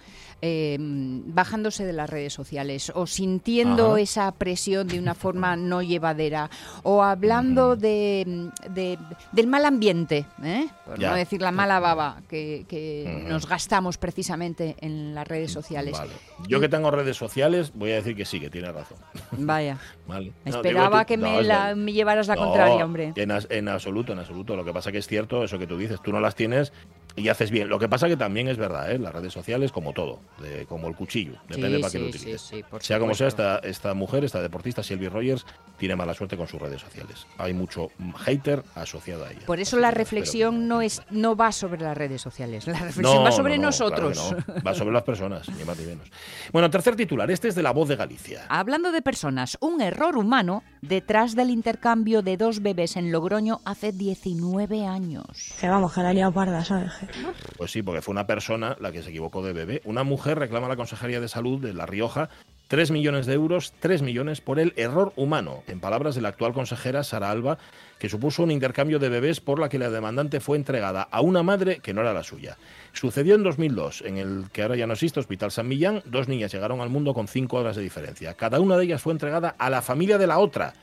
eh, 0.44 0.76
bajándose 0.80 1.84
de 1.86 1.92
las 1.92 2.10
redes 2.10 2.32
sociales 2.32 2.90
o 2.94 3.06
sintiendo 3.06 3.92
Ajá. 3.92 4.00
esa 4.00 4.32
presión 4.32 4.88
de 4.88 4.98
una 4.98 5.14
forma 5.14 5.54
no 5.56 5.82
llevadera 5.82 6.50
o 6.82 7.02
hablando 7.02 7.76
de, 7.76 8.50
de- 8.70 8.98
del 9.30 9.46
mal 9.46 9.64
ambiente, 9.64 10.26
¿eh? 10.42 10.66
por 10.84 10.98
Ya. 10.98 11.10
no 11.10 11.16
decir 11.16 11.40
la 11.40 11.52
mala 11.52 11.78
baba 11.80 12.22
que, 12.28 13.24
nos 13.28 13.46
gastamos 13.48 13.98
precisamente 13.98 14.76
en 14.80 15.14
las 15.14 15.26
redes 15.28 15.52
sociales. 15.52 15.92
Vale. 15.98 16.12
Yo 16.48 16.60
que 16.60 16.68
tengo 16.68 16.90
redes 16.90 17.16
sociales, 17.16 17.72
voy 17.74 17.92
a 17.92 17.94
decir 17.96 18.16
que 18.16 18.24
sí, 18.24 18.40
que 18.40 18.50
tiene 18.50 18.72
razón. 18.72 18.98
Vaya. 19.32 19.78
Vale. 20.08 20.32
No, 20.44 20.56
Esperaba 20.56 21.02
tú- 21.02 21.06
que 21.08 21.16
me, 21.16 21.42
la- 21.42 21.74
me 21.76 21.92
llevaras 21.92 22.26
la 22.26 22.34
No, 22.34 22.46
contraria, 22.46 22.84
hombre. 22.84 23.12
En, 23.14 23.30
as- 23.30 23.46
en 23.48 23.68
absoluto, 23.68 24.12
en 24.12 24.18
absoluto. 24.18 24.56
Lo 24.56 24.64
que 24.64 24.72
pasa 24.72 24.90
que 24.90 24.98
es 24.98 25.06
cierto 25.06 25.44
eso 25.44 25.58
que 25.58 25.66
tú 25.68 25.78
dices. 25.78 26.00
Tú 26.02 26.12
no 26.12 26.18
las 26.20 26.34
tienes 26.34 26.72
y 27.16 27.28
haces 27.28 27.50
bien. 27.50 27.68
Lo 27.68 27.78
que 27.78 27.88
pasa 27.88 28.08
que 28.08 28.16
también 28.16 28.48
es 28.48 28.56
verdad, 28.56 28.90
¿eh? 28.90 28.98
las 28.98 29.12
redes 29.12 29.32
sociales, 29.32 29.72
como 29.72 29.92
todo, 29.92 30.20
de- 30.40 30.66
como 30.66 30.88
el 30.88 30.94
cuchillo. 30.96 31.34
Depende 31.48 31.76
Sí, 31.76 31.82
para 31.82 31.92
qué 31.92 31.98
lo 31.98 32.06
sí, 32.06 32.12
sí, 32.12 32.18
utilices. 32.18 32.40
sí, 32.42 32.62
por 32.68 32.82
sea 32.82 32.98
como 32.98 33.14
sea, 33.14 33.28
esta, 33.28 33.58
esta 33.58 33.94
mujer, 33.94 34.24
esta 34.24 34.40
deportista, 34.40 34.82
Shelby 34.82 35.08
Rogers, 35.08 35.44
tiene 35.78 35.96
mala 35.96 36.14
suerte 36.14 36.36
con 36.36 36.46
sus 36.46 36.60
redes 36.60 36.80
sociales. 36.80 37.26
Hay 37.38 37.52
mucho 37.54 37.88
hater 38.24 38.62
asociado 38.74 39.24
a 39.24 39.30
ella. 39.32 39.46
Por 39.46 39.58
eso 39.60 39.76
Así 39.76 39.82
la 39.82 39.90
que 39.90 39.96
reflexión 39.98 40.68
no 40.68 40.80
es 40.80 41.02
no 41.10 41.34
va 41.36 41.50
sobre 41.52 41.80
las 41.82 41.96
redes 41.96 42.20
sociales, 42.22 42.66
la 42.66 42.78
reflexión 42.78 43.16
no, 43.16 43.22
va 43.24 43.32
sobre 43.32 43.56
no, 43.56 43.62
no, 43.62 43.68
nosotros. 43.68 44.18
claro 44.18 44.36
que 44.46 44.52
no. 44.52 44.62
Va 44.66 44.74
sobre 44.74 44.92
las 44.92 45.02
personas, 45.02 45.48
ni 45.48 45.64
más 45.64 45.76
ni 45.78 45.86
menos. 45.86 46.08
Bueno, 46.52 46.70
tercer 46.70 46.94
titular. 46.94 47.30
Este 47.30 47.48
es 47.48 47.54
de 47.54 47.62
La 47.62 47.72
Voz 47.72 47.88
de 47.88 47.96
Galicia. 47.96 48.44
Hablando 48.48 48.92
de 48.92 49.02
personas, 49.02 49.56
un 49.60 49.80
error 49.80 50.16
humano 50.16 50.62
detrás 50.82 51.34
del 51.34 51.50
intercambio 51.50 52.22
de 52.22 52.36
dos 52.36 52.62
bebés 52.62 52.96
en 52.96 53.10
Logroño 53.10 53.60
hace 53.64 53.92
19 53.92 54.86
años. 54.86 55.54
Que 55.60 55.68
vamos, 55.68 55.92
que 55.92 56.00
la 56.02 56.30
parda, 56.30 56.64
¿sabes? 56.64 56.92
Pues 57.56 57.70
sí, 57.70 57.82
porque 57.82 58.02
fue 58.02 58.12
una 58.12 58.26
persona 58.26 58.76
la 58.80 58.92
que 58.92 59.02
se 59.02 59.10
equivocó 59.10 59.42
de 59.42 59.52
bebé. 59.52 59.82
Una 59.84 60.04
mujer 60.04 60.38
reclama 60.38 60.66
a 60.66 60.70
la 60.70 60.76
Consejería 60.76 61.20
de 61.20 61.28
Salud 61.28 61.60
de 61.60 61.74
La 61.74 61.86
Rioja 61.86 62.28
3 62.72 62.90
millones 62.90 63.26
de 63.26 63.34
euros, 63.34 63.74
3 63.80 64.00
millones 64.00 64.40
por 64.40 64.58
el 64.58 64.72
error 64.76 65.12
humano, 65.14 65.62
en 65.66 65.78
palabras 65.78 66.14
de 66.14 66.22
la 66.22 66.30
actual 66.30 66.54
consejera 66.54 67.04
Sara 67.04 67.30
Alba, 67.30 67.58
que 68.02 68.08
supuso 68.08 68.42
un 68.42 68.50
intercambio 68.50 68.98
de 68.98 69.08
bebés 69.08 69.38
por 69.38 69.60
la 69.60 69.68
que 69.68 69.78
la 69.78 69.88
demandante 69.88 70.40
fue 70.40 70.56
entregada 70.56 71.02
a 71.02 71.20
una 71.20 71.44
madre 71.44 71.78
que 71.78 71.94
no 71.94 72.00
era 72.00 72.12
la 72.12 72.24
suya. 72.24 72.58
Sucedió 72.92 73.36
en 73.36 73.44
2002, 73.44 74.02
en 74.04 74.16
el 74.16 74.46
que 74.52 74.62
ahora 74.62 74.74
ya 74.74 74.88
no 74.88 74.94
existe, 74.94 75.20
Hospital 75.20 75.52
San 75.52 75.68
Millán, 75.68 76.02
dos 76.04 76.26
niñas 76.26 76.52
llegaron 76.52 76.80
al 76.80 76.88
mundo 76.88 77.14
con 77.14 77.28
5 77.28 77.56
horas 77.56 77.76
de 77.76 77.82
diferencia. 77.82 78.34
Cada 78.34 78.58
una 78.58 78.76
de 78.76 78.86
ellas 78.86 79.02
fue 79.02 79.12
entregada 79.12 79.54
a 79.56 79.70
la 79.70 79.82
familia 79.82 80.18
de 80.18 80.26
la 80.26 80.40
otra, 80.40 80.74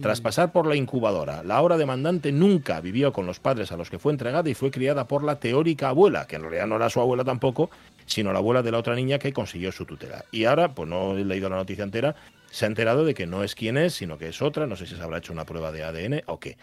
tras 0.00 0.20
pasar 0.20 0.52
por 0.52 0.68
la 0.68 0.76
incubadora. 0.76 1.42
La 1.42 1.56
ahora 1.56 1.78
demandante 1.78 2.30
nunca 2.30 2.80
vivió 2.80 3.12
con 3.12 3.26
los 3.26 3.40
padres 3.40 3.72
a 3.72 3.76
los 3.76 3.90
que 3.90 3.98
fue 3.98 4.12
entregada 4.12 4.48
y 4.48 4.54
fue 4.54 4.70
criada 4.70 5.08
por 5.08 5.24
la 5.24 5.40
teórica 5.40 5.88
abuela, 5.88 6.28
que 6.28 6.36
en 6.36 6.42
realidad 6.42 6.68
no 6.68 6.76
era 6.76 6.90
su 6.90 7.00
abuela 7.00 7.24
tampoco, 7.24 7.70
sino 8.06 8.32
la 8.32 8.38
abuela 8.38 8.62
de 8.62 8.70
la 8.70 8.78
otra 8.78 8.94
niña 8.94 9.18
que 9.18 9.32
consiguió 9.32 9.72
su 9.72 9.84
tutela. 9.84 10.26
Y 10.30 10.44
ahora, 10.44 10.76
pues 10.76 10.88
no 10.88 11.18
he 11.18 11.24
leído 11.24 11.50
la 11.50 11.56
noticia 11.56 11.82
entera, 11.82 12.14
se 12.50 12.64
ha 12.64 12.68
enterado 12.68 13.04
de 13.04 13.14
que 13.14 13.26
no 13.26 13.42
es 13.44 13.54
quien 13.54 13.76
es, 13.76 13.94
sino 13.94 14.18
que 14.18 14.28
es 14.28 14.40
otra, 14.42 14.66
no 14.66 14.76
sé 14.76 14.86
si 14.86 14.96
se 14.96 15.02
habrá 15.02 15.18
hecho 15.18 15.32
una 15.32 15.44
prueba 15.44 15.72
de 15.72 15.84
ADN 15.84 16.22
o 16.26 16.38
qué. 16.40 16.56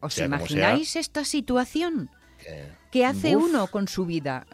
¿Os 0.00 0.14
sea 0.14 0.26
imagináis 0.26 0.96
esta 0.96 1.24
situación? 1.24 2.10
Que- 2.38 2.68
¿Qué 2.90 3.04
hace 3.06 3.34
Buf. 3.34 3.44
uno 3.50 3.66
con 3.68 3.88
su 3.88 4.04
vida? 4.06 4.46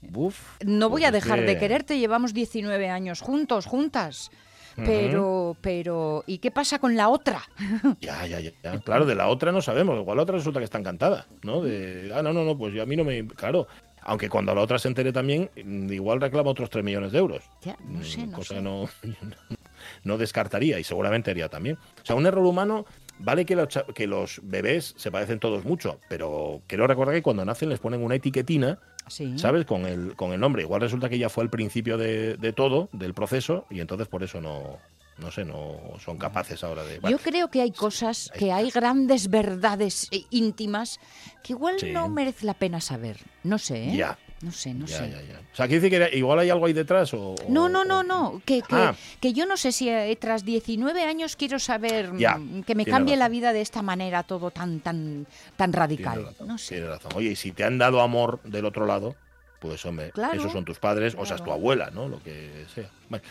Buf, 0.00 0.38
No 0.64 0.88
voy 0.90 1.02
pues 1.02 1.12
a 1.12 1.16
es 1.16 1.24
dejar 1.24 1.40
de 1.40 1.54
que- 1.54 1.58
quererte, 1.60 1.98
llevamos 1.98 2.32
19 2.34 2.88
años 2.90 3.20
juntos, 3.20 3.66
juntas. 3.66 4.30
Pero, 4.76 5.56
pero, 5.60 6.24
¿y 6.26 6.38
qué 6.38 6.50
pasa 6.50 6.80
con 6.80 6.96
la 6.96 7.08
otra? 7.08 7.42
Ya, 8.00 8.26
ya, 8.26 8.40
ya, 8.40 8.50
ya. 8.62 8.80
Claro, 8.80 9.06
de 9.06 9.14
la 9.14 9.28
otra 9.28 9.52
no 9.52 9.62
sabemos. 9.62 9.96
Igual 10.00 10.16
la 10.16 10.24
otra 10.24 10.36
resulta 10.36 10.58
que 10.58 10.64
está 10.64 10.78
encantada, 10.78 11.26
¿no? 11.44 11.60
De, 11.62 12.10
ah, 12.12 12.22
no, 12.22 12.32
no, 12.32 12.44
no, 12.44 12.58
pues 12.58 12.74
yo- 12.74 12.82
a 12.82 12.86
mí 12.86 12.96
no 12.96 13.04
me... 13.04 13.24
Claro, 13.28 13.68
aunque 14.02 14.28
cuando 14.28 14.52
la 14.54 14.60
otra 14.62 14.78
se 14.80 14.88
entere 14.88 15.12
también, 15.12 15.48
mm, 15.64 15.92
igual 15.92 16.20
reclama 16.20 16.50
otros 16.50 16.70
3 16.70 16.84
millones 16.84 17.12
de 17.12 17.18
euros. 17.18 17.44
Ya, 17.62 17.76
no 17.84 18.02
sé, 18.02 18.26
no 18.26 18.32
cosa 18.36 18.54
sé. 18.54 18.62
no, 18.62 18.88
no 20.04 20.18
descartaría 20.18 20.78
y 20.78 20.84
seguramente 20.84 21.30
haría 21.30 21.48
también. 21.48 21.76
O 22.02 22.06
sea, 22.06 22.14
un 22.16 22.26
error 22.26 22.44
humano, 22.44 22.86
vale 23.18 23.44
que 23.44 23.56
los, 23.56 23.68
que 23.94 24.06
los 24.06 24.40
bebés 24.42 24.94
se 24.96 25.10
parecen 25.10 25.38
todos 25.40 25.64
mucho, 25.64 25.98
pero 26.08 26.62
quiero 26.66 26.86
recordar 26.86 27.14
que 27.14 27.22
cuando 27.22 27.44
nacen 27.44 27.68
les 27.68 27.80
ponen 27.80 28.02
una 28.02 28.14
etiquetina, 28.14 28.78
Sí. 29.06 29.38
¿sabes? 29.38 29.66
Con 29.66 29.84
el, 29.84 30.16
con 30.16 30.32
el 30.32 30.40
nombre. 30.40 30.62
Igual 30.62 30.80
resulta 30.80 31.10
que 31.10 31.18
ya 31.18 31.28
fue 31.28 31.44
al 31.44 31.50
principio 31.50 31.98
de, 31.98 32.38
de 32.38 32.52
todo, 32.54 32.88
del 32.92 33.12
proceso, 33.12 33.66
y 33.68 33.80
entonces 33.80 34.08
por 34.08 34.22
eso 34.22 34.40
no, 34.40 34.78
no 35.18 35.30
sé, 35.30 35.44
no 35.44 35.78
son 36.02 36.16
capaces 36.16 36.64
ahora 36.64 36.84
de... 36.84 37.00
bueno, 37.00 37.14
Yo 37.18 37.22
creo 37.22 37.50
que 37.50 37.60
hay 37.60 37.70
cosas, 37.70 38.30
que 38.34 38.50
hay 38.50 38.70
grandes 38.70 39.28
verdades 39.28 40.08
eh, 40.10 40.22
íntimas 40.30 41.00
que 41.42 41.52
igual 41.52 41.78
Sí. 41.78 41.92
no 41.92 42.08
merece 42.08 42.46
la 42.46 42.54
pena 42.54 42.80
saber. 42.80 43.18
No 43.42 43.58
sé, 43.58 43.90
¿eh? 43.90 43.96
Ya, 43.96 44.18
No 44.44 44.52
sé, 44.52 44.74
no 44.74 44.84
Ya, 44.86 44.98
sé. 44.98 45.10
ya, 45.10 45.22
ya. 45.22 45.40
O 45.52 45.56
sea, 45.56 45.66
quiere 45.66 45.80
decir 45.88 46.10
que 46.10 46.18
igual 46.18 46.38
hay 46.38 46.50
algo 46.50 46.66
ahí 46.66 46.72
detrás 46.72 47.14
o... 47.14 47.34
No, 47.48 47.64
o- 47.64 47.68
no, 47.68 47.84
no, 47.84 48.02
no. 48.02 48.42
Que, 48.44 48.60
que, 48.60 48.74
Ah. 48.76 48.94
que 49.20 49.32
yo 49.32 49.46
no 49.46 49.56
sé 49.56 49.72
si 49.72 49.88
eh, 49.88 50.14
tras 50.20 50.44
19 50.44 51.02
años 51.04 51.34
quiero 51.36 51.58
saber 51.58 52.12
mm, 52.12 52.18
Ya, 52.18 52.38
que 52.66 52.74
me 52.74 52.84
cambie 52.84 53.16
la 53.16 53.28
vida 53.28 53.52
de 53.52 53.62
esta 53.62 53.80
manera 53.82 54.22
todo 54.22 54.50
tan 54.50 54.80
tan 54.80 55.26
tan 55.56 55.72
radical. 55.72 56.24
razón, 56.26 56.46
No 56.48 56.58
sé. 56.58 56.74
tienes 56.74 56.90
razón. 56.90 57.12
Oye, 57.14 57.30
y 57.30 57.36
si 57.36 57.52
te 57.52 57.64
han 57.64 57.78
dado 57.78 58.00
amor 58.02 58.40
del 58.44 58.66
otro 58.66 58.86
lado, 58.86 59.16
pues 59.60 59.84
hombre, 59.86 60.10
Claro, 60.10 60.38
esos 60.38 60.52
son 60.52 60.64
tus 60.66 60.78
padres, 60.78 61.14
o 61.18 61.24
sea, 61.24 61.36
es 61.36 61.42
tu 61.42 61.50
abuela, 61.50 61.90
¿no? 61.90 62.08
Lo 62.08 62.22
que 62.22 62.66
sea. 62.74 62.90
Vale. 63.08 63.22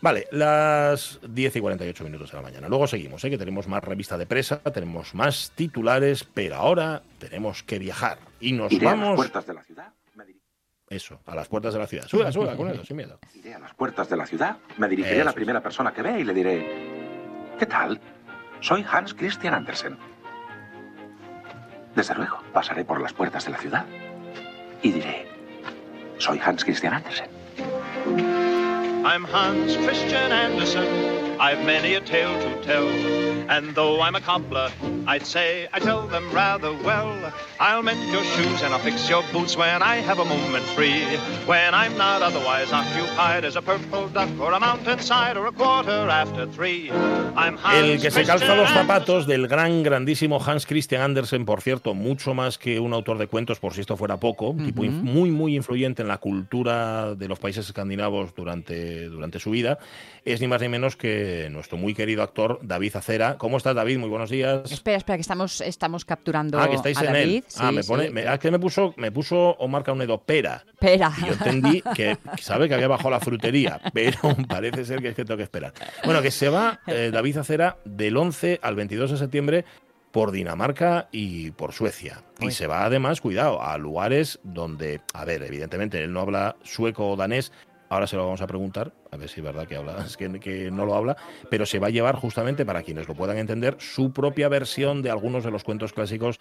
Vale, 0.00 0.28
las 0.30 1.18
10 1.26 1.56
y 1.56 1.60
48 1.60 2.04
minutos 2.04 2.30
de 2.30 2.36
la 2.36 2.42
mañana. 2.42 2.68
Luego 2.68 2.86
seguimos, 2.86 3.24
¿eh? 3.24 3.30
que 3.30 3.38
tenemos 3.38 3.66
más 3.66 3.82
revista 3.82 4.18
de 4.18 4.26
presa, 4.26 4.58
tenemos 4.58 5.14
más 5.14 5.52
titulares, 5.54 6.22
pero 6.34 6.56
ahora 6.56 7.02
tenemos 7.18 7.62
que 7.62 7.78
viajar. 7.78 8.18
Y 8.38 8.52
nos 8.52 8.70
a 8.70 8.74
las 8.74 8.82
vamos. 8.84 9.16
puertas 9.16 9.46
de 9.46 9.54
la 9.54 9.64
ciudad. 9.64 9.88
Eso, 10.88 11.20
a 11.26 11.34
las 11.34 11.48
puertas 11.48 11.72
de 11.74 11.80
la 11.80 11.86
ciudad. 11.86 12.06
Suela, 12.06 12.30
suela, 12.30 12.56
con 12.56 12.70
eso, 12.70 12.84
sin 12.84 12.96
miedo. 12.96 13.18
a 13.54 13.58
las 13.58 13.74
puertas 13.74 14.08
de 14.08 14.16
la 14.16 14.26
ciudad. 14.26 14.56
Me 14.78 14.88
dirigiré 14.88 15.22
a 15.22 15.24
la 15.24 15.32
primera 15.32 15.60
persona 15.60 15.92
que 15.92 16.02
vea 16.02 16.18
y 16.18 16.24
le 16.24 16.32
diré: 16.32 17.54
¿Qué 17.58 17.66
tal? 17.66 18.00
Soy 18.60 18.84
Hans 18.88 19.12
Christian 19.12 19.54
Andersen. 19.54 19.98
Desde 21.94 22.14
luego, 22.14 22.40
pasaré 22.52 22.84
por 22.84 23.00
las 23.00 23.12
puertas 23.12 23.44
de 23.46 23.50
la 23.50 23.58
ciudad 23.58 23.84
y 24.82 24.92
diré: 24.92 25.26
Soy 26.18 26.40
Hans 26.44 26.64
Christian 26.64 26.94
Andersen. 26.94 27.28
I'm 29.04 29.24
Hans 29.26 29.76
Christian 29.78 30.30
Andersen. 30.30 31.15
I've 31.38 31.64
many 31.64 31.94
a 31.94 32.00
tale 32.00 32.32
to 32.40 32.64
tell. 32.64 32.88
And 33.48 33.74
though 33.74 34.00
I'm 34.00 34.14
a 34.16 34.20
cobbler, 34.20 34.70
I'd 35.06 35.24
say 35.24 35.68
I 35.72 35.78
tell 35.78 36.06
them 36.08 36.24
rather 36.32 36.72
well. 36.84 37.14
I'll 37.60 37.82
mend 37.82 38.00
your 38.10 38.24
shoes 38.24 38.62
and 38.62 38.72
I'll 38.74 38.80
fix 38.80 39.08
your 39.08 39.22
boots 39.32 39.56
when 39.56 39.82
I 39.82 39.96
have 39.96 40.18
a 40.18 40.24
moment 40.24 40.64
free. 40.74 41.04
When 41.46 41.74
I'm 41.74 41.96
not 41.96 42.22
otherwise 42.22 42.72
occupied 42.72 43.44
as 43.44 43.56
a 43.56 43.62
purple 43.62 44.08
duck 44.08 44.28
or 44.40 44.52
a 44.52 44.58
mountainside 44.60 45.36
or 45.36 45.46
a 45.46 45.52
quarter 45.52 46.08
after 46.10 46.46
three. 46.48 46.90
I'm 47.36 47.56
Hans 47.58 47.74
El 47.84 48.00
que 48.00 48.10
se 48.10 48.24
calza 48.24 48.56
los 48.56 48.70
zapatos 48.70 49.26
del 49.26 49.46
gran, 49.46 49.82
grandísimo 49.82 50.40
Hans 50.44 50.66
Christian 50.66 51.02
Andersen, 51.02 51.44
por 51.44 51.60
cierto, 51.60 51.94
mucho 51.94 52.34
más 52.34 52.56
que 52.58 52.80
un 52.80 52.92
autor 52.94 53.18
de 53.18 53.26
cuentos, 53.26 53.60
por 53.60 53.74
si 53.74 53.82
esto 53.82 53.96
fuera 53.96 54.18
poco, 54.18 54.50
un 54.50 54.64
tipo 54.64 54.84
in- 54.84 55.02
muy, 55.04 55.30
muy 55.30 55.54
influyente 55.54 56.00
en 56.02 56.08
la 56.08 56.18
cultura 56.18 57.14
de 57.14 57.28
los 57.28 57.38
países 57.38 57.66
escandinavos 57.66 58.34
durante, 58.34 59.04
durante 59.10 59.38
su 59.38 59.50
vida, 59.50 59.78
es 60.26 60.40
ni 60.40 60.48
más 60.48 60.60
ni 60.60 60.68
menos 60.68 60.96
que 60.96 61.48
nuestro 61.50 61.78
muy 61.78 61.94
querido 61.94 62.22
actor 62.22 62.58
David 62.60 62.96
Acera. 62.96 63.38
¿Cómo 63.38 63.56
estás, 63.56 63.76
David? 63.76 63.98
Muy 63.98 64.08
buenos 64.08 64.28
días. 64.28 64.70
Espera, 64.70 64.96
espera, 64.96 65.16
que 65.16 65.20
estamos 65.20 65.60
estamos 65.60 66.04
capturando 66.04 66.58
Ah, 66.58 66.68
que 66.68 66.74
estáis 66.74 66.98
a 66.98 67.04
en 67.04 67.12
David. 67.12 67.36
él. 67.36 67.44
Ah, 67.58 67.70
me 67.70 67.84
pone, 67.84 68.08
sí. 68.08 68.12
me, 68.12 68.26
ah, 68.26 68.36
que 68.38 68.50
me 68.50 68.58
puso, 68.58 68.92
me 68.96 69.12
puso 69.12 69.36
Omar 69.58 69.84
Caunedo 69.84 70.20
pera. 70.20 70.64
Espera. 70.66 71.12
Y 71.16 71.26
yo 71.26 71.32
entendí 71.32 71.82
que, 71.94 72.18
sabe 72.40 72.68
que 72.68 72.74
había 72.74 72.88
bajado 72.88 73.10
la 73.10 73.20
frutería, 73.20 73.80
pero 73.94 74.18
parece 74.48 74.84
ser 74.84 75.00
que 75.00 75.10
es 75.10 75.14
que 75.14 75.24
tengo 75.24 75.38
que 75.38 75.44
esperar. 75.44 75.72
Bueno, 76.04 76.20
que 76.20 76.32
se 76.32 76.48
va 76.48 76.80
eh, 76.88 77.10
David 77.12 77.38
Acera 77.38 77.78
del 77.84 78.16
11 78.16 78.58
al 78.62 78.74
22 78.74 79.12
de 79.12 79.16
septiembre 79.18 79.64
por 80.10 80.32
Dinamarca 80.32 81.08
y 81.12 81.52
por 81.52 81.72
Suecia. 81.72 82.24
Y 82.40 82.50
se 82.50 82.66
va 82.66 82.84
además, 82.84 83.20
cuidado, 83.20 83.62
a 83.62 83.78
lugares 83.78 84.40
donde, 84.42 85.02
a 85.12 85.24
ver, 85.24 85.42
evidentemente 85.42 86.02
él 86.02 86.12
no 86.12 86.20
habla 86.20 86.56
sueco 86.64 87.10
o 87.10 87.16
danés. 87.16 87.52
Ahora 87.88 88.06
se 88.06 88.16
lo 88.16 88.24
vamos 88.24 88.40
a 88.40 88.46
preguntar, 88.46 88.92
a 89.10 89.16
ver 89.16 89.28
si 89.28 89.40
es 89.40 89.44
verdad 89.44 89.66
que 89.66 89.76
habla, 89.76 89.98
es 90.06 90.16
que, 90.16 90.40
que 90.40 90.70
no 90.70 90.86
lo 90.86 90.94
habla, 90.94 91.16
pero 91.50 91.66
se 91.66 91.78
va 91.78 91.88
a 91.88 91.90
llevar 91.90 92.16
justamente 92.16 92.64
para 92.64 92.82
quienes 92.82 93.08
lo 93.08 93.14
puedan 93.14 93.38
entender 93.38 93.76
su 93.78 94.12
propia 94.12 94.48
versión 94.48 95.02
de 95.02 95.10
algunos 95.10 95.44
de 95.44 95.50
los 95.50 95.64
cuentos 95.64 95.92
clásicos 95.92 96.38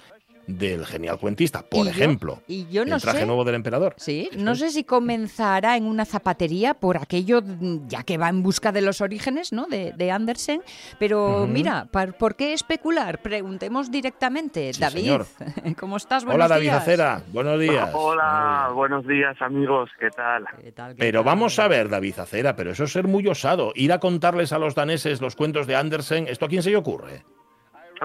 del 0.48 0.86
genial 0.86 1.18
cuentista. 1.20 1.64
Por 1.64 1.82
Y 1.82 1.84
yo- 1.86 1.90
ejemplo, 1.92 2.42
y 2.48 2.68
yo 2.68 2.86
no 2.86 2.96
el 2.96 3.02
traje 3.02 3.20
sé- 3.20 3.26
nuevo 3.26 3.44
del 3.44 3.56
emperador. 3.56 3.94
Sí, 3.98 4.30
no 4.38 4.56
sé 4.56 4.70
si 4.70 4.84
comenzará 4.84 5.78
en 5.78 5.86
una 5.86 6.06
zapatería 6.06 6.74
por 6.74 6.98
aquello, 6.98 7.42
mm, 7.42 7.88
ya 7.88 8.04
que 8.04 8.18
va 8.18 8.30
en 8.30 8.44
busca 8.44 8.72
de 8.72 8.82
los 8.82 9.02
orígenes 9.02 9.52
¿no? 9.54 9.66
de, 9.68 9.94
de 9.94 10.12
Andersen. 10.12 10.62
Pero 11.00 11.48
mira, 11.48 11.86
par- 11.92 12.18
¿por 12.18 12.36
qué 12.36 12.54
especular? 12.54 13.22
Preguntemos 13.22 13.92
directamente. 13.92 14.74
Sí, 14.74 14.80
David, 14.82 15.00
señor. 15.02 15.26
¿cómo 15.80 15.98
estás? 15.98 16.24
Buenos 16.26 16.36
Hola 16.46 16.48
David 16.48 16.64
días. 16.70 16.82
Acera, 16.82 17.22
buenos 17.32 17.60
días. 17.60 17.90
Hola, 17.94 18.70
buenos 18.74 19.06
días 19.08 19.36
amigos, 19.42 19.90
¿qué 20.00 20.10
tal? 20.10 20.46
¿Qué 20.62 20.72
tal, 20.72 20.92
qué 20.96 21.00
Pero 21.00 21.20
tal? 21.20 21.26
vamos 21.26 21.58
a 21.60 21.68
ver, 21.68 21.90
David 21.90 22.20
Acera, 22.20 22.56
pero 22.56 22.72
eso 22.72 22.84
es 22.86 22.92
ser 22.92 23.08
muy 23.08 23.28
osado. 23.28 23.72
Ir 23.76 23.92
a 23.92 24.00
contarles 24.00 24.54
a 24.54 24.60
los 24.60 24.76
daneses 24.76 25.22
los 25.22 25.36
cuentos 25.36 25.68
de 25.68 25.76
Andersen, 25.76 26.28
¿esto 26.28 26.46
a 26.46 26.48
quién 26.48 26.64
se 26.64 26.70
le 26.70 26.78
ocurre? 26.78 27.24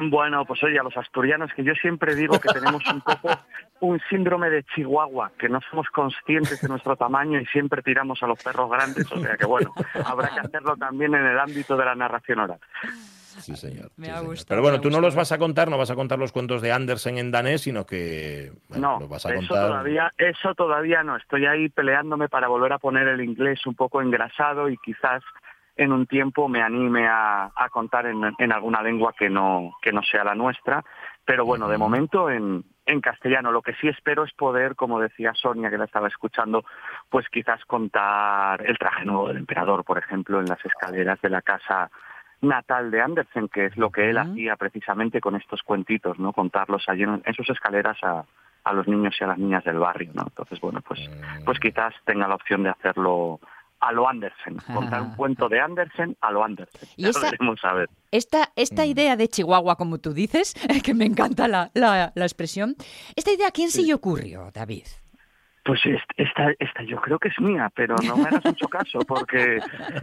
Bueno, 0.01 0.45
pues 0.45 0.63
oye, 0.63 0.79
a 0.79 0.83
los 0.83 0.97
asturianos, 0.97 1.51
que 1.55 1.65
yo 1.65 1.75
siempre 1.75 2.15
digo 2.15 2.39
que 2.39 2.49
tenemos 2.53 2.83
un 2.93 3.01
poco 3.01 3.29
un 3.81 4.01
síndrome 4.09 4.51
de 4.51 4.63
Chihuahua, 4.65 5.33
que 5.39 5.49
no 5.49 5.61
somos 5.71 5.89
conscientes 5.91 6.61
de 6.61 6.69
nuestro 6.69 6.97
tamaño 6.97 7.41
y 7.41 7.47
siempre 7.47 7.83
tiramos 7.83 8.23
a 8.23 8.27
los 8.27 8.43
perros 8.43 8.71
grandes, 8.71 9.11
o 9.11 9.19
sea 9.21 9.37
que 9.37 9.47
bueno, 9.47 9.73
habrá 10.05 10.29
que 10.29 10.41
hacerlo 10.41 10.77
también 10.77 11.15
en 11.15 11.27
el 11.27 11.39
ámbito 11.39 11.77
de 11.77 11.85
la 11.85 11.95
narración 11.95 12.41
oral. 12.41 12.61
Sí, 13.41 13.57
señor. 13.57 13.91
Me 13.97 14.07
sí, 14.07 14.11
ha 14.13 14.17
señor. 14.17 14.31
gustado, 14.31 14.49
Pero 14.49 14.61
me 14.61 14.63
bueno, 14.63 14.79
ha 14.79 14.81
tú 14.83 14.91
no 14.91 15.01
los 15.01 15.15
vas 15.15 15.33
a 15.33 15.39
contar, 15.39 15.71
no 15.71 15.79
vas 15.79 15.91
a 15.91 15.95
contar 15.95 16.19
los 16.19 16.31
cuentos 16.33 16.61
de 16.63 16.73
Andersen 16.73 17.17
en 17.17 17.31
danés, 17.31 17.63
sino 17.63 17.87
que 17.87 18.53
bueno, 18.69 18.93
No, 18.95 19.01
los 19.01 19.09
vas 19.09 19.25
a 19.25 19.31
eso 19.35 19.39
contar. 19.49 19.69
todavía, 19.69 20.13
eso 20.19 20.55
todavía 20.55 21.03
no. 21.03 21.17
Estoy 21.17 21.47
ahí 21.47 21.69
peleándome 21.69 22.29
para 22.29 22.49
volver 22.49 22.73
a 22.73 22.79
poner 22.79 23.09
el 23.09 23.21
inglés 23.23 23.65
un 23.67 23.75
poco 23.75 24.03
engrasado 24.03 24.69
y 24.69 24.77
quizás 24.79 25.23
en 25.83 25.93
un 25.93 26.07
tiempo 26.07 26.49
me 26.49 26.63
anime 26.63 27.07
a, 27.09 27.51
a 27.55 27.69
contar 27.71 28.07
en, 28.07 28.35
en 28.39 28.53
alguna 28.53 28.83
lengua 28.83 29.15
que 29.19 29.31
no, 29.31 29.77
que 29.81 29.93
no 29.93 30.03
sea 30.03 30.25
la 30.25 30.35
nuestra. 30.35 30.85
Pero 31.25 31.45
bueno, 31.45 31.69
de 31.69 31.79
momento 31.79 32.31
en, 32.31 32.65
en 32.87 33.01
castellano. 33.01 33.53
Lo 33.53 33.63
que 33.63 33.75
sí 33.75 33.89
espero 33.89 34.25
es 34.25 34.33
poder, 34.33 34.75
como 34.75 35.01
decía 35.01 35.33
Sonia, 35.35 35.71
que 35.71 35.79
la 35.79 35.85
estaba 35.85 36.09
escuchando, 36.09 36.65
pues 37.09 37.29
quizás 37.29 37.65
contar 37.65 38.65
el 38.67 38.79
traje 38.79 39.05
nuevo 39.05 39.29
del 39.29 39.39
emperador, 39.39 39.85
por 39.85 39.99
ejemplo, 39.99 40.41
en 40.41 40.47
las 40.47 40.65
escaleras 40.65 41.21
de 41.21 41.31
la 41.31 41.43
casa 41.43 41.91
natal 42.43 42.91
de 42.91 43.01
Andersen, 43.01 43.49
que 43.49 43.67
es 43.67 43.77
lo 43.77 43.91
que 43.91 44.11
él 44.11 44.19
hacía 44.19 44.57
precisamente 44.57 45.21
con 45.21 45.37
estos 45.37 45.63
cuentitos, 45.63 46.19
¿no? 46.19 46.33
Contarlos 46.33 46.89
allí 46.89 47.03
en, 47.03 47.23
en 47.25 47.35
sus 47.35 47.49
escaleras 47.51 47.99
a, 48.03 48.25
a 48.65 48.73
los 48.73 48.89
niños 48.89 49.17
y 49.21 49.25
a 49.25 49.29
las 49.29 49.39
niñas 49.39 49.65
del 49.65 49.79
barrio, 49.79 50.11
¿no? 50.15 50.25
Entonces, 50.27 50.61
bueno, 50.61 50.81
pues, 50.81 51.01
Mm, 51.09 51.45
pues 51.45 51.59
quizás 51.61 51.95
tenga 52.05 52.29
la 52.29 52.35
opción 52.35 52.63
de 52.63 52.71
hacerlo 52.71 53.41
a 53.81 53.93
lo 53.93 54.09
Andersen, 54.09 54.57
contar 54.75 55.03
un 55.03 55.15
cuento 55.17 55.49
de 55.49 55.61
Andersen 55.61 56.17
a 56.21 56.31
lo 56.31 56.45
Andersen. 56.45 56.89
Y 56.97 57.05
Ya 57.05 57.11
esa- 57.11 57.31
veremos 57.31 57.65
a 57.65 57.73
ver. 57.75 57.89
Esta, 58.11 58.51
esta 58.57 58.85
idea 58.87 59.17
de 59.17 59.29
Chihuahua, 59.29 59.77
como 59.77 59.99
tú 59.99 60.13
dices, 60.13 60.55
que 60.85 60.95
me 60.95 61.05
encanta 61.07 61.49
la, 61.49 61.71
la- 61.75 62.13
la 62.15 62.25
expresión, 62.25 62.75
¿esta 63.17 63.33
idea 63.33 63.49
a 63.49 63.53
quién 63.53 63.71
se 63.71 63.83
le 63.83 63.95
ocurrió, 63.95 64.51
David? 64.53 64.85
Pues 65.63 65.79
est- 65.85 66.11
esta, 66.17 66.51
esta 66.59 66.83
yo 66.85 66.97
creo 67.03 67.19
que 67.19 67.29
es 67.29 67.39
mía, 67.39 67.71
pero 67.75 67.95
no 68.07 68.17
me 68.17 68.29
hagas 68.29 68.45
mucho 68.47 68.67
caso, 68.67 69.01
porque 69.01 69.61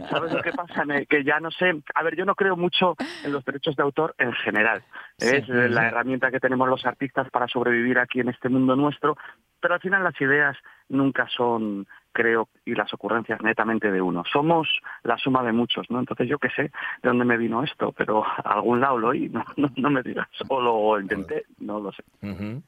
¿sabes 0.08 0.32
lo 0.32 0.40
que 0.40 0.52
pasa? 0.52 0.84
Que 1.08 1.24
ya 1.24 1.40
no 1.40 1.50
sé, 1.50 1.72
a 1.96 2.02
ver, 2.04 2.14
yo 2.16 2.24
no 2.24 2.36
creo 2.36 2.56
mucho 2.56 2.94
en 3.24 3.32
los 3.32 3.44
derechos 3.44 3.74
de 3.74 3.82
autor 3.82 4.14
en 4.18 4.32
general. 4.34 4.82
Sí. 5.18 5.34
Es 5.36 5.48
la 5.48 5.88
herramienta 5.88 6.30
que 6.30 6.38
tenemos 6.38 6.68
los 6.68 6.86
artistas 6.86 7.28
para 7.30 7.48
sobrevivir 7.48 7.98
aquí 7.98 8.20
en 8.20 8.28
este 8.28 8.48
mundo 8.48 8.76
nuestro, 8.76 9.16
pero 9.60 9.74
al 9.74 9.80
final 9.80 10.04
las 10.04 10.18
ideas 10.20 10.56
nunca 10.88 11.26
son, 11.36 11.88
creo, 12.12 12.48
y 12.64 12.74
las 12.74 12.92
ocurrencias 12.92 13.40
netamente 13.42 13.90
de 13.90 14.00
uno. 14.00 14.24
Somos 14.32 14.68
la 15.04 15.16
suma 15.18 15.42
de 15.42 15.52
muchos, 15.52 15.90
¿no? 15.90 15.98
Entonces 15.98 16.28
yo 16.28 16.38
qué 16.38 16.48
sé 16.50 16.62
de 16.62 16.70
dónde 17.02 17.24
me 17.24 17.36
vino 17.36 17.62
esto, 17.62 17.92
pero 17.92 18.24
a 18.24 18.54
algún 18.54 18.80
lado 18.80 18.98
lo 18.98 19.08
oí, 19.08 19.28
no, 19.28 19.44
no, 19.56 19.70
no 19.76 19.90
me 19.90 20.02
digas, 20.02 20.28
o 20.48 20.60
lo 20.60 21.00
intenté, 21.00 21.44
no 21.58 21.80
lo 21.80 21.92
sé. 21.92 22.02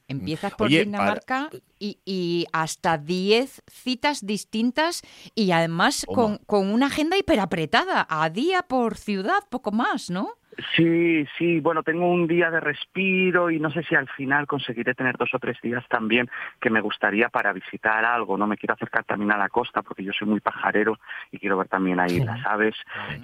Empiezas 0.08 0.54
por 0.54 0.66
Oye, 0.66 0.84
Dinamarca 0.84 1.50
y, 1.78 1.98
y 2.04 2.46
hasta 2.52 2.98
10 2.98 3.62
citas 3.66 4.24
distintas 4.26 5.02
y 5.34 5.52
además 5.52 6.06
con, 6.06 6.38
con 6.38 6.72
una 6.72 6.86
agenda 6.86 7.16
hiperapretada, 7.16 8.06
a 8.08 8.30
día 8.30 8.62
por 8.62 8.96
ciudad, 8.96 9.40
poco 9.50 9.72
más, 9.72 10.10
¿no? 10.10 10.39
Sí, 10.76 11.24
sí, 11.38 11.60
bueno, 11.60 11.82
tengo 11.82 12.10
un 12.10 12.26
día 12.26 12.50
de 12.50 12.60
respiro 12.60 13.50
y 13.50 13.60
no 13.60 13.70
sé 13.70 13.82
si 13.84 13.94
al 13.94 14.08
final 14.08 14.46
conseguiré 14.46 14.94
tener 14.94 15.16
dos 15.16 15.32
o 15.32 15.38
tres 15.38 15.60
días 15.62 15.86
también 15.88 16.28
que 16.60 16.70
me 16.70 16.80
gustaría 16.80 17.28
para 17.28 17.52
visitar 17.52 18.04
algo, 18.04 18.36
no 18.36 18.46
me 18.46 18.56
quiero 18.56 18.74
acercar 18.74 19.04
también 19.04 19.30
a 19.32 19.38
la 19.38 19.48
costa 19.48 19.82
porque 19.82 20.02
yo 20.02 20.12
soy 20.12 20.26
muy 20.28 20.40
pajarero 20.40 20.98
y 21.30 21.38
quiero 21.38 21.56
ver 21.56 21.68
también 21.68 22.00
ahí 22.00 22.18
las 22.20 22.44
aves 22.46 22.74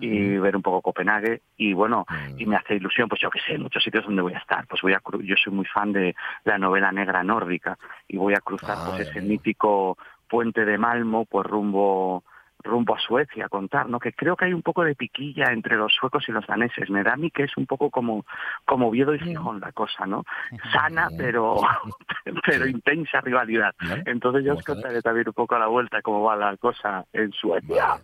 y 0.00 0.36
ver 0.38 0.54
un 0.56 0.62
poco 0.62 0.82
Copenhague 0.82 1.42
y 1.56 1.72
bueno, 1.72 2.06
y 2.36 2.46
me 2.46 2.56
hace 2.56 2.76
ilusión, 2.76 3.08
pues 3.08 3.20
yo 3.20 3.28
qué 3.30 3.40
sé, 3.40 3.58
muchos 3.58 3.82
sitios 3.82 4.04
donde 4.04 4.22
voy 4.22 4.34
a 4.34 4.38
estar, 4.38 4.66
pues 4.66 4.80
voy 4.82 4.92
a 4.94 5.00
cru- 5.00 5.22
yo 5.22 5.34
soy 5.36 5.52
muy 5.52 5.66
fan 5.66 5.92
de 5.92 6.14
la 6.44 6.58
novela 6.58 6.92
negra 6.92 7.22
nórdica 7.24 7.76
y 8.08 8.16
voy 8.16 8.34
a 8.34 8.40
cruzar 8.40 8.78
Ah, 8.78 8.82
pues 8.84 9.00
ese 9.00 9.20
mítico 9.20 9.96
puente 10.28 10.64
de 10.64 10.78
Malmo 10.78 11.24
pues 11.24 11.46
rumbo 11.46 12.24
rumbo 12.62 12.94
a 12.96 12.98
Suecia 12.98 13.46
a 13.46 13.48
contar, 13.48 13.88
¿no? 13.88 13.98
Que 14.00 14.12
creo 14.12 14.36
que 14.36 14.46
hay 14.46 14.52
un 14.52 14.62
poco 14.62 14.82
de 14.84 14.94
piquilla 14.94 15.52
entre 15.52 15.76
los 15.76 15.92
suecos 15.92 16.24
y 16.28 16.32
los 16.32 16.46
daneses. 16.46 16.90
Me 16.90 17.02
da 17.02 17.12
a 17.12 17.16
mí 17.16 17.30
que 17.30 17.44
es 17.44 17.56
un 17.56 17.66
poco 17.66 17.90
como, 17.90 18.24
como 18.64 18.88
Oviedo 18.88 19.14
y 19.14 19.20
Gijón 19.20 19.60
la 19.60 19.72
cosa, 19.72 20.06
¿no? 20.06 20.24
Sana, 20.72 21.08
pero, 21.16 21.60
pero 22.46 22.66
intensa 22.66 23.20
rivalidad. 23.20 23.74
Entonces 24.06 24.44
yo 24.44 24.54
os 24.54 24.64
contaré 24.64 25.02
también 25.02 25.28
un 25.28 25.34
poco 25.34 25.54
a 25.54 25.58
la 25.58 25.66
vuelta 25.68 26.02
cómo 26.02 26.22
va 26.22 26.36
la 26.36 26.56
cosa 26.56 27.04
en 27.12 27.32
Suecia. 27.32 28.00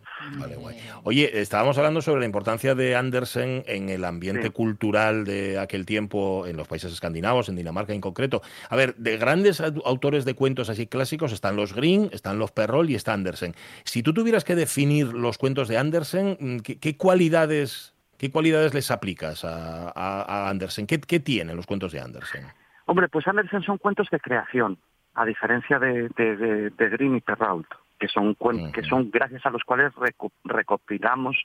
Oye, 1.05 1.40
estábamos 1.40 1.76
hablando 1.78 2.00
sobre 2.03 2.20
la 2.20 2.26
importancia 2.26 2.74
de 2.74 2.94
Andersen 2.96 3.64
en 3.66 3.88
el 3.88 4.05
ambiente 4.05 4.50
cultural 4.50 5.24
de 5.24 5.59
aquel 5.59 5.86
tiempo 5.86 6.46
en 6.46 6.57
los 6.57 6.68
países 6.68 6.92
escandinavos, 6.92 7.48
en 7.48 7.57
Dinamarca 7.57 7.92
en 7.92 8.00
concreto. 8.00 8.42
A 8.70 8.76
ver, 8.76 8.94
de 8.96 9.16
grandes 9.16 9.61
au- 9.61 9.82
autores 9.84 10.24
de 10.24 10.34
cuentos 10.34 10.68
así 10.70 10.86
clásicos 10.86 11.32
están 11.32 11.57
los 11.57 11.74
Green, 11.74 12.09
están 12.12 12.38
los 12.38 12.53
Perrol 12.53 12.90
y 12.90 12.94
está 12.94 13.12
Andersen. 13.12 13.55
Si 13.84 14.03
tú 14.03 14.12
tuvieras 14.14 14.41
que 14.45 14.55
definir 14.55 15.09
los 15.12 15.38
cuentos 15.38 15.68
de 15.68 15.78
Andersen, 15.78 16.36
mm, 16.40 16.57
¿qué, 16.59 16.78
qué 16.78 16.97
cualidades, 16.97 17.95
qué 18.18 18.30
cualidades 18.30 18.74
les 18.74 18.90
aplicas 18.90 19.45
a, 19.45 19.88
a- 19.88 20.22
a 20.22 20.49
Andersen? 20.51 20.86
¿Qué, 20.86 21.01
qué 21.01 21.20
tienen 21.20 21.57
los 21.57 21.66
cuentos 21.66 21.93
de 21.93 22.01
Andersen? 22.01 22.47
Hombre, 22.86 23.09
pues 23.09 23.26
Andersen 23.28 23.62
son 23.62 23.78
cuentos 23.78 24.09
de 24.11 24.18
creación, 24.20 24.78
a 25.14 25.24
diferencia 25.24 25.78
de, 25.78 26.09
de, 26.16 26.36
de, 26.36 26.70
de 26.70 26.88
Grimm 26.90 27.16
y 27.16 27.20
Perrault, 27.20 27.66
que 27.99 28.09
son, 28.09 28.34
cuen- 28.36 28.72
que 28.72 28.82
son 28.82 29.11
gracias 29.11 29.45
a 29.47 29.51
los 29.51 29.62
cuales 29.64 29.93
reco- 29.95 30.32
recopilamos, 30.45 31.36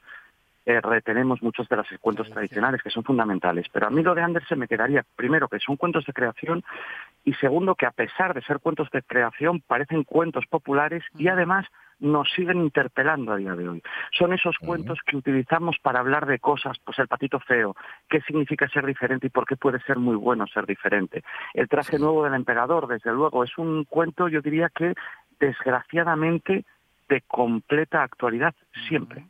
eh, 0.68 0.82
retenemos 0.82 1.42
muchos 1.42 1.70
de 1.70 1.78
los 1.78 1.88
cuentos 2.02 2.30
tradicionales, 2.30 2.84
que 2.84 2.90
son 2.90 3.06
fundamentales. 3.06 3.68
Pero 3.72 3.88
a 3.88 3.90
mí 3.90 4.04
lo 4.04 4.14
de 4.14 4.22
Andersen 4.22 4.60
me 4.60 4.68
quedaría, 4.68 5.06
primero, 5.16 5.48
que 5.48 5.60
son 5.60 5.78
cuentos 5.78 6.06
de 6.06 6.12
creación, 6.12 6.62
y 7.24 7.34
segundo, 7.36 7.76
que 7.76 7.86
a 7.86 7.92
pesar 7.92 8.34
de 8.34 8.42
ser 8.42 8.60
cuentos 8.60 8.90
de 8.92 9.02
creación, 9.02 9.62
parecen 9.62 10.04
cuentos 10.04 10.46
populares 10.46 11.06
y 11.18 11.30
además 11.30 11.66
nos 12.00 12.30
siguen 12.32 12.58
interpelando 12.58 13.32
a 13.32 13.38
día 13.38 13.56
de 13.56 13.70
hoy. 13.70 13.82
Son 14.12 14.34
esos 14.34 14.58
cuentos 14.58 15.00
que 15.06 15.16
utilizamos 15.16 15.78
para 15.82 16.02
hablar 16.02 16.26
de 16.26 16.38
cosas, 16.38 16.78
pues 16.84 17.00
el 17.00 17.08
patito 17.08 17.40
feo, 17.40 17.74
qué 18.10 18.20
significa 18.20 18.68
ser 18.68 18.86
diferente 18.86 19.28
y 19.28 19.30
por 19.30 19.46
qué 19.46 19.56
puede 19.56 19.80
ser 19.84 19.98
muy 19.98 20.18
bueno 20.18 20.48
ser 20.48 20.66
diferente. 20.66 21.24
El 21.54 21.70
traje 21.70 21.98
nuevo 21.98 22.26
del 22.26 22.34
emperador, 22.34 22.88
desde 22.88 23.14
luego, 23.14 23.46
es 23.46 23.58
un 23.58 23.86
cuento, 23.86 24.28
yo 24.28 24.42
diría 24.42 24.68
que 24.68 24.96
desgraciadamente 25.40 26.66
de 27.08 27.22
completa 27.22 28.04
actualidad 28.04 28.54
siempre. 28.90 29.26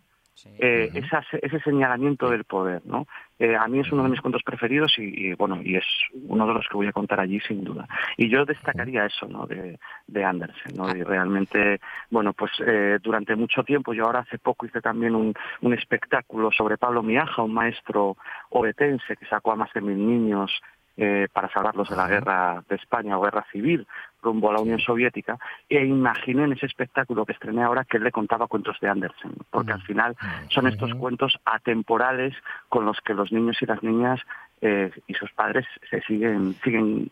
Eh, 0.59 0.89
esa- 0.93 1.23
ese 1.41 1.59
señalamiento 1.61 2.29
del 2.29 2.43
poder, 2.43 2.81
¿no? 2.85 3.07
Eh, 3.39 3.55
a 3.55 3.67
mí 3.67 3.79
es 3.79 3.91
uno 3.91 4.03
de 4.03 4.09
mis 4.09 4.21
cuentos 4.21 4.43
preferidos 4.43 4.97
y, 4.97 5.27
y, 5.29 5.33
bueno 5.33 5.61
y 5.63 5.75
es 5.75 5.85
uno 6.27 6.47
de 6.47 6.53
los 6.53 6.67
que 6.67 6.75
voy 6.77 6.87
a 6.87 6.91
contar 6.91 7.19
allí 7.19 7.39
sin 7.41 7.63
duda. 7.63 7.87
Y 8.17 8.29
yo 8.29 8.45
destacaría 8.45 9.05
eso, 9.05 9.27
¿no? 9.27 9.45
De, 9.45 9.79
de 10.07 10.23
Andersen, 10.23 10.75
¿no? 10.75 10.89
Y 10.95 11.03
realmente, 11.03 11.79
bueno, 12.09 12.33
pues 12.33 12.51
eh, 12.65 12.97
durante 13.01 13.35
mucho 13.35 13.63
tiempo, 13.63 13.93
yo 13.93 14.05
ahora 14.05 14.19
hace 14.19 14.37
poco 14.37 14.65
hice 14.65 14.81
también 14.81 15.15
un, 15.15 15.33
un 15.61 15.73
espectáculo 15.73 16.51
sobre 16.51 16.77
Pablo 16.77 17.03
Miaja, 17.03 17.43
un 17.43 17.53
maestro 17.53 18.17
obetense 18.49 19.15
que 19.17 19.25
sacó 19.25 19.51
a 19.51 19.55
más 19.55 19.71
de 19.73 19.81
mil 19.81 19.97
niños 19.97 20.51
eh, 20.97 21.27
para 21.31 21.49
salvarlos 21.49 21.89
de 21.89 21.95
la 21.95 22.07
guerra 22.07 22.63
de 22.67 22.75
España 22.75 23.17
o 23.17 23.21
guerra 23.21 23.45
civil 23.51 23.87
rumbo 24.21 24.49
a 24.49 24.53
la 24.53 24.61
Unión 24.61 24.79
Soviética 24.79 25.37
e 25.69 25.85
imaginé 25.85 26.43
en 26.43 26.53
ese 26.53 26.65
espectáculo 26.65 27.25
que 27.25 27.33
estrené 27.33 27.63
ahora 27.63 27.85
que 27.85 27.97
él 27.97 28.03
le 28.03 28.11
contaba 28.11 28.47
cuentos 28.47 28.77
de 28.81 28.89
Andersen 28.89 29.33
porque 29.51 29.73
al 29.73 29.81
final 29.83 30.15
son 30.49 30.67
estos 30.67 30.93
cuentos 30.95 31.37
atemporales 31.45 32.35
con 32.67 32.85
los 32.85 32.99
que 33.01 33.13
los 33.13 33.31
niños 33.31 33.57
y 33.61 33.65
las 33.67 33.83
niñas 33.83 34.19
eh, 34.61 34.91
y 35.05 35.13
sus 35.13 35.31
padres 35.33 35.65
se 35.89 36.01
siguen 36.01 36.55
siguen 36.63 37.11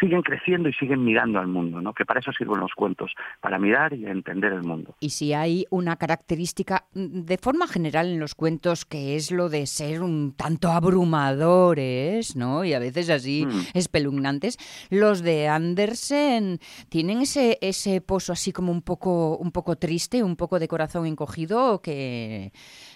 siguen 0.00 0.22
creciendo 0.22 0.68
y 0.68 0.72
siguen 0.74 1.04
mirando 1.04 1.38
al 1.38 1.46
mundo, 1.46 1.80
¿no? 1.80 1.92
Que 1.94 2.04
para 2.04 2.20
eso 2.20 2.32
sirven 2.32 2.60
los 2.60 2.72
cuentos, 2.74 3.12
para 3.40 3.58
mirar 3.58 3.92
y 3.94 4.06
entender 4.06 4.52
el 4.52 4.62
mundo. 4.62 4.94
Y 5.00 5.10
si 5.10 5.32
hay 5.32 5.66
una 5.70 5.96
característica 5.96 6.86
mm, 6.94 7.22
de 7.24 7.38
forma 7.38 7.66
general 7.66 8.08
en 8.08 8.20
los 8.20 8.34
cuentos 8.34 8.84
que 8.84 9.16
es 9.16 9.30
lo 9.30 9.48
de 9.48 9.66
ser 9.66 10.02
un 10.02 10.32
tanto 10.36 10.70
abrumadores, 10.70 12.36
¿no? 12.36 12.64
Y 12.64 12.74
a 12.74 12.78
veces 12.78 13.10
así 13.10 13.46
Mm. 13.46 13.60
espeluznantes, 13.74 14.58
los 14.90 15.22
de 15.22 15.48
Andersen 15.48 16.58
tienen 16.88 17.20
ese 17.22 17.58
ese 17.60 18.00
pozo 18.00 18.32
así 18.32 18.52
como 18.52 18.72
un 18.72 18.82
poco 18.82 19.36
un 19.36 19.52
poco 19.52 19.76
triste, 19.76 20.22
un 20.22 20.36
poco 20.36 20.58
de 20.58 20.68
corazón 20.68 21.06
encogido 21.06 21.80
que 21.80 22.52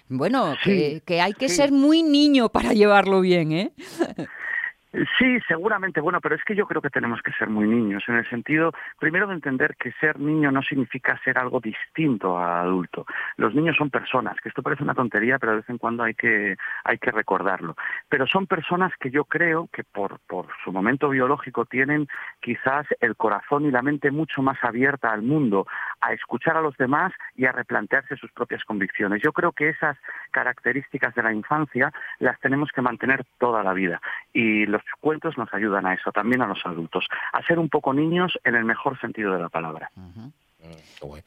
bueno, 0.08 0.54
que, 0.64 0.70
Sí, 0.96 1.02
que 1.06 1.20
hay 1.20 1.34
que 1.34 1.48
sí. 1.48 1.56
ser 1.56 1.72
muy 1.72 2.02
niño 2.02 2.48
para 2.48 2.72
llevarlo 2.72 3.20
bien, 3.20 3.52
¿eh? 3.52 3.72
Sí, 5.18 5.38
seguramente, 5.46 6.00
bueno, 6.00 6.20
pero 6.20 6.34
es 6.34 6.42
que 6.42 6.56
yo 6.56 6.66
creo 6.66 6.82
que 6.82 6.90
tenemos 6.90 7.22
que 7.22 7.32
ser 7.32 7.48
muy 7.48 7.68
niños, 7.68 8.02
en 8.08 8.16
el 8.16 8.28
sentido, 8.28 8.72
primero 8.98 9.28
de 9.28 9.34
entender 9.34 9.76
que 9.76 9.92
ser 9.92 10.18
niño 10.18 10.50
no 10.50 10.62
significa 10.62 11.16
ser 11.22 11.38
algo 11.38 11.60
distinto 11.60 12.36
a 12.36 12.62
adulto. 12.62 13.06
Los 13.36 13.54
niños 13.54 13.76
son 13.76 13.90
personas, 13.90 14.36
que 14.42 14.48
esto 14.48 14.62
parece 14.62 14.82
una 14.82 14.94
tontería, 14.94 15.38
pero 15.38 15.52
de 15.52 15.58
vez 15.58 15.70
en 15.70 15.78
cuando 15.78 16.02
hay 16.02 16.14
que, 16.14 16.56
hay 16.82 16.98
que 16.98 17.12
recordarlo. 17.12 17.76
Pero 18.08 18.26
son 18.26 18.48
personas 18.48 18.92
que 18.98 19.12
yo 19.12 19.24
creo 19.26 19.68
que 19.72 19.84
por, 19.84 20.18
por 20.26 20.48
su 20.64 20.72
momento 20.72 21.08
biológico 21.08 21.66
tienen 21.66 22.08
quizás 22.40 22.84
el 22.98 23.14
corazón 23.14 23.66
y 23.66 23.70
la 23.70 23.82
mente 23.82 24.10
mucho 24.10 24.42
más 24.42 24.58
abierta 24.64 25.12
al 25.12 25.22
mundo, 25.22 25.68
a 26.00 26.12
escuchar 26.14 26.56
a 26.56 26.62
los 26.62 26.76
demás 26.76 27.12
y 27.36 27.46
a 27.46 27.52
replantearse 27.52 28.16
sus 28.16 28.32
propias 28.32 28.64
convicciones. 28.64 29.22
Yo 29.22 29.32
creo 29.32 29.52
que 29.52 29.68
esas 29.68 29.96
características 30.32 31.14
de 31.14 31.22
la 31.22 31.32
infancia 31.32 31.92
las 32.18 32.40
tenemos 32.40 32.70
que 32.72 32.82
mantener 32.82 33.24
toda 33.38 33.62
la 33.62 33.72
vida. 33.72 34.00
Y 34.32 34.66
los 34.66 34.79
cuentos 35.00 35.36
nos 35.38 35.52
ayudan 35.54 35.86
a 35.86 35.94
eso, 35.94 36.12
también 36.12 36.42
a 36.42 36.46
los 36.46 36.64
adultos, 36.64 37.06
a 37.32 37.42
ser 37.42 37.58
un 37.58 37.68
poco 37.68 37.92
niños 37.92 38.38
en 38.44 38.54
el 38.54 38.64
mejor 38.64 38.98
sentido 39.00 39.32
de 39.34 39.40
la 39.40 39.48
palabra. 39.48 39.90
Oye, 41.00 41.22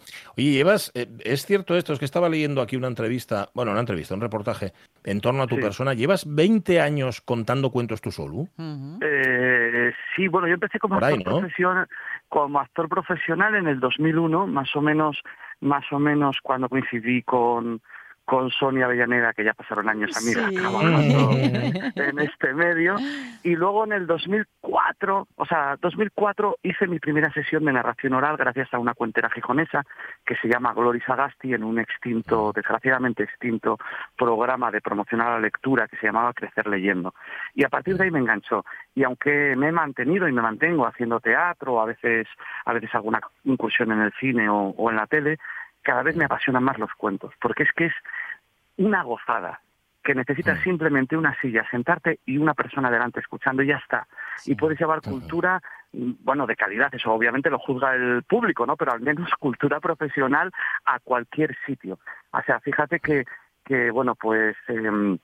llevas, 0.51 0.91
eh, 0.93 1.07
es 1.23 1.45
cierto 1.45 1.75
esto, 1.75 1.93
es 1.93 1.99
que 1.99 2.05
estaba 2.05 2.29
leyendo 2.29 2.61
aquí 2.61 2.75
una 2.75 2.87
entrevista, 2.87 3.49
bueno, 3.55 3.71
una 3.71 3.79
entrevista, 3.79 4.13
un 4.13 4.21
reportaje 4.21 4.73
en 5.03 5.21
torno 5.21 5.41
a 5.41 5.47
tu 5.47 5.55
Sí. 5.55 5.61
persona. 5.61 5.93
¿Llevas 5.95 6.25
20 6.27 6.79
años 6.79 7.19
contando 7.21 7.71
cuentos 7.71 7.99
tú 7.99 8.11
solo? 8.11 8.47
Eh, 9.01 9.91
sí, 10.15 10.27
bueno, 10.27 10.47
yo 10.47 10.53
empecé 10.53 10.77
como 10.77 11.03
ahí, 11.03 11.15
actor 11.15 11.33
¿no? 11.33 11.39
profesional, 11.39 11.87
como 12.29 12.59
actor 12.59 12.87
profesional 12.87 13.55
en 13.55 13.67
el 13.67 13.79
2001, 13.79 14.45
más 14.45 14.75
o 14.75 14.81
menos, 14.81 15.19
más 15.61 15.83
o 15.91 15.97
menos 15.97 16.37
cuando 16.43 16.69
coincidí 16.69 17.23
con 17.23 17.81
con 18.25 18.49
Sonia 18.51 18.85
Avellaneda, 18.85 19.33
que 19.33 19.43
ya 19.43 19.53
pasaron 19.53 19.89
años 19.89 20.15
amigas 20.15 20.49
Sí. 20.49 20.55
trabajando 20.55 21.31
en 21.95 22.19
este 22.19 22.53
medio, 22.53 22.95
y 23.43 23.55
luego 23.55 23.83
en 23.85 23.91
el 23.93 24.07
2004, 24.07 25.27
o 25.35 25.45
sea, 25.45 25.75
2004 25.81 26.57
hice 26.63 26.87
mi 26.87 26.99
primera 26.99 27.31
sesión 27.33 27.65
de 27.65 27.73
narración 27.73 28.13
oral 28.13 28.37
gracias 28.37 28.73
a 28.73 28.79
una 28.79 28.93
cuentera 28.93 29.29
gijonesa 29.29 29.83
que 30.25 30.35
se 30.37 30.47
llama 30.47 30.73
Gloris 30.73 31.07
Agasti 31.09 31.53
en 31.53 31.63
un 31.63 31.79
extinto, 31.79 32.51
desgraciadamente 32.55 33.23
extinto 33.23 33.77
programa 34.17 34.71
de 34.71 34.81
promoción 34.81 35.21
a 35.21 35.31
la 35.31 35.39
lectura 35.39 35.87
que 35.87 35.97
se 35.97 36.05
llamaba 36.07 36.33
Crecer 36.33 36.67
leyendo. 36.67 37.13
Y 37.53 37.63
a 37.65 37.69
partir 37.69 37.97
de 37.97 38.05
ahí 38.05 38.11
me 38.11 38.19
enganchó. 38.19 38.63
Y 38.95 39.03
aunque 39.03 39.55
me 39.57 39.67
he 39.67 39.71
mantenido 39.71 40.27
y 40.27 40.31
me 40.31 40.41
mantengo 40.41 40.85
haciendo 40.87 41.19
teatro, 41.19 41.81
a 41.81 41.85
veces, 41.85 42.27
a 42.65 42.73
veces 42.73 42.89
alguna 42.95 43.19
incursión 43.43 43.91
en 43.91 43.99
el 44.01 44.13
cine 44.19 44.49
o, 44.49 44.69
o 44.77 44.89
en 44.89 44.95
la 44.97 45.07
tele, 45.07 45.37
cada 45.83 46.03
vez 46.03 46.15
me 46.15 46.25
apasionan 46.25 46.63
más 46.63 46.79
los 46.79 46.93
cuentos, 46.93 47.33
porque 47.39 47.63
es 47.63 47.71
que 47.73 47.85
es 47.85 47.93
una 48.77 49.03
gozada 49.03 49.61
que 50.03 50.13
necesitas 50.13 50.59
simplemente 50.61 51.15
una 51.15 51.39
silla, 51.39 51.65
sentarte 51.71 52.19
y 52.25 52.37
una 52.37 52.53
persona 52.53 52.91
delante 52.91 53.21
escuchando 53.21 53.63
y 53.63 53.67
ya 53.67 53.77
está. 53.77 54.05
Y 54.45 54.55
puedes 54.55 54.77
llevar 54.77 55.01
cultura, 55.01 55.61
mm, 55.93 56.11
bueno, 56.19 56.45
de 56.45 56.57
calidad, 56.57 56.93
eso 56.93 57.11
obviamente 57.13 57.49
lo 57.49 57.57
juzga 57.57 57.95
el 57.95 58.23
público, 58.23 58.65
¿no? 58.65 58.75
Pero 58.75 58.91
al 58.91 58.99
menos 58.99 59.29
cultura 59.39 59.79
profesional 59.79 60.51
a 60.85 60.99
cualquier 60.99 61.55
sitio. 61.65 61.99
O 62.31 62.41
sea, 62.41 62.59
fíjate 62.59 62.99
que, 62.99 63.23
que 63.63 63.91
bueno, 63.91 64.15
pues 64.15 64.57
em, 64.67 65.17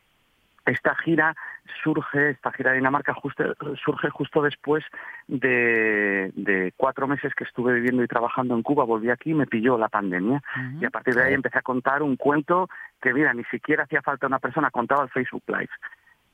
esta 0.69 0.95
gira 0.95 1.35
surge, 1.83 2.31
esta 2.31 2.51
gira 2.51 2.71
de 2.71 2.77
Dinamarca 2.77 3.13
justo, 3.13 3.43
surge 3.83 4.09
justo 4.09 4.41
después 4.41 4.83
de, 5.27 6.31
de 6.35 6.73
cuatro 6.75 7.07
meses 7.07 7.33
que 7.35 7.43
estuve 7.43 7.73
viviendo 7.73 8.03
y 8.03 8.07
trabajando 8.07 8.55
en 8.55 8.63
Cuba, 8.63 8.83
volví 8.83 9.09
aquí 9.09 9.31
y 9.31 9.35
me 9.35 9.47
pilló 9.47 9.77
la 9.77 9.89
pandemia. 9.89 10.41
Y 10.79 10.85
a 10.85 10.89
partir 10.89 11.15
de 11.15 11.23
ahí 11.23 11.33
empecé 11.33 11.59
a 11.59 11.63
contar 11.63 12.01
un 12.01 12.15
cuento 12.15 12.69
que, 13.01 13.13
mira, 13.13 13.33
ni 13.33 13.43
siquiera 13.45 13.83
hacía 13.83 14.01
falta 14.01 14.27
una 14.27 14.39
persona, 14.39 14.71
contaba 14.71 15.03
el 15.03 15.09
Facebook 15.09 15.43
Live. 15.47 15.69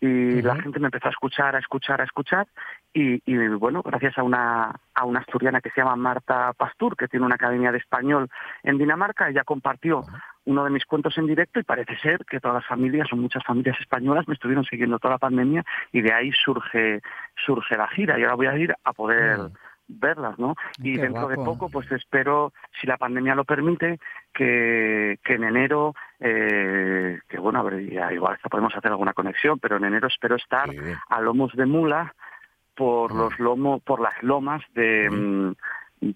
Y 0.06 0.41
la 0.41 0.56
gente 0.56 0.80
me 0.80 0.88
empezó 0.88 1.08
a 1.08 1.12
escuchar, 1.12 1.56
a 1.56 1.60
escuchar, 1.60 2.01
a 2.01 2.03
escuchar. 2.03 2.47
Y, 2.93 3.22
y, 3.26 3.47
bueno, 3.47 3.82
gracias 3.82 4.18
a 4.18 4.24
una, 4.24 4.80
a 4.93 5.06
una 5.06 5.20
asturiana 5.20 5.62
que 5.62 5.70
se 5.72 5.82
llama 5.82 5.95
Marta 5.95 6.53
Pastur, 6.53 6.95
que 6.95 7.08
tiene 7.08 7.26
una 7.26 7.36
academia 7.36 7.72
de 7.72 7.80
español 7.80 8.30
en 8.64 8.78
Dinamarca, 8.78 9.30
ella 9.30 9.43
compartió 9.43 10.03
uno 10.45 10.64
de 10.64 10.70
mis 10.70 10.86
cuentos 10.86 11.18
en 11.18 11.26
directo 11.26 11.60
y 11.60 11.64
parece 11.64 11.97
ser 11.97 12.24
que 12.26 12.39
todas 12.39 12.56
las 12.56 12.68
familias 12.68 13.12
o 13.12 13.16
muchas 13.16 13.43
familias 13.43 13.80
españolas 13.80 14.28
me 14.28 14.36
estuvieron 14.36 14.64
siguiendo 14.64 14.99
toda 14.99 15.16
la 15.16 15.20
pandemia 15.20 15.66
y 15.91 16.01
de 16.01 16.14
ahí 16.14 16.32
surge, 16.32 17.01
surge 17.45 17.76
la 17.76 17.88
gira. 17.88 18.20
Y 18.20 18.24
ahora 18.24 18.36
voy 18.36 18.47
a 18.47 18.58
ir 18.58 18.76
a 18.84 18.93
poder 18.93 19.39
verlas, 19.88 20.38
¿no? 20.40 20.56
Y 20.80 20.98
dentro 20.98 21.28
de 21.28 21.36
poco, 21.36 21.70
pues 21.70 21.92
espero, 21.92 22.54
si 22.80 22.88
la 22.88 22.98
pandemia 22.98 23.36
lo 23.36 23.46
permite, 23.46 24.00
que, 24.34 25.20
que 25.24 25.34
en 25.34 25.44
enero, 25.44 25.94
eh, 26.20 27.20
que 27.28 27.40
bueno, 27.40 27.60
a 27.60 27.64
ver, 27.64 27.90
ya 27.90 28.12
igual 28.12 28.34
hasta 28.36 28.50
podemos 28.50 28.76
hacer 28.76 28.92
alguna 28.92 29.14
conexión, 29.14 29.60
pero 29.60 29.78
en 29.78 29.86
enero 29.86 30.08
espero 30.08 30.36
estar 30.36 30.70
a 31.10 31.22
lomos 31.22 31.54
de 31.54 31.66
mula 31.66 32.14
por 32.76 33.14
los 33.14 33.40
lomos, 33.40 33.82
por 33.84 34.02
las 34.02 34.22
lomas 34.22 34.62
de, 34.74 35.10
mm, 35.10 35.54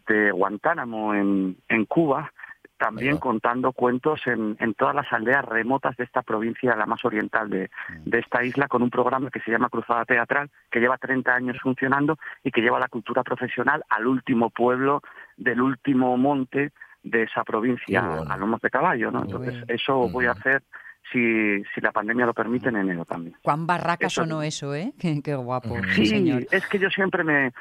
de 0.07 0.31
Guantánamo 0.31 1.13
en, 1.13 1.57
en 1.69 1.85
Cuba, 1.85 2.31
también 2.79 3.17
contando 3.17 3.71
cuentos 3.73 4.25
en, 4.25 4.55
en 4.59 4.73
todas 4.73 4.95
las 4.95 5.11
aldeas 5.13 5.45
remotas 5.45 5.95
de 5.97 6.05
esta 6.05 6.23
provincia, 6.23 6.75
la 6.75 6.85
más 6.87 7.05
oriental 7.05 7.49
de, 7.49 7.69
Mm. 7.89 8.09
de 8.09 8.19
esta 8.19 8.43
isla, 8.43 8.67
con 8.67 8.81
un 8.81 8.89
programa 8.89 9.29
que 9.29 9.41
se 9.41 9.51
llama 9.51 9.69
Cruzada 9.69 10.05
Teatral, 10.05 10.49
que 10.71 10.79
lleva 10.79 10.97
30 10.97 11.31
años 11.35 11.57
funcionando 11.61 12.17
y 12.43 12.49
que 12.51 12.61
lleva 12.61 12.79
la 12.79 12.87
cultura 12.87 13.21
profesional 13.23 13.83
al 13.89 14.07
último 14.07 14.49
pueblo 14.49 15.01
del 15.37 15.61
último 15.61 16.17
monte 16.17 16.71
de 17.03 17.23
esa 17.23 17.43
provincia, 17.43 18.01
bueno. 18.01 18.31
a 18.31 18.37
lomos 18.37 18.61
de 18.61 18.69
caballo, 18.69 19.11
¿no? 19.11 19.21
Entonces, 19.23 19.63
eso 19.67 20.09
voy 20.09 20.25
a 20.25 20.31
hacer, 20.31 20.63
si, 21.11 21.63
si 21.73 21.81
la 21.81 21.91
pandemia 21.91 22.25
lo 22.25 22.33
permite, 22.33 22.69
en 22.69 22.77
enero 22.77 23.05
también. 23.05 23.35
Cuán 23.41 23.65
barraca 23.67 24.07
Eso- 24.07 24.21
sonó 24.23 24.41
eso, 24.41 24.73
¿eh? 24.75 24.93
Qué, 24.99 25.21
qué 25.23 25.35
guapo, 25.35 25.75
Sí, 25.95 26.05
señor. 26.05 26.43
es 26.51 26.65
que 26.67 26.79
yo 26.79 26.89
siempre 26.89 27.23
me... 27.23 27.51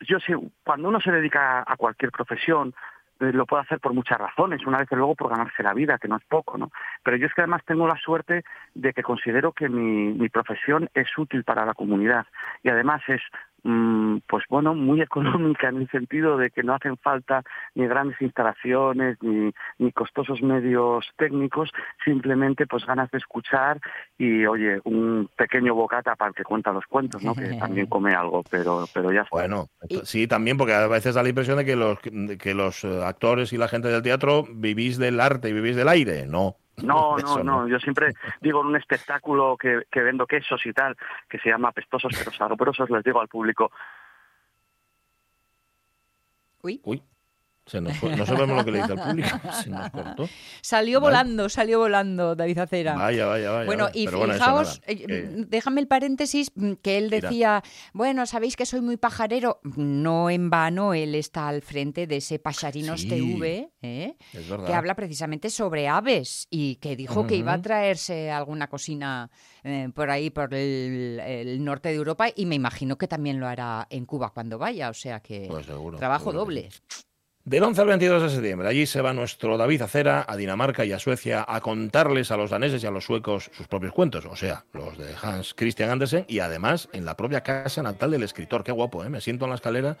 Yo 0.00 0.18
sé, 0.20 0.34
cuando 0.64 0.88
uno 0.88 1.00
se 1.00 1.10
dedica 1.12 1.64
a 1.66 1.76
cualquier 1.76 2.10
profesión, 2.10 2.74
lo 3.18 3.46
puede 3.46 3.62
hacer 3.62 3.80
por 3.80 3.94
muchas 3.94 4.18
razones, 4.18 4.66
una 4.66 4.78
vez 4.78 4.88
que 4.88 4.96
luego 4.96 5.14
por 5.14 5.30
ganarse 5.30 5.62
la 5.62 5.74
vida, 5.74 5.98
que 5.98 6.08
no 6.08 6.16
es 6.16 6.24
poco, 6.24 6.58
¿no? 6.58 6.70
Pero 7.02 7.16
yo 7.16 7.26
es 7.26 7.34
que 7.34 7.42
además 7.42 7.62
tengo 7.64 7.86
la 7.86 7.96
suerte 7.96 8.44
de 8.74 8.92
que 8.92 9.02
considero 9.02 9.52
que 9.52 9.68
mi, 9.68 10.12
mi 10.12 10.28
profesión 10.28 10.88
es 10.94 11.06
útil 11.16 11.44
para 11.44 11.64
la 11.64 11.74
comunidad 11.74 12.26
y 12.62 12.68
además 12.68 13.02
es, 13.08 13.22
pues 14.26 14.44
bueno, 14.48 14.74
muy 14.74 15.00
económica 15.00 15.68
en 15.68 15.78
el 15.78 15.90
sentido 15.90 16.36
de 16.36 16.50
que 16.50 16.62
no 16.62 16.74
hacen 16.74 16.96
falta 16.98 17.42
ni 17.74 17.86
grandes 17.86 18.20
instalaciones 18.20 19.16
ni, 19.22 19.52
ni 19.78 19.92
costosos 19.92 20.42
medios 20.42 21.06
técnicos, 21.16 21.70
simplemente 22.04 22.66
pues 22.66 22.84
ganas 22.84 23.10
de 23.10 23.18
escuchar 23.18 23.80
y, 24.18 24.44
oye, 24.46 24.80
un 24.84 25.30
pequeño 25.36 25.74
bocata 25.74 26.14
para 26.16 26.28
el 26.30 26.34
que 26.34 26.44
cuenta 26.44 26.72
los 26.72 26.84
cuentos, 26.86 27.22
¿no? 27.22 27.34
Que 27.34 27.54
también 27.54 27.86
come 27.86 28.14
algo, 28.14 28.42
pero, 28.50 28.84
pero 28.92 29.12
ya 29.12 29.22
está. 29.22 29.30
Bueno, 29.32 29.68
sí, 30.04 30.26
también, 30.26 30.56
porque 30.56 30.74
a 30.74 30.86
veces 30.86 31.14
da 31.14 31.22
la 31.22 31.28
impresión 31.30 31.56
de 31.56 31.64
que 31.64 31.76
los, 31.76 31.98
de 32.02 32.36
que 32.38 32.54
los 32.54 32.84
eh, 32.84 33.02
actores 33.04 33.52
y 33.52 33.56
la 33.56 33.68
gente 33.68 33.88
del 33.88 34.02
teatro 34.02 34.44
vivís 34.50 34.98
del 34.98 35.20
arte 35.20 35.48
y 35.48 35.52
vivís 35.52 35.76
del 35.76 35.88
aire. 35.88 36.26
No. 36.26 36.56
No, 36.82 37.16
no, 37.18 37.42
no. 37.42 37.68
Yo 37.68 37.78
siempre 37.78 38.12
digo 38.40 38.60
en 38.60 38.68
un 38.68 38.76
espectáculo 38.76 39.56
que, 39.56 39.84
que 39.90 40.00
vendo 40.00 40.26
quesos 40.26 40.64
y 40.66 40.72
tal, 40.72 40.96
que 41.28 41.38
se 41.38 41.50
llama 41.50 41.68
Apestosos 41.68 42.12
pero 42.16 42.32
sabrosos, 42.32 42.90
les 42.90 43.04
digo 43.04 43.20
al 43.20 43.28
público, 43.28 43.70
Uy. 46.64 46.80
Uy, 46.84 47.02
se 47.66 47.80
nos 47.80 47.96
fue. 47.96 48.14
no 48.16 48.26
sabemos 48.26 48.56
lo 48.56 48.64
que 48.64 48.70
le 48.72 48.80
dice 48.82 48.92
al 48.92 49.02
público. 49.08 49.28
Se 49.62 49.70
nos 49.70 49.90
cortó. 49.90 50.28
Salió 50.60 51.00
Vale. 51.00 51.10
volando, 51.16 51.48
salió 51.48 51.78
volando 51.78 52.34
David 52.36 52.58
Acera. 52.58 52.94
Vaya, 52.94 53.26
vaya, 53.26 53.50
vaya. 53.50 53.64
Bueno, 53.66 53.88
y 53.94 54.06
bueno, 54.06 54.34
fijaos, 54.34 54.80
eh, 54.86 55.28
mm, 55.36 55.42
déjame 55.48 55.80
el 55.80 55.86
paréntesis, 55.88 56.52
mm, 56.54 56.72
que 56.82 56.98
él 56.98 57.04
Mira. 57.10 57.20
decía, 57.28 57.62
bueno, 57.92 58.26
sabéis 58.26 58.56
que 58.56 58.66
soy 58.66 58.80
muy 58.82 58.96
pajarero. 58.96 59.60
No 59.76 60.28
en 60.30 60.50
vano, 60.50 60.92
él 60.94 61.14
está 61.14 61.48
al 61.48 61.62
frente 61.62 62.06
de 62.06 62.16
ese 62.18 62.38
Pacharinos 62.38 63.00
Sí. 63.02 63.08
TV, 63.08 63.70
¿eh? 63.82 64.16
Es 64.32 64.44
que 64.66 64.74
habla 64.74 64.94
precisamente 64.94 65.48
sobre 65.50 65.88
aves 65.88 66.46
y 66.50 66.76
que 66.76 66.96
dijo 66.96 67.26
que 67.26 67.36
iba 67.36 67.52
a 67.54 67.62
traerse 67.62 68.30
alguna 68.30 68.68
cocina 68.68 69.30
eh, 69.62 69.88
por 69.94 70.10
ahí, 70.10 70.28
por 70.30 70.52
el, 70.52 71.20
el 71.24 71.64
norte 71.64 71.88
de 71.88 71.94
Europa, 71.94 72.26
y 72.34 72.44
me 72.46 72.54
imagino 72.56 72.98
que 72.98 73.08
también 73.08 73.40
lo 73.40 73.46
hará 73.46 73.86
en 73.90 74.04
Cuba 74.04 74.30
cuando 74.34 74.58
vaya, 74.58 74.90
o 74.90 74.94
sea 74.94 75.20
que 75.20 75.46
Pues 75.48 75.64
seguro, 75.66 75.96
trabajo 75.98 76.30
seguro 76.30 76.46
que 76.46 76.54
doble. 76.62 76.68
Del 77.46 77.62
11 77.62 77.82
al 77.82 77.88
22 77.88 78.22
de 78.22 78.30
septiembre, 78.30 78.68
allí 78.68 78.86
se 78.86 79.02
va 79.02 79.12
nuestro 79.12 79.58
David 79.58 79.82
Acera 79.82 80.24
a 80.26 80.34
Dinamarca 80.34 80.86
y 80.86 80.92
a 80.92 80.98
Suecia 80.98 81.44
a 81.46 81.60
contarles 81.60 82.30
a 82.30 82.38
los 82.38 82.48
daneses 82.48 82.82
y 82.82 82.86
a 82.86 82.90
los 82.90 83.04
suecos 83.04 83.50
sus 83.52 83.68
propios 83.68 83.92
cuentos, 83.92 84.24
o 84.24 84.34
sea, 84.34 84.64
los 84.72 84.96
de 84.96 85.14
Hans 85.20 85.52
Christian 85.52 85.90
Andersen 85.90 86.24
y 86.26 86.38
además 86.38 86.88
en 86.94 87.04
la 87.04 87.18
propia 87.18 87.42
casa 87.42 87.82
natal 87.82 88.12
del 88.12 88.22
escritor. 88.22 88.64
Qué 88.64 88.72
guapo, 88.72 89.04
¿eh? 89.04 89.10
Me 89.10 89.20
siento 89.20 89.44
en 89.44 89.50
la 89.50 89.56
escalera 89.56 89.98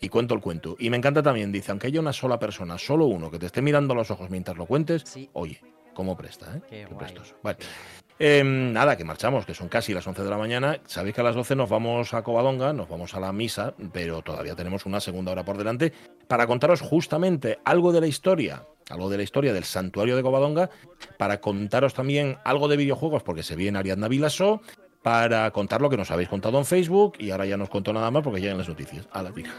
y 0.00 0.08
cuento 0.08 0.34
el 0.34 0.40
cuento. 0.40 0.74
Y 0.80 0.90
me 0.90 0.96
encanta 0.96 1.22
también, 1.22 1.52
dice, 1.52 1.70
aunque 1.70 1.86
haya 1.86 2.00
una 2.00 2.12
sola 2.12 2.40
persona, 2.40 2.76
solo 2.76 3.06
uno 3.06 3.30
que 3.30 3.38
te 3.38 3.46
esté 3.46 3.62
mirando 3.62 3.92
a 3.92 3.96
los 3.96 4.10
ojos 4.10 4.28
mientras 4.28 4.56
lo 4.56 4.66
cuentes, 4.66 5.04
oye, 5.34 5.60
cómo 5.94 6.16
presta, 6.16 6.56
¿eh? 6.56 6.60
Qué 6.68 6.88
prestoso. 6.98 7.36
Vale. 7.44 7.58
Eh, 8.22 8.44
nada, 8.44 8.98
que 8.98 9.04
marchamos, 9.04 9.46
que 9.46 9.54
son 9.54 9.68
casi 9.68 9.94
las 9.94 10.06
11 10.06 10.22
de 10.22 10.28
la 10.28 10.36
mañana. 10.36 10.78
Sabéis 10.84 11.14
que 11.14 11.22
a 11.22 11.24
las 11.24 11.34
12 11.34 11.56
nos 11.56 11.70
vamos 11.70 12.12
a 12.12 12.22
Covadonga, 12.22 12.74
nos 12.74 12.86
vamos 12.86 13.14
a 13.14 13.20
la 13.20 13.32
misa, 13.32 13.72
pero 13.94 14.20
todavía 14.20 14.54
tenemos 14.54 14.84
una 14.84 15.00
segunda 15.00 15.32
hora 15.32 15.42
por 15.42 15.56
delante 15.56 15.94
para 16.28 16.46
contaros 16.46 16.82
justamente 16.82 17.60
algo 17.64 17.92
de 17.92 18.02
la 18.02 18.06
historia, 18.06 18.66
algo 18.90 19.08
de 19.08 19.16
la 19.16 19.22
historia 19.22 19.54
del 19.54 19.64
santuario 19.64 20.16
de 20.16 20.22
Covadonga, 20.22 20.68
para 21.16 21.40
contaros 21.40 21.94
también 21.94 22.36
algo 22.44 22.68
de 22.68 22.76
videojuegos, 22.76 23.22
porque 23.22 23.42
se 23.42 23.56
viene 23.56 23.78
Ariadna 23.78 24.06
Vilasó, 24.08 24.60
para 25.02 25.50
contar 25.50 25.80
lo 25.80 25.88
que 25.88 25.96
nos 25.96 26.10
habéis 26.10 26.28
contado 26.28 26.58
en 26.58 26.66
Facebook 26.66 27.14
y 27.18 27.30
ahora 27.30 27.46
ya 27.46 27.56
no 27.56 27.64
os 27.64 27.70
cuento 27.70 27.90
nada 27.90 28.10
más 28.10 28.22
porque 28.22 28.42
llegan 28.42 28.58
las 28.58 28.68
noticias. 28.68 29.08
A 29.12 29.22
la 29.22 29.30
tira. 29.32 29.50